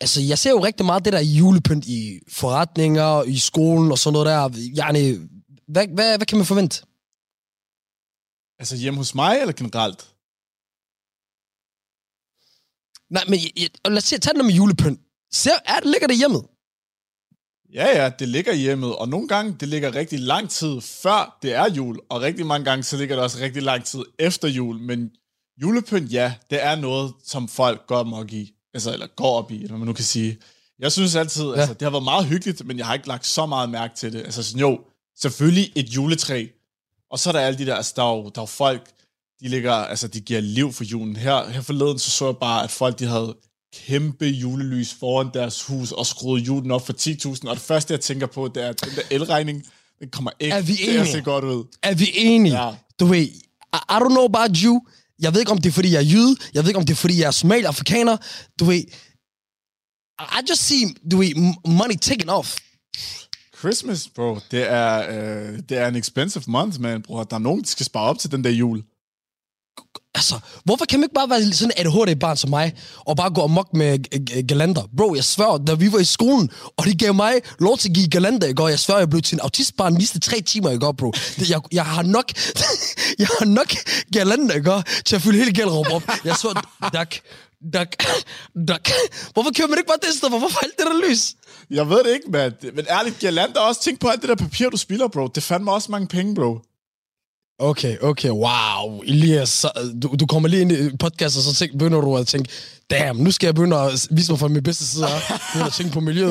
Altså, 0.00 0.20
jeg 0.20 0.38
ser 0.38 0.50
jo 0.50 0.64
rigtig 0.64 0.86
meget 0.86 1.04
det 1.04 1.12
der 1.12 1.20
julepynt 1.20 1.84
i 1.84 2.18
forretninger, 2.28 3.22
i 3.22 3.38
skolen 3.38 3.90
og 3.90 3.98
sådan 3.98 4.12
noget 4.12 4.26
der. 4.26 4.48
Yani, 4.84 5.18
hvad, 5.72 5.86
hvad, 5.96 6.16
hvad 6.18 6.26
kan 6.26 6.38
man 6.38 6.46
forvente? 6.46 6.76
Altså 8.60 8.76
hjemme 8.76 8.98
hos 8.98 9.14
mig, 9.14 9.40
eller 9.40 9.54
generelt? 9.62 10.00
Nej, 13.10 13.24
men 13.28 13.38
jeg- 13.56 13.70
lad 13.92 13.96
os 13.96 14.04
se, 14.04 14.18
tage 14.18 14.34
den 14.38 14.46
med 14.46 14.54
julepynt. 14.54 15.00
Ser, 15.32 15.58
er 15.66 15.80
det, 15.80 15.90
ligger 15.90 16.06
det 16.06 16.16
hjemmet? 16.18 16.42
Ja, 17.72 17.86
ja, 18.02 18.10
det 18.18 18.28
ligger 18.28 18.52
hjemmet, 18.54 18.96
og 18.96 19.08
nogle 19.08 19.28
gange 19.28 19.56
det 19.60 19.68
ligger 19.68 19.94
rigtig 19.94 20.20
lang 20.20 20.50
tid 20.50 20.80
før 20.80 21.38
det 21.42 21.54
er 21.54 21.70
jul, 21.70 21.98
og 22.08 22.20
rigtig 22.20 22.46
mange 22.46 22.64
gange 22.64 22.82
så 22.82 22.96
ligger 22.96 23.14
det 23.16 23.22
også 23.24 23.38
rigtig 23.38 23.62
lang 23.62 23.84
tid 23.84 24.04
efter 24.18 24.48
jul, 24.48 24.78
men 24.80 25.10
julepynt, 25.62 26.12
ja, 26.12 26.34
det 26.50 26.62
er 26.64 26.76
noget, 26.76 27.14
som 27.24 27.48
folk 27.48 27.86
går 27.86 28.14
op 28.14 28.30
i, 28.30 28.54
altså, 28.74 28.92
eller 28.92 29.06
går 29.06 29.38
op 29.38 29.50
i, 29.50 29.62
eller 29.64 29.76
man 29.76 29.86
nu 29.86 29.92
kan 29.92 30.04
sige. 30.04 30.38
Jeg 30.78 30.92
synes 30.92 31.14
altid, 31.16 31.44
ja. 31.44 31.54
altså, 31.60 31.74
det 31.74 31.82
har 31.82 31.90
været 31.90 32.04
meget 32.04 32.26
hyggeligt, 32.26 32.66
men 32.66 32.78
jeg 32.78 32.86
har 32.86 32.94
ikke 32.94 33.08
lagt 33.08 33.26
så 33.26 33.46
meget 33.46 33.70
mærke 33.70 33.96
til 33.96 34.12
det. 34.12 34.20
Altså 34.22 34.42
sådan, 34.42 34.60
jo, 34.60 34.84
selvfølgelig 35.20 35.72
et 35.76 35.88
juletræ, 35.88 36.46
og 37.10 37.18
så 37.18 37.30
er 37.30 37.32
der 37.32 37.40
alle 37.40 37.58
de 37.58 37.66
der, 37.66 37.74
altså, 37.74 37.92
der 37.96 38.02
er 38.02 38.16
jo, 38.16 38.22
der 38.34 38.40
er 38.40 38.42
jo 38.42 38.46
folk, 38.46 38.90
de 39.40 39.48
ligger, 39.48 39.72
altså, 39.74 40.08
de 40.08 40.20
giver 40.20 40.40
liv 40.40 40.72
for 40.72 40.84
julen. 40.84 41.16
Her, 41.16 41.48
her 41.48 41.60
forleden, 41.60 41.98
så 41.98 42.10
så 42.10 42.26
jeg 42.26 42.36
bare, 42.36 42.64
at 42.64 42.70
folk, 42.70 42.98
de 42.98 43.04
havde 43.06 43.36
kæmpe 43.74 44.26
julelys 44.26 44.94
foran 45.00 45.30
deres 45.34 45.62
hus 45.62 45.92
og 45.92 46.06
skruet 46.06 46.46
julen 46.46 46.70
op 46.70 46.86
for 46.86 46.92
10.000. 46.92 47.48
Og 47.48 47.56
det 47.56 47.62
første, 47.64 47.92
jeg 47.92 48.00
tænker 48.00 48.26
på, 48.26 48.48
det 48.54 48.62
er, 48.64 48.68
at 48.68 48.84
den 48.84 48.94
der 48.96 49.02
elregning, 49.10 49.64
den 50.00 50.10
kommer 50.10 50.30
ikke 50.40 50.54
Er 50.56 50.60
vi 50.60 50.74
til 50.74 50.82
at 50.90 50.94
enige? 50.96 51.12
se 51.12 51.20
godt 51.22 51.44
ud. 51.44 51.64
Er 51.82 51.94
vi 51.94 52.10
enige? 52.14 52.64
Ja. 52.64 52.74
Du 53.00 53.06
ved, 53.06 53.18
I, 53.18 53.30
I 53.74 53.94
don't 54.02 54.08
know 54.08 54.24
about 54.24 54.56
you. 54.64 54.80
Jeg 55.20 55.32
ved 55.32 55.40
ikke, 55.40 55.52
om 55.52 55.58
det 55.58 55.68
er, 55.68 55.72
fordi 55.72 55.92
jeg 55.92 55.98
er 55.98 56.06
jyde. 56.06 56.36
Jeg 56.54 56.62
ved 56.62 56.68
ikke, 56.70 56.78
om 56.78 56.86
det 56.86 56.92
er, 56.92 56.96
fordi 56.96 57.20
jeg 57.20 57.26
er 57.26 57.30
somalier 57.30 57.68
afrikaner. 57.68 58.16
Du 58.60 58.64
ved, 58.64 58.82
I 60.20 60.40
just 60.50 60.62
see, 60.62 60.94
du 61.10 61.16
ved, 61.18 61.34
money 61.66 61.96
taken 61.96 62.28
off. 62.28 62.56
Christmas, 63.58 64.08
bro, 64.14 64.38
det 64.50 64.70
er, 64.70 64.98
øh, 65.10 65.58
det 65.68 65.78
er 65.78 65.88
en 65.88 65.96
expensive 65.96 66.44
month, 66.46 66.80
man, 66.80 67.02
bror. 67.02 67.24
Der 67.24 67.36
er 67.36 67.40
nogen, 67.40 67.60
der 67.60 67.66
skal 67.66 67.86
spare 67.86 68.04
op 68.04 68.18
til 68.18 68.32
den 68.32 68.44
der 68.44 68.50
jul. 68.50 68.82
Altså, 70.14 70.38
hvorfor 70.64 70.84
kan 70.84 71.00
man 71.00 71.04
ikke 71.04 71.14
bare 71.14 71.30
være 71.30 71.52
sådan 71.52 71.72
et 71.76 71.86
ADHD-barn 71.86 72.36
som 72.36 72.50
mig, 72.50 72.72
og 72.98 73.16
bare 73.16 73.30
gå 73.30 73.42
amok 73.42 73.74
med 73.74 73.98
galander? 74.46 74.82
Bro, 74.96 75.14
jeg 75.14 75.24
svær, 75.24 75.58
da 75.66 75.74
vi 75.74 75.92
var 75.92 75.98
i 75.98 76.04
skolen, 76.04 76.50
og 76.76 76.84
de 76.84 76.94
gav 76.94 77.14
mig 77.14 77.34
lov 77.58 77.78
til 77.78 77.88
at 77.88 77.94
give 77.94 78.08
galander 78.08 78.46
i 78.46 78.52
går, 78.52 78.68
jeg 78.68 78.78
svær, 78.78 78.98
jeg 78.98 79.10
blev 79.10 79.22
til 79.22 79.36
en 79.36 79.40
autistbarn 79.40 79.94
næste 79.94 80.20
tre 80.20 80.40
timer 80.40 80.70
i 80.70 80.78
går, 80.78 80.92
bro. 80.92 81.12
Jeg, 81.48 81.60
jeg 81.72 81.86
har 81.86 82.02
nok, 82.02 82.24
jeg 83.22 83.26
har 83.38 83.44
nok 83.46 83.74
galander 84.12 84.54
i 84.54 84.62
går, 84.62 84.82
til 85.04 85.16
at 85.16 85.22
fylde 85.22 85.38
hele 85.38 85.52
gælderum 85.52 85.86
op. 85.92 86.02
Jeg 86.24 86.36
svær, 86.36 86.52
dak, 86.92 87.14
dak, 87.72 87.96
dak. 88.68 88.88
Hvorfor 89.32 89.50
kører 89.56 89.68
man 89.68 89.78
ikke 89.78 89.88
bare 89.88 89.98
det 90.02 90.18
sted? 90.18 90.28
Hvorfor 90.28 90.64
alt 90.64 90.78
det 90.78 90.86
der 90.86 91.08
lys? 91.08 91.34
Jeg 91.70 91.88
ved 91.88 92.04
det 92.04 92.14
ikke, 92.14 92.30
mand. 92.30 92.72
Men 92.74 92.86
ærligt, 92.90 93.18
Girlander 93.18 93.60
også 93.60 93.82
tænk 93.82 94.00
på 94.00 94.08
alt 94.08 94.20
det 94.20 94.28
der 94.28 94.34
papir, 94.34 94.68
du 94.68 94.76
spilder, 94.76 95.08
bro. 95.08 95.26
Det 95.26 95.42
fandt 95.42 95.64
mig 95.64 95.74
også 95.74 95.90
mange 95.90 96.08
penge, 96.08 96.34
bro. 96.34 96.58
Okay, 97.60 97.98
okay, 98.02 98.30
wow. 98.30 99.00
Elias, 99.00 99.48
så, 99.48 99.92
du, 100.02 100.16
du 100.20 100.26
kommer 100.26 100.48
lige 100.48 100.62
ind 100.62 100.72
i 100.72 100.96
podcast, 100.96 101.36
og 101.36 101.42
så 101.42 101.54
tænk, 101.54 101.72
begynder 101.72 102.00
du 102.00 102.16
at 102.16 102.26
tænke, 102.26 102.50
damn, 102.90 103.18
nu 103.18 103.30
skal 103.30 103.46
jeg 103.46 103.54
begynde 103.54 103.76
at 103.76 104.08
vise 104.10 104.32
mig 104.32 104.38
fra 104.38 104.48
min 104.48 104.62
bedste 104.62 104.86
side, 104.86 105.06
begynde 105.52 105.66
at 105.66 105.72
tænke 105.72 105.92
på 105.92 106.00
miljøet. 106.00 106.30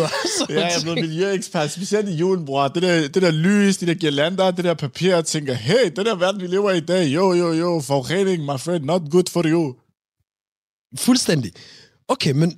Ja, 0.49 0.59
jeg 0.59 0.75
er 0.77 0.81
blevet 0.81 0.99
miljøekspert, 0.99 1.71
specielt 1.71 2.09
i 2.09 2.13
julen, 2.13 2.45
bror. 2.45 2.67
Det 2.67 2.83
der, 2.83 3.07
det 3.07 3.21
der 3.21 3.31
lys, 3.31 3.77
de 3.77 3.85
der 3.85 3.93
girlander, 3.93 4.51
det 4.51 4.65
der 4.65 4.73
papir, 4.73 5.15
jeg 5.15 5.25
tænker, 5.25 5.53
hey, 5.53 5.85
det 5.95 6.05
der 6.05 6.15
verden, 6.15 6.41
vi 6.41 6.47
lever 6.47 6.71
i 6.71 6.77
i 6.77 6.79
dag, 6.79 7.07
jo, 7.07 7.33
jo, 7.33 7.53
jo, 7.53 7.81
forurening, 7.81 8.43
my 8.43 8.59
friend, 8.59 8.85
not 8.85 9.01
good 9.11 9.29
for 9.29 9.43
you. 9.45 9.75
Fuldstændig. 10.97 11.51
Okay, 12.07 12.31
men 12.31 12.57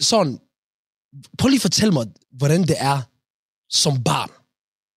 sådan, 0.00 0.38
prøv 1.38 1.48
lige 1.48 1.58
at 1.58 1.62
fortælle 1.62 1.92
mig, 1.92 2.06
hvordan 2.32 2.62
det 2.62 2.76
er 2.78 3.00
som 3.68 4.02
barn. 4.04 4.30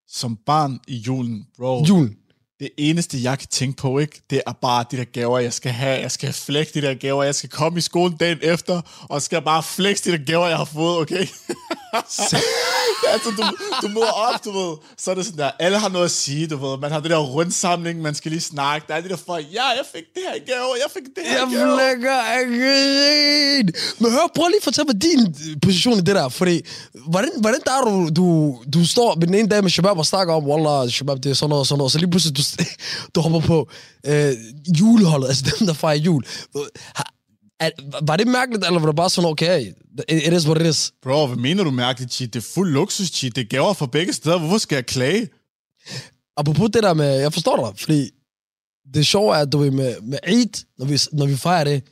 Som 0.07 0.37
barn 0.45 0.79
i 0.87 0.95
julen, 0.95 1.47
bro. 1.57 1.83
Julen. 1.83 2.17
Det 2.59 2.69
eneste, 2.77 3.17
jeg 3.23 3.39
kan 3.39 3.47
tænke 3.47 3.77
på, 3.77 3.99
ikke, 3.99 4.21
det 4.29 4.41
er 4.47 4.51
bare 4.61 4.85
de 4.91 4.97
der 4.97 5.03
gaver, 5.03 5.39
jeg 5.39 5.53
skal 5.53 5.71
have. 5.71 6.01
Jeg 6.01 6.11
skal 6.11 6.33
flex 6.33 6.67
de 6.73 6.81
der 6.81 6.93
gaver. 6.93 7.23
Jeg 7.23 7.35
skal 7.35 7.49
komme 7.49 7.77
i 7.77 7.81
skolen 7.81 8.17
dagen 8.17 8.37
efter, 8.41 8.81
og 9.09 9.21
skal 9.21 9.41
bare 9.41 9.63
flex 9.63 10.01
de 10.01 10.11
der 10.11 10.25
gaver, 10.25 10.47
jeg 10.47 10.57
har 10.57 10.65
fået, 10.65 10.97
okay? 10.97 11.27
altså, 13.13 13.29
du, 13.37 13.43
du 13.81 13.87
møder 13.87 14.11
op, 14.11 14.45
du 14.45 14.51
ved, 14.51 14.77
så 14.97 15.11
er 15.11 15.15
det 15.15 15.25
sådan 15.25 15.39
der, 15.39 15.51
alle 15.59 15.77
har 15.79 15.89
noget 15.89 16.05
at 16.05 16.11
sige, 16.11 16.47
du 16.47 16.57
ved. 16.57 16.77
Man 16.77 16.91
har 16.91 16.99
det 16.99 17.09
der 17.11 17.17
rundsamling, 17.17 18.01
man 18.01 18.15
skal 18.15 18.31
lige 18.31 18.41
snakke. 18.41 18.85
Der 18.87 18.93
er 18.95 19.01
de 19.01 19.09
der 19.09 19.15
folk, 19.15 19.45
ja, 19.53 19.65
jeg 19.65 19.85
fik 19.95 20.03
det 20.13 20.23
her 20.29 20.45
gave, 20.45 20.67
jeg 20.83 20.91
fik 20.93 21.03
det 21.15 21.23
her 21.25 21.39
Jeg 21.39 21.47
gave. 21.57 21.77
flækker 21.77 22.11
af 22.13 22.43
grin. 22.45 23.73
Men 23.99 24.11
hør, 24.11 24.31
prøv 24.35 24.47
lige 24.47 24.57
at 24.57 24.63
fortælle 24.63 24.87
mig 24.93 25.01
din 25.01 25.35
position 25.61 25.97
i 25.97 26.01
det 26.01 26.15
der, 26.15 26.29
fordi 26.29 26.61
hvordan, 27.07 27.29
hvordan 27.41 27.59
der 27.65 27.71
er 27.71 27.81
du, 27.81 28.09
du, 28.15 28.57
du 28.73 28.87
står 28.87 29.15
med 29.15 29.27
den 29.27 29.35
ene 29.35 29.49
dag 29.49 29.61
med 29.63 29.69
Shabab 29.71 29.97
og 29.97 30.05
snakker 30.05 30.33
om, 30.33 30.47
Wallah, 30.47 30.89
Shabab, 30.89 31.17
det 31.23 31.29
er 31.29 31.33
sådan 31.33 31.49
noget 31.49 31.59
og 31.59 31.67
sådan 31.67 31.77
noget, 31.77 31.87
og 31.87 31.91
så 31.91 31.97
lige 31.99 32.09
pludselig 32.11 32.37
du, 32.37 32.42
du 33.15 33.21
hopper 33.21 33.39
på 33.39 33.69
øh, 34.05 34.33
juleholdet, 34.79 35.27
altså 35.27 35.55
dem, 35.59 35.67
der 35.67 35.73
fejrer 35.73 35.97
jul. 35.97 36.23
Har- 36.95 37.13
Er, 37.59 37.69
var 38.07 38.17
det 38.17 38.27
mærkeligt, 38.27 38.65
eller 38.65 38.79
var 38.79 38.87
det 38.87 38.95
bare 38.95 39.09
sådan, 39.09 39.29
okay, 39.29 39.73
it, 40.09 40.33
is 40.33 40.47
what 40.47 40.61
it 40.61 40.67
is? 40.67 40.91
Bro, 41.03 41.27
hvad 41.27 41.37
mener 41.37 41.63
du 41.63 41.71
mærkeligt, 41.71 42.13
cheat? 42.13 42.33
Det 42.33 42.39
er 42.43 42.47
fuld 42.53 42.71
luksus, 42.71 43.07
cheat. 43.07 43.35
Det 43.35 43.41
er 43.41 43.47
gaver 43.49 43.73
fra 43.73 43.85
begge 43.85 44.13
steder. 44.13 44.37
Hvorfor 44.39 44.57
skal 44.57 44.75
jeg 44.75 44.85
klage? 44.85 45.27
Apropos 46.37 46.69
det 46.73 46.83
der 46.83 46.93
med, 46.93 47.19
jeg 47.19 47.33
forstår 47.33 47.65
dig, 47.65 47.79
fordi 47.79 48.09
det 48.93 49.05
sjove 49.07 49.35
er, 49.35 49.39
at 49.39 49.51
du 49.51 49.57
ved, 49.57 49.71
med, 49.71 49.95
med 50.01 50.17
Eid, 50.27 50.53
når 50.77 50.85
vi, 50.85 50.99
når 51.13 51.25
vi 51.25 51.37
fejrer 51.37 51.63
det, 51.63 51.83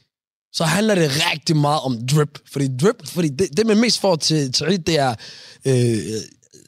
så 0.54 0.64
handler 0.64 0.96
det 0.96 1.12
rigtig 1.32 1.56
meget 1.58 1.82
om 1.82 2.08
drip. 2.08 2.40
Fordi 2.52 2.68
drip, 2.82 3.08
fordi 3.08 3.28
det, 3.30 3.58
det 3.58 3.66
man 3.66 3.78
mest 3.78 4.00
får 4.00 4.16
til, 4.16 4.52
til 4.52 4.68
Eid, 4.68 4.80
det 4.80 5.00
er 5.00 5.16
øh, 5.66 5.98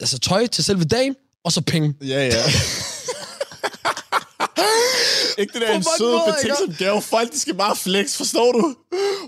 altså 0.02 0.20
tøj 0.20 0.48
til 0.48 0.64
selve 0.64 0.84
dagen, 0.84 1.16
og 1.44 1.52
så 1.52 1.62
penge. 1.62 1.94
Ja, 2.02 2.26
ja. 2.26 2.44
Ikke 5.38 5.54
det 5.54 5.62
der 5.62 5.76
en 5.76 5.84
sød 5.84 6.34
betænksom 6.34 6.76
gave. 6.78 7.02
Folk, 7.02 7.32
de 7.32 7.40
skal 7.40 7.54
bare 7.56 7.76
flex, 7.76 8.16
forstår 8.16 8.52
du? 8.52 8.76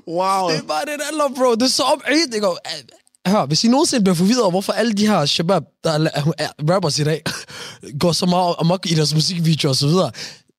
Wow. 0.08 0.50
Det 0.50 0.58
er 0.58 0.62
bare 0.62 0.86
det, 0.86 1.00
det 1.12 1.22
om, 1.22 1.34
bro. 1.34 1.56
Det 1.56 1.62
er 1.62 1.68
så 1.68 1.84
om 1.84 2.02
ikke? 2.34 2.48
Og, 2.48 2.60
øh, 2.68 2.84
Hør, 3.28 3.46
hvis 3.46 3.64
I 3.64 3.68
nogensinde 3.68 4.04
bliver 4.04 4.16
forvirret 4.16 4.42
over, 4.42 4.52
hvorfor 4.52 4.74
alle 4.74 4.94
de 4.94 5.08
her 5.08 5.26
shabab, 5.26 5.64
der 5.84 5.92
er, 5.92 6.32
er 6.38 6.50
rappers 6.74 7.00
i 7.00 7.04
dag, 7.04 7.22
går 8.02 8.12
så 8.12 8.26
meget 8.26 8.56
amok 8.60 8.86
i 8.86 8.96
deres 8.96 9.14
musikvideoer 9.14 9.70
og 9.70 9.76
så 9.76 9.88
videre, 9.88 10.12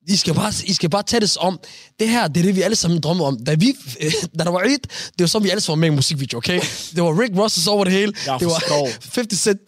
I 0.07 0.15
skal, 0.15 0.33
bare, 0.33 0.53
I 0.65 0.73
skal 0.73 0.89
bare 0.89 1.03
tage 1.03 1.19
det 1.19 1.29
som, 1.29 1.59
det 1.99 2.09
her, 2.09 2.27
det 2.27 2.39
er 2.39 2.43
det, 2.43 2.55
vi 2.55 2.61
alle 2.61 2.75
sammen 2.75 3.01
drømmer 3.01 3.25
om. 3.25 3.37
Da, 3.45 3.55
vi, 3.55 3.75
da 4.39 4.43
der 4.43 4.51
var 4.51 4.63
Eid, 4.63 4.79
det 4.79 5.19
var 5.19 5.27
så, 5.27 5.39
vi 5.39 5.49
alle 5.49 5.61
sammen 5.61 5.81
var 5.81 5.87
med 5.87 5.93
i 5.93 5.95
musikvideo, 5.95 6.37
okay? 6.37 6.61
Det 6.95 7.03
var 7.03 7.21
Rick 7.21 7.37
Ross 7.37 7.67
over 7.67 7.83
det 7.83 7.93
hele. 7.93 8.13
Jeg 8.25 8.39
det 8.39 8.47
var 8.47 8.59
forstår. 8.59 8.89
50 9.15 9.39
Cent. 9.39 9.59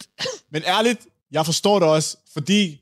Men 0.52 0.62
ærligt, 0.66 1.00
jeg 1.32 1.46
forstår 1.46 1.78
det 1.78 1.88
også, 1.88 2.16
fordi 2.32 2.80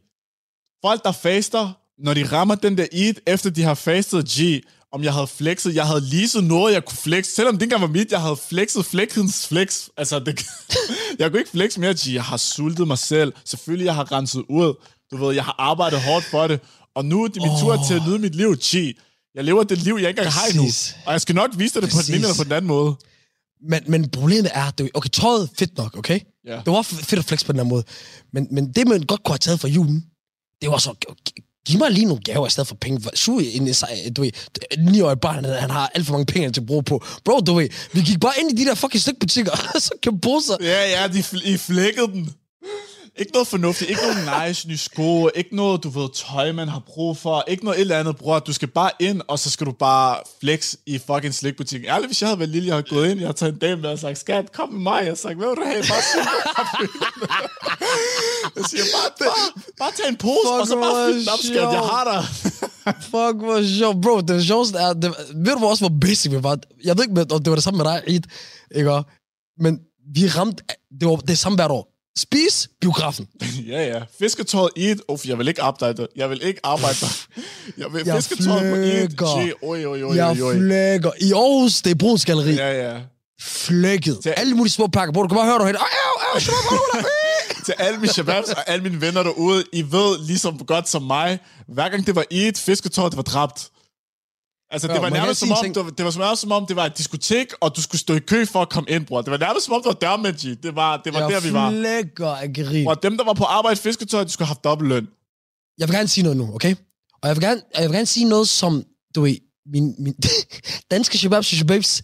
folk, 0.85 1.05
der 1.05 1.13
faster, 1.13 1.73
når 1.99 2.15
de 2.15 2.27
rammer 2.27 2.55
den 2.55 2.79
der 2.79 2.87
Eid, 2.93 3.15
efter 3.27 3.51
de 3.51 3.63
har 3.63 3.75
fastet 3.75 4.29
G, 4.29 4.65
om 4.93 5.05
jeg 5.05 5.13
havde 5.13 5.27
flexet, 5.27 5.75
jeg 5.75 5.87
havde 5.87 6.01
leaset 6.01 6.45
noget, 6.45 6.75
jeg 6.75 6.85
kunne 6.85 6.97
flex, 6.97 7.27
selvom 7.27 7.55
det 7.55 7.63
ikke 7.63 7.75
engang 7.75 7.93
var 7.93 7.99
mit, 7.99 8.13
jeg 8.13 8.21
havde 8.21 8.37
flexet 8.37 8.85
flexens 8.85 9.47
flex. 9.47 9.89
Altså, 9.97 10.19
det, 10.19 10.47
jeg 11.19 11.31
kunne 11.31 11.39
ikke 11.39 11.51
flex 11.51 11.79
mere, 11.79 11.95
G. 11.95 12.15
Jeg 12.15 12.25
har 12.25 12.37
sultet 12.37 12.87
mig 12.87 12.99
selv. 12.99 13.33
Selvfølgelig, 13.45 13.87
jeg 13.87 13.95
har 13.95 14.13
renset 14.13 14.45
ud. 14.49 14.75
Du 15.11 15.17
ved, 15.17 15.35
jeg 15.35 15.45
har 15.45 15.55
arbejdet 15.59 16.01
hårdt 16.01 16.25
for 16.25 16.47
det. 16.47 16.61
Og 16.95 17.05
nu 17.05 17.25
er 17.25 17.29
det 17.29 17.43
min 17.43 17.51
oh. 17.51 17.61
tur 17.61 17.85
til 17.89 17.95
at 17.95 18.03
nyde 18.07 18.19
mit 18.19 18.35
liv, 18.35 18.57
G. 18.57 18.75
Jeg 19.35 19.45
lever 19.45 19.63
det 19.63 19.79
liv, 19.79 19.95
jeg 20.01 20.09
ikke 20.09 20.21
engang 20.21 20.33
har 20.33 20.47
endnu. 20.47 20.63
Præcis. 20.63 20.97
Og 21.07 21.13
jeg 21.13 21.21
skal 21.21 21.35
nok 21.35 21.51
vise 21.59 21.75
dig 21.75 21.83
det 21.83 21.91
på 21.91 21.97
den 22.07 22.15
ene 22.15 22.23
Præcis. 22.23 22.39
eller 22.39 22.45
på 22.45 22.45
den 22.45 22.53
anden 22.53 22.69
måde. 22.69 22.97
Men, 23.71 23.83
men 23.87 24.11
problemet 24.11 24.51
er, 24.55 24.71
det, 24.71 24.91
okay, 24.95 25.09
tøjet 25.09 25.51
fedt 25.59 25.79
nok, 25.79 25.97
okay? 25.99 26.21
Ja. 26.47 26.57
Det 26.57 26.73
var 26.73 26.83
fedt 26.83 27.19
at 27.19 27.25
flex 27.25 27.45
på 27.45 27.53
den 27.53 27.59
her 27.59 27.65
måde. 27.65 27.85
Men, 28.33 28.49
men 28.51 28.73
det, 28.73 28.89
man 28.89 29.03
godt 29.03 29.23
kunne 29.25 29.33
have 29.33 29.39
taget 29.39 29.61
fra 29.61 29.69
julen, 29.69 30.05
det 30.63 30.71
var 30.71 30.79
så, 30.79 30.95
giv 31.67 31.79
mig 31.79 31.91
lige 31.91 32.07
nogle 32.07 32.23
gaver 32.23 32.47
i 32.47 32.51
stedet 32.51 32.69
for 32.69 32.75
penge. 32.75 33.01
Su 33.15 33.39
en, 33.39 33.67
du 34.17 34.23
ved, 34.23 34.31
en 34.71 34.89
9-årig 34.89 35.21
barn, 35.21 35.45
han 35.45 35.71
har 35.71 35.91
alt 35.95 36.07
for 36.07 36.13
mange 36.13 36.27
penge 36.27 36.51
til 36.51 36.61
at 36.61 36.67
bruge 36.67 36.83
på. 36.83 37.05
Bro, 37.25 37.41
du 37.41 37.55
ved, 37.55 37.69
vi 37.93 38.01
gik 38.01 38.21
bare 38.21 38.33
ind 38.41 38.53
i 38.53 38.63
de 38.63 38.69
der 38.69 38.75
fucking 38.75 39.03
slikbutikker, 39.03 39.53
og 39.75 39.83
så 39.83 39.91
købte 40.03 40.19
poser. 40.21 40.57
Ja, 40.61 41.01
ja, 41.01 41.09
de 41.09 41.19
fl- 41.19 41.49
I 41.49 41.57
flækkede 41.57 42.07
den. 42.07 42.35
Ikke 43.19 43.33
noget 43.33 43.49
fornuftigt, 43.49 43.91
ikke 43.91 44.03
noget 44.03 44.49
nice 44.49 44.69
nye 44.69 44.77
sko, 44.79 45.29
ikke 45.35 45.57
noget, 45.57 45.85
du 45.85 45.89
ved, 45.89 46.09
tøj, 46.15 46.53
man 46.53 46.69
har 46.69 46.83
brug 46.87 47.17
for, 47.17 47.45
ikke 47.49 47.65
noget 47.65 47.77
et 47.79 47.81
eller 47.81 47.99
andet, 47.99 48.17
bror. 48.17 48.39
Du 48.39 48.53
skal 48.53 48.69
bare 48.69 48.91
ind, 49.01 49.23
og 49.29 49.39
så 49.39 49.51
skal 49.51 49.67
du 49.67 49.73
bare 49.73 50.17
flex 50.41 50.75
i 50.87 50.99
fucking 51.07 51.35
slikbutikken. 51.35 51.89
Ærligt, 51.91 52.09
hvis 52.09 52.23
jeg 52.23 52.29
havde 52.29 52.39
været 52.39 52.51
lille, 52.51 52.67
jeg 52.67 52.75
havde 52.75 52.87
gået 52.89 53.11
ind, 53.11 53.19
jeg 53.21 53.27
havde 53.27 53.39
taget 53.39 53.53
en 53.53 53.59
dame 53.59 53.83
med 53.83 53.91
og 53.91 53.99
sagt, 53.99 54.19
skat, 54.19 54.53
kom 54.53 54.69
med 54.73 54.81
mig. 54.81 54.97
Jeg 54.97 55.05
havde 55.05 55.17
sagt, 55.17 55.37
hvad 55.37 55.49
vil 55.49 55.57
du 55.57 55.65
have? 55.65 55.83
Bare 55.89 56.03
Jeg 58.57 58.65
siger, 58.71 58.83
bare, 58.97 59.11
bare, 59.19 59.63
bare 59.79 59.93
tag 59.97 60.09
en 60.09 60.17
pose, 60.17 60.41
Fuck, 60.49 60.61
og 60.61 60.67
så 60.67 60.77
bare 60.77 61.09
fylde 61.13 61.21
den 61.21 61.29
op, 61.29 61.39
skat. 61.39 61.55
Jeg 61.57 61.81
har 61.95 62.05
dig. 62.13 62.25
Fuck, 63.03 63.37
hvor 63.45 63.79
sjovt. 63.79 64.03
Bro, 64.03 64.21
det 64.21 64.47
sjoveste 64.47 64.79
er, 64.79 64.93
det, 64.93 65.15
ved 65.35 65.53
du 65.53 65.59
hvor 65.59 65.71
også, 65.71 65.89
hvor 65.89 65.99
basic 66.01 66.33
vi 66.33 66.43
var? 66.43 66.59
Jeg 66.85 66.97
ved 66.97 67.05
ikke, 67.05 67.15
med- 67.15 67.33
om 67.33 67.43
det 67.43 67.51
var 67.51 67.57
det 67.57 67.65
samme 67.65 67.79
med 67.79 67.87
dig, 67.93 68.03
Eid, 68.07 68.23
ikke? 68.75 69.03
Men 69.61 69.81
vi 70.15 70.29
ramte, 70.29 70.65
det 71.01 71.09
var 71.09 71.17
det 71.17 71.39
samme 71.39 71.57
hvert 71.57 71.71
år. 71.71 71.98
Spis 72.19 72.69
biografen. 72.81 73.29
ja, 73.73 73.87
ja. 73.87 74.01
Fisketøjet 74.19 74.71
i 74.77 74.87
et... 74.91 75.01
Uff, 75.09 75.27
jeg 75.27 75.39
vil 75.39 75.49
ikke 75.49 75.63
arbejde. 75.63 76.07
Jeg 76.17 76.31
vil 76.31 76.41
ikke 76.43 76.61
arbejde. 76.65 76.97
Jeg 77.79 77.87
vil 77.93 78.03
Jeg 78.07 78.17
fisketøjet 78.17 78.61
på 78.61 78.77
et... 78.81 78.91
flækker. 78.93 79.41
Gee, 79.43 79.53
Oj, 79.63 79.85
oj, 79.85 80.03
oj, 80.03 80.15
Jeg 80.17 80.43
oj, 80.43 80.49
oj. 80.49 80.55
flækker. 80.59 81.11
I 81.21 81.33
Aarhus, 81.33 81.83
det 81.83 81.91
er 81.91 81.95
Bruns 81.95 82.25
Galeri. 82.25 82.55
Ja, 82.55 82.89
ja. 82.93 83.01
Flækket. 83.41 84.27
Alle 84.37 84.55
mulige 84.55 84.73
små 84.73 84.87
pakker. 84.87 85.13
Bro, 85.13 85.23
du 85.23 85.29
kan 85.29 85.37
bare 85.37 85.47
høre, 85.47 85.59
du 85.59 85.65
hænder. 85.65 85.81
Au, 85.81 85.87
au, 86.21 86.35
au, 86.35 87.01
til 87.67 87.75
alle 87.79 87.99
mine 88.01 88.13
shababs 88.13 88.49
og 88.49 88.71
alle 88.71 88.83
mine 88.83 89.01
venner 89.01 89.23
derude, 89.23 89.65
I 89.73 89.83
ved 89.83 90.27
ligesom 90.27 90.59
godt 90.59 90.89
som 90.89 91.03
mig, 91.03 91.39
hver 91.69 91.89
gang 91.89 92.07
det 92.07 92.15
var 92.17 92.25
i 92.31 92.49
et 92.49 92.59
fisketår, 92.59 93.09
det 93.09 93.17
var 93.17 93.23
dræbt. 93.23 93.69
Altså, 94.71 94.89
det 94.89 94.95
Ja, 94.95 94.99
var 94.99 95.03
man 95.07 95.13
kan 95.13 95.21
nærmest 95.23 95.41
som 95.41 95.51
om, 95.53 95.59
ting- 95.63 95.75
det 95.75 95.85
var, 95.85 95.91
det 95.91 96.05
var 96.05 96.11
som 96.11 96.21
nærmest 96.23 96.41
som 96.43 96.53
om, 96.53 96.67
det 96.67 96.77
var 96.77 96.87
et 96.87 96.99
diskotek, 96.99 97.47
og 97.61 97.77
du 97.77 97.83
skulle 97.83 98.01
stå 98.01 98.15
i 98.15 98.19
kø 98.19 98.45
for 98.47 98.63
at 98.63 98.69
komme 98.69 98.91
ind, 98.91 99.07
bror. 99.07 99.23
Det 99.23 99.31
var 99.31 99.37
nærmest 99.39 99.67
som 99.67 99.75
om, 99.75 99.83
det 99.83 99.87
var 99.89 99.93
dørmænd, 100.09 100.37
G. 100.37 100.63
Det 100.63 100.77
var, 100.77 100.97
det 101.05 101.15
var 101.15 101.21
Jeg 101.21 101.31
der, 101.31 101.41
vi 101.41 101.53
var. 101.53 101.71
flækker 101.71 102.29
af 102.29 102.53
grin. 102.53 102.87
Og 102.89 103.03
dem, 103.03 103.17
der 103.17 103.25
var 103.25 103.33
på 103.33 103.45
arbejde 103.45 103.73
i 103.79 103.83
fisketøj, 103.83 104.25
de 104.25 104.31
skulle 104.31 104.47
have 104.47 104.55
haft 104.55 104.65
dobbelt 104.65 104.89
løn. 104.89 105.09
Jeg 105.79 105.89
vil 105.89 105.95
gerne 105.97 106.09
sige 106.09 106.23
noget 106.25 106.37
nu, 106.37 106.55
okay? 106.55 106.75
Og 107.23 107.29
jeg 107.29 107.37
vil 107.37 107.43
gerne, 107.45 107.61
jeg 107.79 107.83
vil 107.89 107.93
gerne 107.95 108.07
sige 108.07 108.29
noget, 108.29 108.49
som, 108.49 108.85
du 109.15 109.21
ved, 109.21 109.37
min, 109.73 109.95
min 109.99 110.15
danske 110.91 111.19
shababs 111.19 111.53
og 111.53 111.57
shababs 111.57 112.03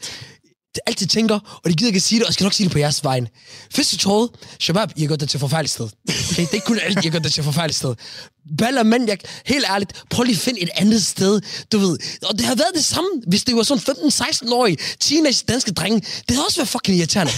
altid 0.87 1.07
tænker, 1.07 1.61
og 1.65 1.71
de 1.71 1.75
gider 1.75 1.89
ikke 1.89 1.97
at 1.97 2.03
sige 2.03 2.19
det, 2.19 2.25
og 2.25 2.29
jeg 2.29 2.35
skal 2.35 2.45
nok 2.45 2.53
sige 2.53 2.65
det 2.65 2.73
på 2.73 2.79
jeres 2.79 3.05
vegne. 3.05 3.29
troede, 3.99 4.33
Shabab, 4.61 4.91
I 4.97 5.01
har 5.01 5.07
gjort 5.07 5.21
det 5.21 5.29
til 5.29 5.37
et 5.37 5.41
forfærdeligt 5.41 5.73
sted. 5.73 5.85
Okay, 5.85 6.43
det 6.43 6.49
er 6.49 6.55
ikke 6.55 6.67
kun 6.67 6.79
alt, 6.79 6.93
I 6.93 7.07
har 7.07 7.11
gjort 7.11 7.25
det 7.25 7.33
til 7.33 7.41
et 7.41 7.45
forfærdeligt 7.45 7.77
sted. 7.77 7.95
Baller, 8.59 8.83
men 8.83 9.09
jeg, 9.09 9.19
helt 9.47 9.65
ærligt, 9.71 10.05
prøv 10.11 10.25
lige 10.25 10.35
at 10.35 10.41
finde 10.41 10.61
et 10.61 10.71
andet 10.77 11.07
sted, 11.07 11.41
du 11.73 11.79
ved. 11.79 11.99
Og 12.23 12.39
det 12.39 12.47
har 12.47 12.55
været 12.55 12.75
det 12.75 12.85
samme, 12.85 13.11
hvis 13.27 13.45
det 13.45 13.57
var 13.57 13.63
sådan 13.63 13.97
15-16-årige 13.97 14.77
teenage 15.01 15.45
danske 15.49 15.73
drenge. 15.73 16.01
Det 16.29 16.37
har 16.37 16.45
også 16.45 16.59
været 16.59 16.69
fucking 16.69 16.99
irriterende. 16.99 17.33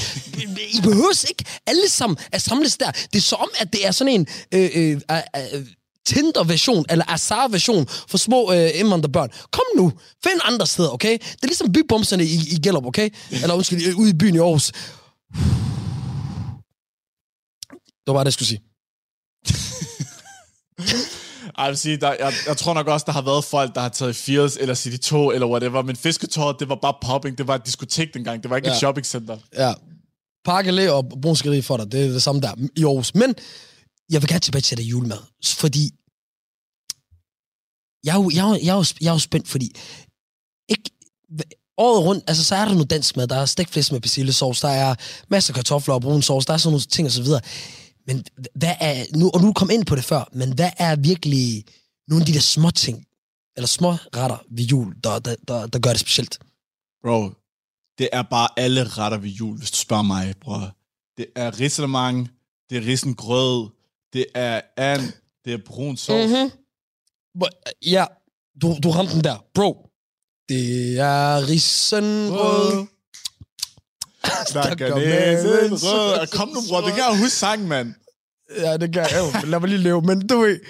I 0.73 0.81
behøver 0.81 1.25
ikke 1.29 1.45
alle 1.67 1.89
sammen 1.89 2.17
at 2.33 2.43
samles 2.43 2.77
der. 2.77 2.91
Det 2.91 3.19
er 3.19 3.23
som 3.23 3.39
om, 3.41 3.49
at 3.59 3.73
det 3.73 3.87
er 3.87 3.91
sådan 3.91 4.13
en... 4.13 4.27
Øh, 4.53 4.71
øh, 4.75 5.01
øh, 5.11 5.19
øh, 5.55 5.67
Tinder-version, 6.07 6.85
eller 6.91 7.05
Azar-version 7.09 7.87
for 7.87 8.19
små 8.19 8.53
øh, 8.53 8.71
indvandrerbørn. 8.75 9.31
Kom 9.51 9.65
nu, 9.77 9.93
find 10.25 10.41
andre 10.45 10.67
steder, 10.67 10.91
okay? 10.91 11.13
Det 11.13 11.43
er 11.43 11.47
ligesom 11.47 11.73
bybomserne 11.73 12.25
i, 12.25 12.35
i 12.51 12.61
Gellerup, 12.63 12.87
okay? 12.87 13.11
Eller 13.31 13.55
undskyld, 13.55 13.95
ude 13.95 14.11
i 14.11 14.15
byen 14.15 14.35
i 14.35 14.39
Aarhus. 14.39 14.73
Det 18.07 18.07
var 18.07 18.13
bare 18.13 18.25
det, 18.25 18.27
jeg 18.27 18.33
skulle 18.33 18.49
sige. 18.49 18.63
Jeg, 21.59 21.69
vil 21.69 21.77
sige, 21.79 21.97
der, 21.97 22.09
jeg, 22.09 22.33
jeg 22.47 22.57
tror 22.57 22.75
nok 22.75 22.87
også, 22.87 23.05
der 23.07 23.13
har 23.13 23.23
været 23.23 23.45
folk, 23.45 23.75
der 23.75 23.81
har 23.81 23.89
taget 23.89 24.17
Fields 24.17 24.57
eller 24.57 24.75
City 24.75 25.09
2 25.09 25.31
eller 25.31 25.47
whatever, 25.47 25.83
men 25.83 25.97
fisketåret, 25.97 26.57
det 26.61 26.69
var 26.69 26.79
bare 26.83 26.95
popping. 27.03 27.39
Det 27.39 27.47
var 27.47 27.55
et 27.55 27.67
diskotek 27.67 28.15
dengang. 28.15 28.43
Det 28.43 28.51
var 28.51 28.57
ikke 28.57 28.69
ja. 28.69 28.75
et 28.75 28.79
shoppingcenter. 28.79 29.39
Ja. 29.59 29.73
Park 30.45 30.67
og 30.91 31.09
brunskeri 31.23 31.63
for 31.63 31.77
dig, 31.77 31.93
det 31.93 32.07
er 32.07 32.09
det 32.09 32.23
samme 32.23 32.41
der 32.41 32.55
i 32.77 32.85
Aarhus. 32.85 33.15
Men 33.15 33.35
jeg 34.11 34.23
vil 34.23 34.29
gerne 34.29 34.41
tilbage 34.41 34.63
til 34.63 34.77
det 34.77 34.83
julemad, 34.85 35.19
fordi 35.45 35.85
jeg 38.05 38.13
er 38.17 38.23
jo, 38.23 38.31
jeg 38.31 38.45
er, 38.47 38.49
jo- 38.49 38.61
jeg 38.65 38.73
er, 38.73 38.77
jo, 38.77 38.85
jeg 39.01 39.09
er 39.09 39.13
jo 39.13 39.19
spændt, 39.19 39.49
fordi 39.49 39.73
ikke, 40.69 40.91
året 41.79 42.05
rundt, 42.05 42.25
altså 42.27 42.45
så 42.45 42.55
er 42.55 42.65
der 42.65 42.73
noget 42.73 42.91
dansk 42.91 43.17
mad, 43.17 43.27
der 43.29 43.37
er 43.37 43.47
stegflæsk 43.47 43.93
med 43.93 44.01
persillesauce, 44.01 44.67
der 44.67 44.73
er 44.73 44.95
masser 45.29 45.53
af 45.53 45.55
kartofler 45.55 45.95
og 45.95 46.01
brun 46.03 46.23
sovs, 46.23 46.47
der 46.47 46.53
er 46.53 46.57
sådan 46.59 46.73
nogle 46.73 46.85
ting 46.85 47.07
og 47.07 47.13
så 47.13 47.23
videre. 47.23 47.41
Men 48.07 48.25
hvad 48.55 48.75
er, 48.81 49.05
nu, 49.17 49.31
og 49.35 49.41
nu 49.41 49.53
kom 49.53 49.71
ind 49.71 49.87
på 49.87 49.97
det 49.97 50.05
før, 50.05 50.29
men 50.33 50.55
hvad 50.55 50.71
er 50.79 50.97
virkelig 50.97 51.65
nogle 52.09 52.23
af 52.23 52.27
de 52.27 52.33
der 52.35 52.41
små 52.41 52.71
ting, 52.71 53.07
eller 53.57 53.67
små 53.67 53.93
retter 53.93 54.45
ved 54.51 54.65
jul, 54.65 54.95
der, 55.05 55.19
der, 55.19 55.35
der, 55.49 55.67
der 55.67 55.79
gør 55.79 55.91
det 55.91 56.01
specielt? 56.01 56.39
Bro, 57.03 57.31
det 57.99 58.09
er 58.13 58.23
bare 58.23 58.49
alle 58.57 58.85
retter 58.85 59.19
ved 59.19 59.31
jul, 59.31 59.59
hvis 59.59 59.71
du 59.71 59.77
spørger 59.77 60.03
mig, 60.03 60.35
bro. 60.41 60.55
Det 61.17 61.27
er 61.37 61.61
risalemang, 61.61 62.29
det 62.71 62.79
er 62.79 62.87
risengrød, 62.87 63.69
det 64.17 64.27
er 64.35 64.61
and, 64.77 65.13
det 65.45 65.53
er 65.53 65.59
brun 65.67 65.97
sovs. 65.97 66.31
Mhm. 66.31 66.51
Ja, 67.87 68.05
du, 68.63 68.77
du 68.83 68.91
ramte 68.91 69.15
den 69.15 69.25
der. 69.25 69.45
Bro, 69.55 69.71
det 70.49 70.99
er 70.99 71.49
risengrød. 71.49 72.87
Snakker 74.47 74.97
næsen 74.97 75.73
rød. 75.73 76.27
Kom 76.27 76.49
nu, 76.49 76.61
bror, 76.69 76.81
det 76.81 76.95
kan 76.95 77.05
jeg 77.11 77.19
huske 77.19 77.37
sangen, 77.37 77.69
mand. 77.69 77.95
Ja, 78.59 78.77
det 78.77 78.93
kan 78.93 79.03
jeg. 79.03 79.43
Lad 79.45 79.61
mig 79.61 79.69
lige 79.69 79.83
leve. 79.83 80.03
Men 80.03 80.27
du 80.27 80.39
ved, 80.41 80.61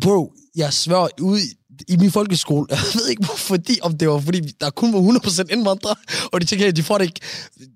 bro, 0.00 0.32
jeg 0.56 0.72
svær 0.72 1.20
ude 1.20 1.40
i, 1.88 1.96
min 1.96 2.10
folkeskole, 2.10 2.66
jeg 2.70 2.78
ved 2.94 3.08
ikke, 3.08 3.24
hvor, 3.24 3.36
fordi, 3.36 3.78
om 3.82 3.98
det 3.98 4.08
var, 4.08 4.20
fordi 4.20 4.40
der 4.40 4.70
kun 4.70 4.92
var 4.92 5.00
100% 5.00 5.44
indvandrere, 5.50 5.96
og 6.32 6.40
de 6.40 6.46
tænker, 6.46 6.68
at 6.68 6.76
de 6.76 6.82
får 6.82 6.98
det 6.98 7.04
ikke, 7.04 7.20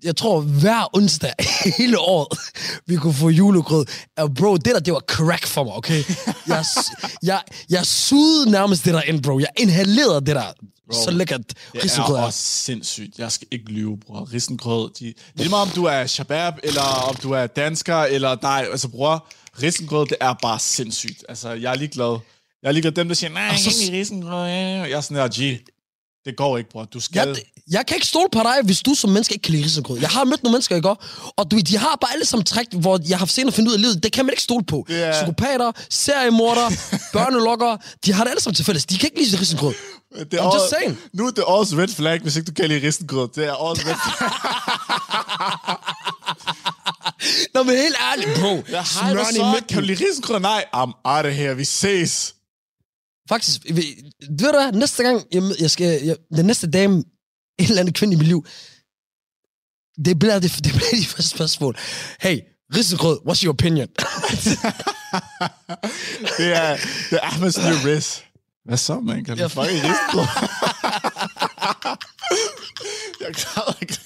jeg 0.03 0.15
tror, 0.15 0.41
hver 0.41 0.95
onsdag 0.95 1.33
hele 1.77 1.99
året, 1.99 2.39
vi 2.87 2.95
kunne 2.95 3.13
få 3.13 3.29
julegrød. 3.29 3.85
Og 4.17 4.35
bro, 4.35 4.57
det 4.57 4.65
der, 4.65 4.79
det 4.79 4.93
var 4.93 4.99
crack 4.99 5.45
for 5.45 5.63
mig, 5.63 5.73
okay? 5.73 6.03
Jeg, 6.47 6.65
jeg, 7.31 7.41
jeg 7.69 7.85
sugede 7.85 8.51
nærmest 8.51 8.85
det 8.85 8.93
der 8.93 9.01
ind, 9.01 9.23
bro. 9.23 9.39
Jeg 9.39 9.49
inhalerede 9.57 10.25
det 10.25 10.35
der. 10.35 10.53
Bro, 10.91 11.03
så 11.03 11.11
lækkert 11.11 11.47
Det 11.47 11.83
risengrød 11.83 12.15
er 12.15 12.21
også 12.21 12.39
sindssygt. 12.39 13.19
Jeg 13.19 13.31
skal 13.31 13.47
ikke 13.51 13.71
lyve, 13.71 13.97
bror. 13.97 14.33
Risengrød, 14.33 14.89
de... 14.99 15.05
Det 15.05 15.15
lige 15.35 15.49
meget, 15.49 15.67
om 15.67 15.73
du 15.75 15.83
er 15.83 16.05
shabab, 16.05 16.53
eller 16.63 16.81
om 17.09 17.15
du 17.15 17.31
er 17.31 17.47
dansker, 17.47 17.97
eller 17.97 18.37
nej, 18.41 18.67
altså 18.71 18.87
bror, 18.87 19.27
risengrød, 19.63 20.05
det 20.07 20.17
er 20.21 20.33
bare 20.41 20.59
sindssygt. 20.59 21.25
Altså, 21.29 21.49
jeg 21.49 21.71
er 21.71 21.75
ligeglad. 21.75 22.19
Jeg 22.63 22.69
er 22.69 22.71
ligeglad 22.71 22.91
dem, 22.91 23.07
der 23.07 23.15
siger, 23.15 23.29
nej, 23.31 23.41
jeg 23.43 23.59
kan 23.63 23.71
ikke 23.81 23.97
risengrød. 23.99 24.47
Jeg 24.47 24.91
er 24.91 25.01
sådan 25.01 25.17
her, 25.17 25.27
G, 25.27 25.59
det 26.25 26.35
går 26.37 26.57
ikke, 26.57 26.69
bror. 26.69 26.85
Du 26.85 26.99
skal... 26.99 27.27
Jeg, 27.27 27.35
jeg 27.71 27.85
kan 27.85 27.95
ikke 27.97 28.07
stole 28.07 28.27
på 28.31 28.39
dig, 28.43 28.55
hvis 28.63 28.81
du 28.81 28.93
som 28.93 29.09
menneske 29.09 29.33
ikke 29.33 29.43
kan 29.43 29.51
lide 29.53 29.65
risengrød. 29.65 29.99
Jeg 29.99 30.09
har 30.09 30.23
mødt 30.23 30.43
nogle 30.43 30.53
mennesker 30.53 30.75
i 30.75 30.81
går, 30.81 31.03
og 31.37 31.51
du, 31.51 31.59
de 31.59 31.77
har 31.77 31.97
bare 32.01 32.13
alle 32.13 32.25
sammen 32.25 32.45
træk, 32.45 32.65
hvor 32.73 32.99
jeg 33.09 33.19
har 33.19 33.25
senere 33.25 33.53
fundet 33.55 33.69
ud 33.69 33.75
af 33.75 33.81
livet. 33.81 34.03
Det 34.03 34.13
kan 34.13 34.25
man 34.25 34.33
ikke 34.33 34.41
stole 34.43 34.65
på. 34.65 34.85
Er- 34.89 35.11
Psykopater, 35.13 35.71
seriemordere, 35.89 36.71
børnelokkere, 37.13 37.77
de 38.05 38.13
har 38.13 38.23
det 38.23 38.31
alle 38.31 38.41
sammen 38.41 38.55
til 38.55 38.65
fælles. 38.65 38.85
De 38.85 38.97
kan 38.97 39.09
ikke 39.13 39.23
lide 39.29 39.41
risengrød. 39.41 39.73
Det 40.19 40.33
er 40.33 40.41
I'm 40.41 40.45
just 40.45 40.55
også- 40.55 40.75
saying. 40.79 40.99
Nu 41.13 41.27
er 41.27 41.31
det 41.31 41.43
også 41.43 41.77
red 41.77 41.87
flag, 41.87 42.19
hvis 42.21 42.35
ikke 42.35 42.47
du 42.47 42.53
kan 42.53 42.69
lide 42.69 42.87
risengrød. 42.87 43.27
Det 43.35 43.45
er 43.47 43.51
også 43.51 43.81
red 43.85 43.95
flag. 44.17 44.29
Nå, 47.53 47.63
men 47.63 47.75
helt 47.77 47.95
ærligt, 48.11 48.39
bro. 48.39 48.63
Jeg 48.71 48.79
har 48.79 49.23
så. 49.33 49.61
Kan 49.69 49.77
du 49.79 49.85
lide 49.85 50.05
risengrød? 50.05 50.39
Nej, 50.39 50.65
I'm 50.75 51.01
out 51.03 51.25
of 51.25 51.33
here. 51.33 51.55
Vi 51.55 51.65
ses. 51.65 52.35
Faktisk, 53.31 53.61
ved, 53.65 53.83
ved 54.29 54.51
du 54.51 54.59
hvad, 54.59 54.71
næste 54.71 55.03
gang, 55.03 55.23
jeg, 55.31 55.43
jeg 55.59 55.71
skal, 55.71 56.03
jeg, 56.03 56.17
den 56.35 56.45
næste 56.45 56.71
dame, 56.71 56.95
en 56.95 57.05
eller 57.59 57.79
anden 57.79 57.93
kvinde 57.93 58.13
i 58.13 58.17
mit 58.17 58.27
liv, 58.27 58.45
det 60.05 60.19
bliver 60.19 60.39
det, 60.39 60.51
det 60.63 60.73
bliver 60.73 60.95
de 61.01 61.05
første 61.05 61.29
spørgsmål. 61.29 61.77
Hey, 62.21 62.39
risengrød, 62.75 63.19
what's 63.27 63.43
your 63.43 63.53
opinion? 63.53 63.87
Det 66.37 66.47
er, 66.53 66.77
det 67.09 67.19
er 67.21 67.23
Ahmeds 67.23 67.57
nye 67.57 67.93
ris. 67.93 68.23
Hvad 68.65 68.77
så, 68.77 68.99
man? 68.99 69.25
Kan 69.25 69.37
du 69.37 69.47
fucking 69.47 69.81
risengrød? 69.83 70.25
jeg 73.21 73.35
græder 73.35 73.77
ikke. 73.81 73.99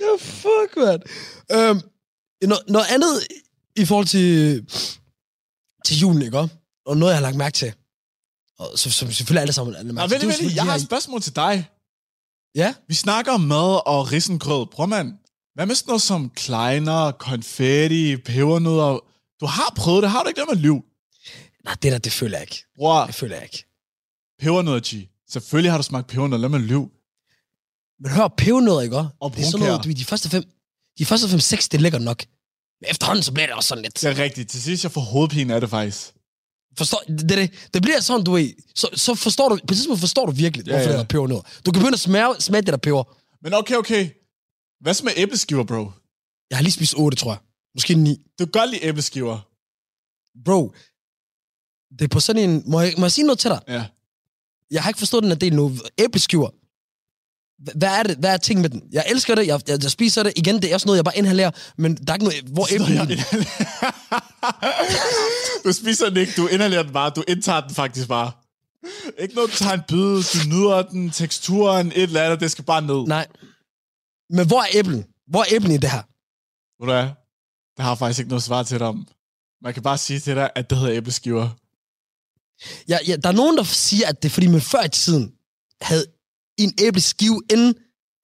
Ja, 0.00 0.16
fuck, 0.18 0.76
man. 0.76 1.02
Øhm, 1.52 1.80
noget, 2.42 2.64
noget 2.68 2.86
andet 2.90 3.26
i 3.76 3.84
forhold 3.84 4.06
til, 4.06 4.66
til 5.84 5.98
julen, 5.98 6.22
ikke? 6.22 6.48
Og 6.86 6.96
noget, 6.96 7.12
jeg 7.12 7.18
har 7.18 7.22
lagt 7.22 7.36
mærke 7.36 7.54
til. 7.54 7.74
Og 8.62 8.78
som, 8.78 8.92
som 8.92 9.12
selvfølgelig 9.12 9.40
alle 9.40 9.52
sammen 9.52 9.72
lagt 9.74 9.86
Nå, 9.86 10.06
vent, 10.06 10.42
vent, 10.42 10.56
jeg 10.56 10.64
har 10.64 10.74
et 10.74 10.82
spørgsmål 10.82 11.22
til 11.22 11.36
dig. 11.36 11.68
Ja? 12.54 12.74
Vi 12.88 12.94
snakker 12.94 13.32
om 13.32 13.40
mad 13.40 13.86
og 13.86 14.12
risengrød. 14.12 14.66
Prøv, 14.66 14.88
mand. 14.88 15.12
Hvad 15.54 15.66
med 15.66 15.74
sådan 15.74 15.90
noget 15.90 16.02
som 16.02 16.30
kleiner, 16.30 17.10
konfetti, 17.10 18.16
pebernødder? 18.16 18.98
Du 19.40 19.46
har 19.46 19.72
prøvet 19.76 20.02
det. 20.02 20.10
Har 20.10 20.22
du 20.22 20.28
ikke 20.28 20.40
det 20.40 20.48
med 20.48 20.56
liv? 20.56 20.84
Nej, 21.64 21.74
det 21.82 21.92
der, 21.92 21.98
det 21.98 22.12
føler 22.12 22.38
jeg 22.38 22.42
ikke. 22.42 22.64
Bror, 22.76 23.06
Det 23.06 23.14
føler 23.14 23.34
jeg 23.34 23.44
ikke. 23.44 23.64
pebernødder, 24.40 24.80
G. 24.80 25.08
Selvfølgelig 25.30 25.70
har 25.72 25.78
du 25.78 25.82
smagt 25.82 26.06
pebernødder. 26.06 26.40
Lad 26.42 26.48
mig 26.48 26.60
lyve. 26.60 26.90
Men 28.00 28.10
hør, 28.10 28.28
pebernødder, 28.28 28.80
ikke? 28.80 28.96
Og 29.20 29.32
det 29.36 29.40
er 29.40 29.50
sådan 29.50 29.66
noget, 29.66 29.84
du 29.84 29.90
de 29.90 30.04
første 30.04 30.28
fem, 30.28 30.44
de 30.98 31.06
første 31.06 31.28
fem, 31.28 31.40
seks, 31.40 31.68
det 31.68 31.78
er 31.78 31.82
lækkert 31.82 32.02
nok. 32.02 32.24
Men 32.80 32.90
efterhånden, 32.90 33.22
så 33.22 33.32
bliver 33.32 33.46
det 33.46 33.54
også 33.56 33.68
sådan 33.68 33.82
lidt. 33.82 34.00
Det 34.00 34.18
er 34.18 34.18
rigtigt. 34.18 34.50
Til 34.50 34.62
sidst, 34.62 34.84
jeg 34.84 34.92
får 34.92 35.00
hovedpine 35.00 35.54
af 35.54 35.60
det 35.60 35.70
faktisk. 35.70 36.14
Forstår, 36.78 37.02
det, 37.08 37.28
det, 37.28 37.50
det 37.74 37.82
bliver 37.82 38.00
sådan, 38.00 38.24
du 38.24 38.32
ved, 38.32 38.52
så, 38.74 38.88
så 38.94 39.14
forstår 39.14 39.48
du, 39.48 39.58
på 39.68 39.74
tidspunkt 39.74 40.00
forstår 40.00 40.26
du 40.26 40.32
virkelig, 40.32 40.66
Ja, 40.66 40.72
hvorfor 40.72 40.90
ja. 40.90 40.96
det 40.96 41.00
er 41.02 41.06
pebernødder. 41.08 41.42
Du 41.66 41.72
kan 41.72 41.80
begynde 41.80 41.94
at 41.94 42.00
smage, 42.00 42.34
smage 42.40 42.62
det 42.62 42.72
der 42.72 42.76
peber. 42.76 43.16
Men 43.42 43.54
okay, 43.54 43.74
okay. 43.74 44.10
Hvad 44.80 44.94
så 44.94 45.04
med 45.04 45.12
æbleskiver, 45.16 45.64
bro? 45.64 45.90
Jeg 46.50 46.58
har 46.58 46.62
lige 46.62 46.72
spist 46.72 46.94
8, 46.96 47.16
tror 47.16 47.30
jeg. 47.32 47.38
Måske 47.74 47.94
9. 47.94 48.16
Du 48.38 48.44
kan 48.46 48.50
godt 48.60 48.70
lide 48.70 48.84
æbleskiver. 48.84 49.38
Bro, 50.44 50.74
det 51.98 52.04
er 52.04 52.08
på 52.08 52.20
sådan 52.20 52.50
en... 52.50 52.62
Må 52.66 52.80
jeg, 52.80 52.94
må 52.98 53.04
jeg 53.04 53.12
sige 53.12 53.26
noget 53.26 53.38
til 53.38 53.50
dig? 53.50 53.60
Ja. 53.68 53.84
Jeg 54.70 54.82
har 54.82 54.90
ikke 54.90 54.98
forstået 54.98 55.22
den 55.22 55.30
her 55.30 55.38
del 55.38 55.54
nu. 55.56 55.72
Æbleskiver. 55.98 56.50
Hva- 57.62 57.78
Hvad 57.78 57.88
er 57.88 58.02
det? 58.02 58.16
Hvad 58.16 58.30
er 58.32 58.36
ting 58.36 58.60
med 58.60 58.68
den? 58.70 58.82
Jeg 58.92 59.04
elsker 59.10 59.34
det. 59.34 59.46
Jeg, 59.46 59.60
jeg, 59.68 59.82
jeg 59.82 59.90
spiser 59.90 60.22
det. 60.22 60.32
Igen, 60.36 60.62
det 60.62 60.70
er 60.70 60.74
også 60.74 60.86
noget, 60.88 60.96
jeg 60.96 61.04
bare 61.04 61.18
inhalerer. 61.18 61.50
Men 61.78 61.94
der 61.96 62.12
er 62.12 62.14
ikke 62.16 62.24
noget... 62.24 62.42
Hvor 62.52 62.66
æble 62.74 62.96
er 62.96 63.04
den? 63.04 63.18
Du 65.64 65.72
spiser 65.72 66.08
den 66.08 66.16
ikke, 66.16 66.32
du 66.36 66.46
inhalerer 66.46 66.82
den 66.82 66.92
bare. 66.92 67.10
Du 67.10 67.24
indtager 67.28 67.60
den 67.60 67.74
faktisk 67.74 68.08
bare. 68.08 68.32
Ikke 69.18 69.34
noget, 69.34 69.50
du 69.50 69.56
tager 69.56 69.74
en 69.74 69.82
bid, 69.88 70.42
du 70.42 70.48
nyder 70.48 70.82
den, 70.82 71.10
teksturen, 71.10 71.86
et 71.86 72.02
eller 72.02 72.22
andet, 72.22 72.40
det 72.40 72.50
skal 72.50 72.64
bare 72.64 72.82
ned. 72.82 73.06
Nej. 73.06 73.26
Men 74.30 74.46
hvor 74.46 74.60
er 74.60 74.66
æblen? 74.74 75.04
Hvor 75.30 75.40
er 75.40 75.44
æblen 75.50 75.72
i 75.72 75.76
det 75.76 75.90
her? 75.90 76.02
Ved 76.82 76.86
du 76.88 76.92
hvad? 76.92 77.08
Der 77.76 77.82
har 77.82 77.90
jeg 77.90 77.98
faktisk 77.98 78.18
ikke 78.18 78.28
noget 78.28 78.42
svar 78.42 78.62
til 78.62 78.78
dig 78.78 78.86
om. 78.86 79.06
Man 79.62 79.74
kan 79.74 79.82
bare 79.82 79.98
sige 79.98 80.20
til 80.20 80.36
dig, 80.36 80.50
at 80.54 80.70
det 80.70 80.78
hedder 80.78 80.94
æbleskiver. 80.96 81.48
Ja, 82.88 82.98
ja, 83.06 83.16
der 83.16 83.28
er 83.28 83.32
nogen, 83.32 83.56
der 83.56 83.62
siger, 83.64 84.08
at 84.08 84.22
det 84.22 84.28
er 84.28 84.32
fordi, 84.32 84.46
man 84.46 84.60
før 84.60 84.82
i 84.82 84.88
tiden 84.88 85.32
havde 85.80 86.04
en 86.64 86.74
æbleskive 86.80 87.42
inden, 87.50 87.74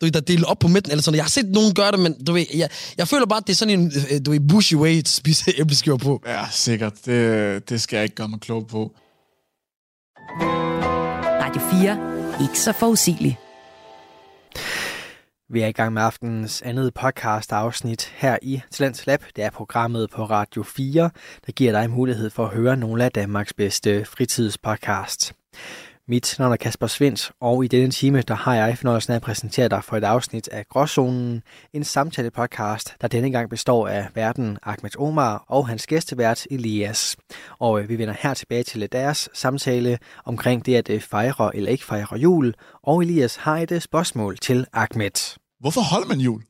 du 0.01 0.07
ved, 0.07 0.11
der 0.11 0.20
delte 0.20 0.44
op 0.44 0.59
på 0.59 0.68
midten, 0.68 0.90
eller 0.92 1.03
sådan 1.03 1.16
Jeg 1.16 1.24
har 1.24 1.31
set 1.31 1.51
nogen 1.51 1.74
gøre 1.74 1.93
det, 1.93 2.01
men 2.01 2.24
du 2.24 2.32
ved, 2.32 2.47
jeg, 2.55 2.68
jeg 2.99 3.09
føler 3.09 3.26
bare, 3.26 3.36
at 3.36 3.47
det 3.47 3.53
er 3.53 3.57
sådan 3.57 3.80
en, 3.80 3.93
øh, 4.11 4.20
du 4.26 4.30
ved, 4.30 4.41
bushy 4.49 4.74
way 4.74 4.99
at 4.99 5.09
spise 5.09 5.53
æbleskiver 5.61 5.97
på. 5.97 6.22
Ja, 6.26 6.45
sikkert. 6.53 7.07
Det, 7.07 7.68
det 7.68 7.80
skal 7.80 7.97
jeg 7.97 8.05
ikke 8.05 8.16
gøre 8.16 8.28
mig 8.28 8.41
klog 8.41 8.66
på. 8.66 8.93
Radio 11.43 11.61
4. 11.70 12.43
Ikke 12.45 12.59
så 12.59 12.72
forudsigelig. 12.72 13.39
Vi 15.51 15.61
er 15.61 15.66
i 15.66 15.72
gang 15.72 15.93
med 15.93 16.03
aftenens 16.03 16.62
andet 16.62 16.95
podcast 16.95 17.53
afsnit 17.53 18.12
her 18.14 18.39
i 18.43 18.61
Talents 18.70 19.07
Lab. 19.07 19.24
Det 19.36 19.45
er 19.45 19.51
programmet 19.51 20.11
på 20.11 20.24
Radio 20.24 20.62
4, 20.62 21.11
der 21.47 21.53
giver 21.53 21.72
dig 21.72 21.91
mulighed 21.91 22.30
for 22.30 22.47
at 22.47 22.55
høre 22.55 22.76
nogle 22.76 23.05
af 23.05 23.12
Danmarks 23.12 23.53
bedste 23.53 24.05
fritidspodcasts. 24.05 25.32
Mit 26.11 26.36
navn 26.38 26.52
er 26.52 26.56
Kasper 26.56 26.86
Svens, 26.86 27.32
og 27.40 27.64
i 27.64 27.68
denne 27.68 27.90
time 27.90 28.22
der 28.22 28.34
har 28.34 28.54
jeg 28.54 28.78
fornøjelsen 28.78 29.12
af 29.12 29.16
at 29.16 29.22
præsentere 29.22 29.68
dig 29.68 29.84
for 29.84 29.96
et 29.96 30.04
afsnit 30.04 30.48
af 30.48 30.68
Gråzonen, 30.68 31.42
en 31.72 31.84
samtale-podcast, 31.84 32.96
der 33.00 33.09
denne 33.09 33.30
gang 33.30 33.50
består 33.50 33.88
af 33.88 34.09
verden 34.14 34.59
Ahmed 34.62 34.98
Omar 34.98 35.44
og 35.48 35.68
hans 35.68 35.86
gæstevært 35.86 36.46
Elias. 36.50 37.16
Og 37.59 37.80
øh, 37.80 37.88
vi 37.88 37.98
vender 37.98 38.14
her 38.20 38.34
tilbage 38.34 38.62
til 38.62 38.88
deres 38.92 39.28
samtale 39.34 39.98
omkring 40.24 40.66
det 40.66 40.74
at 40.74 40.90
øh, 40.90 41.00
fejre 41.00 41.56
eller 41.56 41.70
ikke 41.70 41.84
fejre 41.84 42.16
jul, 42.16 42.54
og 42.82 43.02
Elias 43.02 43.36
har 43.36 43.59
et 43.59 43.72
øh, 43.72 43.80
spørgsmål 43.80 44.38
til 44.38 44.66
Ahmed. 44.72 45.36
Hvorfor 45.61 45.80
holder 45.80 46.09
man 46.09 46.20
jul? 46.20 46.42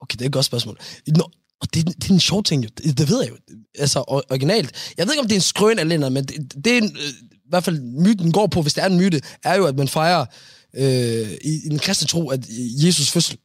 Okay, 0.00 0.16
det 0.16 0.22
er 0.22 0.26
et 0.26 0.32
godt 0.32 0.44
spørgsmål. 0.44 0.78
Nå, 1.06 1.30
og 1.60 1.74
det, 1.74 1.86
det 1.86 2.10
er 2.10 2.14
en 2.14 2.20
sjov 2.20 2.42
ting, 2.42 2.64
jo. 2.64 2.68
Det, 2.78 2.98
det 2.98 3.08
ved 3.08 3.22
jeg 3.22 3.30
jo. 3.30 3.36
Altså, 3.78 4.04
originalt. 4.08 4.94
Jeg 4.98 5.06
ved 5.06 5.14
ikke, 5.14 5.20
om 5.20 5.26
det 5.28 5.34
er 5.34 5.38
en 5.38 5.50
skrøn 5.52 5.78
eller 5.78 5.98
noget, 5.98 6.12
men 6.12 6.24
det, 6.24 6.64
det 6.64 6.72
er 6.72 6.78
en, 6.78 6.96
øh, 6.96 7.37
i 7.48 7.50
hvert 7.50 7.64
fald 7.64 7.80
myten 7.80 8.32
går 8.32 8.46
på, 8.46 8.62
hvis 8.62 8.74
det 8.74 8.82
er 8.82 8.86
en 8.86 8.96
myte, 8.96 9.20
er 9.44 9.54
jo, 9.54 9.66
at 9.66 9.76
man 9.76 9.88
fejrer 9.88 10.26
øh, 10.74 11.30
i, 11.44 11.60
i 11.64 11.68
den 11.68 11.78
kristne 11.78 12.08
tro, 12.08 12.30
at 12.30 12.40
Jesus 12.84 13.10
fødsel. 13.10 13.38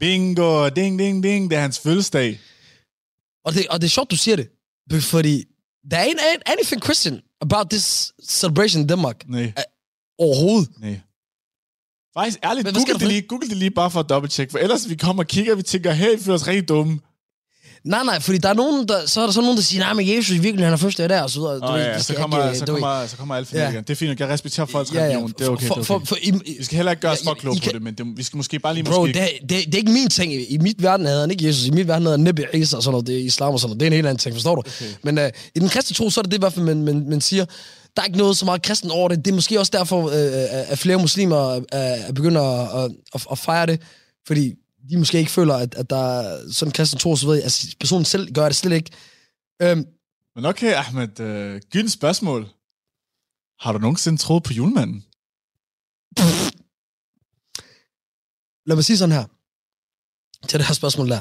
Bingo, 0.00 0.68
ding, 0.68 0.98
ding, 0.98 1.22
ding, 1.22 1.50
det 1.50 1.56
er 1.56 1.60
hans 1.60 1.78
fødselsdag. 1.78 2.40
Og 3.44 3.54
det, 3.54 3.66
og 3.70 3.80
det 3.80 3.86
er 3.86 3.90
sjovt, 3.90 4.10
du 4.10 4.16
siger 4.16 4.36
det, 4.36 4.48
fordi 5.02 5.44
der 5.90 5.96
er 5.96 6.04
en, 6.04 6.18
anything 6.46 6.84
Christian 6.84 7.20
about 7.40 7.70
this 7.70 8.12
celebration 8.24 8.82
in 8.82 8.88
Denmark. 8.88 9.24
Nej. 9.28 9.52
Overhovedet. 10.18 10.68
Nej. 10.80 11.00
Faktisk 12.14 12.38
ærligt, 12.44 12.64
Men 12.64 12.74
google 12.74 12.92
der 12.92 12.98
det, 12.98 13.08
lige, 13.08 13.22
google 13.22 13.48
det 13.48 13.56
lige 13.56 13.70
bare 13.70 13.90
for 13.90 14.00
at 14.00 14.08
dobbelttjekke, 14.08 14.50
for 14.50 14.58
ellers 14.58 14.88
vi 14.88 14.94
kommer 14.94 15.22
og 15.22 15.26
kigger, 15.26 15.52
og 15.52 15.58
vi 15.58 15.62
tænker, 15.62 15.92
hey, 15.92 16.16
vi 16.16 16.22
føler 16.22 16.34
os 16.34 16.46
rigtig 16.46 16.68
dumme. 16.68 17.00
Nej, 17.86 18.04
nej, 18.04 18.20
fordi 18.20 18.38
der 18.38 18.48
er 18.48 18.54
nogen, 18.54 18.88
der, 18.88 19.06
så 19.06 19.20
er 19.20 19.24
der 19.24 19.32
så 19.32 19.40
nogen, 19.40 19.56
der 19.56 19.62
siger, 19.62 19.84
nej, 19.84 19.92
men 19.92 20.08
Jesus 20.16 20.30
i 20.30 20.32
virkeligheden, 20.32 20.64
han 20.64 20.72
er 20.72 20.76
første 20.76 21.08
der, 21.08 21.22
og 21.22 21.30
så 21.30 21.40
videre. 21.40 21.74
Oh, 21.74 21.80
ja, 21.80 21.94
det 21.94 22.04
så, 22.04 22.14
kommer, 22.14 22.46
ikke, 22.46 22.58
så, 22.58 22.66
kommer, 22.66 23.06
så 23.06 23.16
kommer 23.16 23.34
alle 23.34 23.48
Ja. 23.52 23.70
ja. 23.70 23.76
Det 23.80 23.90
er 23.90 23.94
fint, 23.94 24.20
jeg 24.20 24.28
respekterer 24.28 24.66
folks 24.66 24.92
Ja, 24.94 24.98
ja, 24.98 25.04
religion. 25.04 25.32
Det 25.38 25.46
er 25.46 25.50
okay, 25.50 25.66
for- 25.66 25.74
det 25.74 25.90
er 25.90 25.94
okay. 25.94 26.06
for- 26.06 26.14
for- 26.14 26.16
I- 26.22 26.54
vi 26.58 26.64
skal 26.64 26.76
heller 26.76 26.92
ikke 26.92 27.00
gøre 27.00 27.12
os 27.12 27.24
Ja, 27.24 27.30
for 27.30 27.34
kloge 27.34 27.60
på 27.64 27.70
det, 27.72 27.82
men 27.82 27.94
det, 27.94 28.06
vi 28.16 28.22
skal 28.22 28.36
måske 28.36 28.58
bare 28.58 28.74
lige 28.74 28.84
Bro, 28.84 29.00
måske... 29.00 29.12
det, 29.20 29.28
det, 29.40 29.50
det 29.66 29.74
er 29.74 29.78
ikke 29.78 29.92
min 29.92 30.08
ting. 30.08 30.32
I 30.52 30.58
mit 30.60 30.82
verden 30.82 31.06
havde 31.06 31.20
han 31.20 31.30
ikke 31.30 31.46
Jesus. 31.46 31.66
I 31.66 31.70
mit 31.70 31.88
verden 31.88 32.02
havde 32.06 32.16
han 32.18 32.24
Nebbe 32.24 32.46
Isa 32.54 32.76
og 32.76 32.82
sådan 32.82 32.92
noget. 32.92 33.06
Det 33.06 33.14
er 33.20 33.24
islam 33.24 33.52
og 33.52 33.60
sådan 33.60 33.68
noget. 33.70 33.80
Det 33.80 33.86
er 33.86 33.90
en 33.90 33.92
helt 33.92 34.06
anden 34.06 34.18
ting, 34.18 34.34
forstår 34.34 34.54
du? 34.54 34.60
Okay. 34.60 34.84
Men 35.02 35.18
uh, 35.18 35.24
i 35.54 35.58
den 35.58 35.68
kristne 35.68 35.94
tro, 35.94 36.10
så 36.10 36.20
er 36.20 36.22
det 36.22 36.30
det 36.32 36.38
i 36.38 36.40
hvert 36.40 36.52
fald, 36.52 36.64
man, 36.64 36.82
man, 36.82 37.06
man 37.08 37.20
siger. 37.20 37.44
Der 37.96 38.02
er 38.02 38.06
ikke 38.06 38.18
noget 38.18 38.36
så 38.36 38.44
meget 38.44 38.62
kristen 38.62 38.90
over 38.90 39.08
det. 39.08 39.24
Det 39.24 39.30
er 39.30 39.34
måske 39.34 39.58
også 39.60 39.70
derfor, 39.74 40.02
uh, 40.06 40.10
at 40.72 40.78
flere 40.78 40.98
muslimer 40.98 41.56
uh, 41.56 41.62
er 41.72 42.12
begyndt 42.12 42.36
at, 42.38 42.44
at, 42.84 42.90
at, 43.14 43.26
at 43.32 43.38
fejre 43.38 43.66
det. 43.66 43.80
Fordi 44.26 44.52
de 44.90 44.96
måske 44.96 45.18
ikke 45.18 45.30
føler, 45.30 45.54
at, 45.54 45.74
at 45.74 45.90
der 45.90 46.20
er 46.20 46.52
sådan 46.52 46.72
en 46.80 46.98
tro, 46.98 47.16
så 47.16 47.26
ved 47.26 47.34
jeg, 47.34 47.44
altså 47.44 47.76
personen 47.80 48.04
selv 48.04 48.32
gør 48.32 48.48
det 48.48 48.56
slet 48.56 48.72
ikke. 48.72 48.90
Um, 49.64 49.86
Men 50.36 50.44
okay, 50.44 50.74
Ahmed, 50.74 51.20
øh, 51.20 51.60
gyldent 51.70 51.92
spørgsmål. 51.92 52.48
Har 53.60 53.72
du 53.72 53.78
nogensinde 53.78 54.18
troet 54.18 54.42
på 54.42 54.52
julemanden? 54.52 55.04
lad 58.66 58.76
mig 58.76 58.84
sige 58.84 58.98
sådan 58.98 59.12
her. 59.12 59.24
Til 60.48 60.58
det 60.58 60.66
her 60.66 60.74
spørgsmål 60.74 61.08
der. 61.08 61.20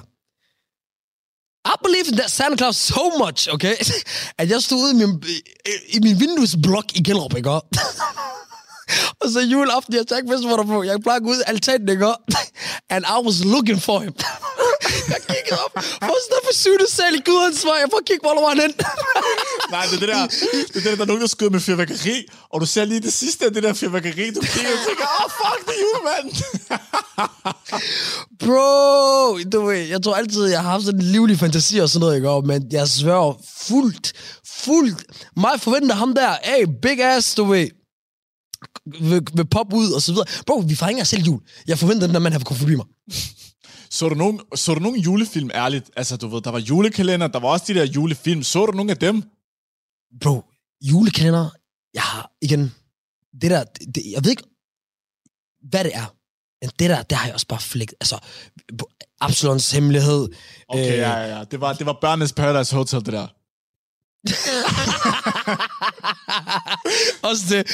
I 1.73 1.75
believe 1.83 2.07
in 2.11 2.17
that 2.17 2.31
Santa 2.31 2.57
Claus 2.57 2.75
so 2.75 3.03
much, 3.25 3.49
okay? 3.53 3.75
At 4.39 4.49
jeg 4.49 4.61
stod 4.61 4.77
ude 4.77 4.91
i 4.91 4.95
min, 4.95 5.23
i, 5.27 5.41
i 5.95 5.99
min 5.99 6.19
vinduesblok 6.19 6.85
i 6.95 7.03
Gellerup, 7.03 7.35
ikke? 7.37 7.49
Og 9.21 9.29
så 9.33 9.39
juleaften, 9.41 9.93
jeg 9.95 10.07
tager 10.07 10.19
ikke 10.19 10.29
vidste, 10.29 10.47
hvor 10.47 10.57
der 10.57 10.63
på. 10.63 10.83
Jeg 10.83 11.01
plejer 11.01 11.19
at 11.19 11.23
gå 11.23 11.29
ud 11.29 11.39
i 11.39 11.47
altanen, 11.47 11.89
ikke? 11.89 12.05
And 12.93 13.03
I 13.15 13.19
was 13.27 13.37
looking 13.53 13.81
for 13.81 13.99
him. 13.99 14.13
jeg 15.13 15.19
kiggede 15.29 15.57
op. 15.65 15.73
Hvor 16.07 16.17
står 16.27 16.41
for 16.47 16.53
syvende 16.53 16.89
sal 16.91 17.15
i 17.15 17.21
Gudens 17.25 17.65
vej? 17.65 17.77
Jeg 17.83 17.89
får 17.91 18.01
kigge, 18.07 18.23
hvor 18.25 18.41
var 18.41 18.49
han 18.53 18.59
hen. 18.65 18.73
Nej, 19.71 19.85
det 19.89 19.95
er 19.95 19.99
det 19.99 20.09
der, 20.09 20.27
det 20.27 20.69
er 20.69 20.73
det 20.73 20.83
der, 20.83 20.95
der 20.95 21.01
er 21.01 21.11
nogen, 21.11 21.21
der 21.21 21.27
skyder 21.27 21.51
med 21.51 21.59
fyrværkeri, 21.59 22.17
og 22.53 22.61
du 22.61 22.65
ser 22.65 22.85
lige 22.85 22.99
det 22.99 23.13
sidste 23.13 23.45
af 23.45 23.53
det 23.53 23.63
der 23.63 23.73
fyrværkeri, 23.73 24.25
du 24.37 24.41
kigger 24.53 24.71
og 24.77 24.81
tænker, 24.87 25.05
åh, 25.19 25.25
oh, 25.25 25.31
fuck, 25.39 25.59
det 25.67 25.75
er 25.75 25.81
julemanden. 25.85 26.33
Bro, 28.43 29.37
du 29.53 29.65
ved, 29.65 29.77
jeg 29.77 30.03
tror 30.03 30.15
altid, 30.15 30.45
jeg 30.45 30.61
har 30.61 30.69
haft 30.69 30.85
sådan 30.85 30.99
en 30.99 31.05
livlig 31.05 31.39
fantasi 31.39 31.77
og 31.77 31.89
sådan 31.89 31.99
noget, 31.99 32.15
ikke? 32.15 32.41
Men 32.47 32.67
jeg 32.71 32.87
sværger 32.87 33.33
fuldt, 33.67 34.13
fuldt. 34.65 35.03
Mig 35.37 35.61
forventer 35.61 35.95
ham 35.95 36.15
der, 36.15 36.35
hey, 36.43 36.65
big 36.81 36.99
ass, 37.03 37.35
du 37.35 37.43
ved, 37.43 37.67
vil, 38.85 39.21
vil 39.33 39.45
poppe 39.45 39.75
ud 39.75 39.91
og 39.91 40.01
så 40.01 40.11
videre. 40.11 40.27
Bro, 40.47 40.63
vi 40.67 40.75
fejrer 40.75 41.03
selv 41.03 41.23
jul. 41.23 41.41
Jeg 41.67 41.79
forventer, 41.79 42.07
den 42.07 42.21
mand 42.21 42.33
her 42.33 42.39
vil 42.39 42.45
komme 42.45 42.59
forbi 42.59 42.75
mig. 42.75 42.85
Så 43.89 44.09
du, 44.09 44.15
nogen, 44.15 44.41
så 44.55 44.73
du 44.73 44.79
nogen 44.79 44.99
julefilm, 44.99 45.51
ærligt? 45.53 45.91
Altså, 45.95 46.17
du 46.17 46.27
ved, 46.27 46.41
der 46.41 46.51
var 46.51 46.59
julekalender, 46.59 47.27
der 47.27 47.39
var 47.39 47.47
også 47.47 47.65
de 47.67 47.73
der 47.73 47.85
julefilm. 47.85 48.43
Så 48.43 48.65
du 48.65 48.71
nogen 48.71 48.89
af 48.89 48.97
dem? 48.97 49.23
Bro, 50.21 50.43
julekalender, 50.81 51.49
jeg 51.93 52.01
har 52.01 52.31
igen, 52.41 52.73
det 53.41 53.51
der, 53.51 53.63
det, 53.63 54.03
jeg 54.11 54.23
ved 54.23 54.31
ikke, 54.31 54.43
hvad 55.69 55.83
det 55.83 55.95
er. 55.95 56.15
Men 56.61 56.69
det 56.79 56.89
der, 56.89 57.03
det 57.03 57.17
har 57.17 57.25
jeg 57.25 57.33
også 57.33 57.47
bare 57.47 57.59
flægt. 57.59 57.93
Altså, 58.01 58.19
Absalons 59.21 59.71
hemmelighed. 59.71 60.27
Okay, 60.67 60.91
øh, 60.91 60.97
ja, 60.97 61.17
ja, 61.17 61.37
ja. 61.37 61.43
Det 61.43 61.61
var, 61.61 61.73
det 61.73 61.85
var 61.85 61.97
børnenes 62.01 62.33
Paradise 62.33 62.75
Hotel, 62.75 63.05
det 63.05 63.13
der. 63.13 63.27
også 67.29 67.43
det. 67.49 67.67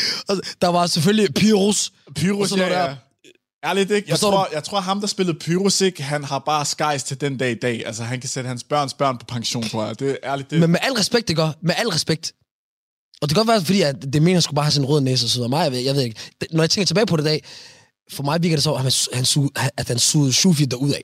Der 0.62 0.68
var 0.68 0.88
selvfølgelig 0.88 1.34
Pyrus. 1.34 1.92
Pyrus, 2.16 2.50
sådan 2.50 2.68
ja, 2.68 2.82
ja. 2.82 2.88
der. 2.88 2.96
Ærligt 3.66 3.92
ikke? 3.92 4.10
Jeg 4.10 4.14
Forstår 4.14 4.32
tror, 4.32 4.44
du? 4.44 4.50
jeg 4.54 4.64
tror, 4.64 4.80
ham, 4.80 5.00
der 5.00 5.08
spillede 5.08 5.40
Pyrus, 5.40 5.82
ikke? 5.82 6.04
Han 6.04 6.24
har 6.24 6.40
bare 6.40 6.66
skies 6.66 7.04
til 7.04 7.22
den 7.22 7.38
dag 7.38 7.52
i 7.52 7.56
dag. 7.62 7.84
Altså, 7.86 8.04
han 8.04 8.20
kan 8.20 8.30
sætte 8.30 8.48
hans 8.48 8.64
børns 8.64 8.94
børn 8.94 9.18
på 9.18 9.26
pension, 9.26 9.64
tror 9.64 9.86
jeg. 9.86 10.00
Det 10.00 10.10
er 10.12 10.16
ærligt, 10.32 10.52
det... 10.52 10.60
Men 10.60 10.72
med 10.72 10.80
al 10.82 10.94
respekt, 10.94 11.28
det 11.28 11.36
gør. 11.36 11.50
Med 11.62 11.76
al 11.78 11.88
respekt. 11.88 12.32
Og 13.22 13.30
det 13.30 13.36
kan 13.36 13.46
godt 13.46 13.48
være, 13.48 13.66
fordi 13.66 13.82
at 13.82 13.96
det 14.14 14.22
mener, 14.22 14.32
at 14.32 14.36
han 14.36 14.42
skulle 14.42 14.56
bare 14.56 14.66
have 14.66 14.72
sin 14.72 14.86
røde 14.86 15.02
næse 15.02 15.26
og 15.26 15.30
så 15.30 15.38
videre. 15.38 15.50
Mig, 15.50 15.64
jeg 15.64 15.72
ved, 15.72 15.80
jeg 15.80 15.96
ved 15.96 16.02
ikke. 16.04 16.20
Når 16.52 16.64
jeg 16.64 16.70
tænker 16.70 16.86
tilbage 16.86 17.06
på 17.06 17.18
det 17.18 17.24
i 17.24 17.26
dag, 17.26 17.44
for 18.12 18.24
mig 18.24 18.44
virker 18.44 18.56
det 18.58 18.64
så, 18.64 18.74
at 18.74 18.82
han, 18.82 18.92
han, 19.14 19.26
suge- 19.26 19.50
at 19.78 19.88
han 19.88 20.00
sugede 20.00 20.34
Shufi 20.34 20.66
derud 20.66 20.92
af. 20.94 21.02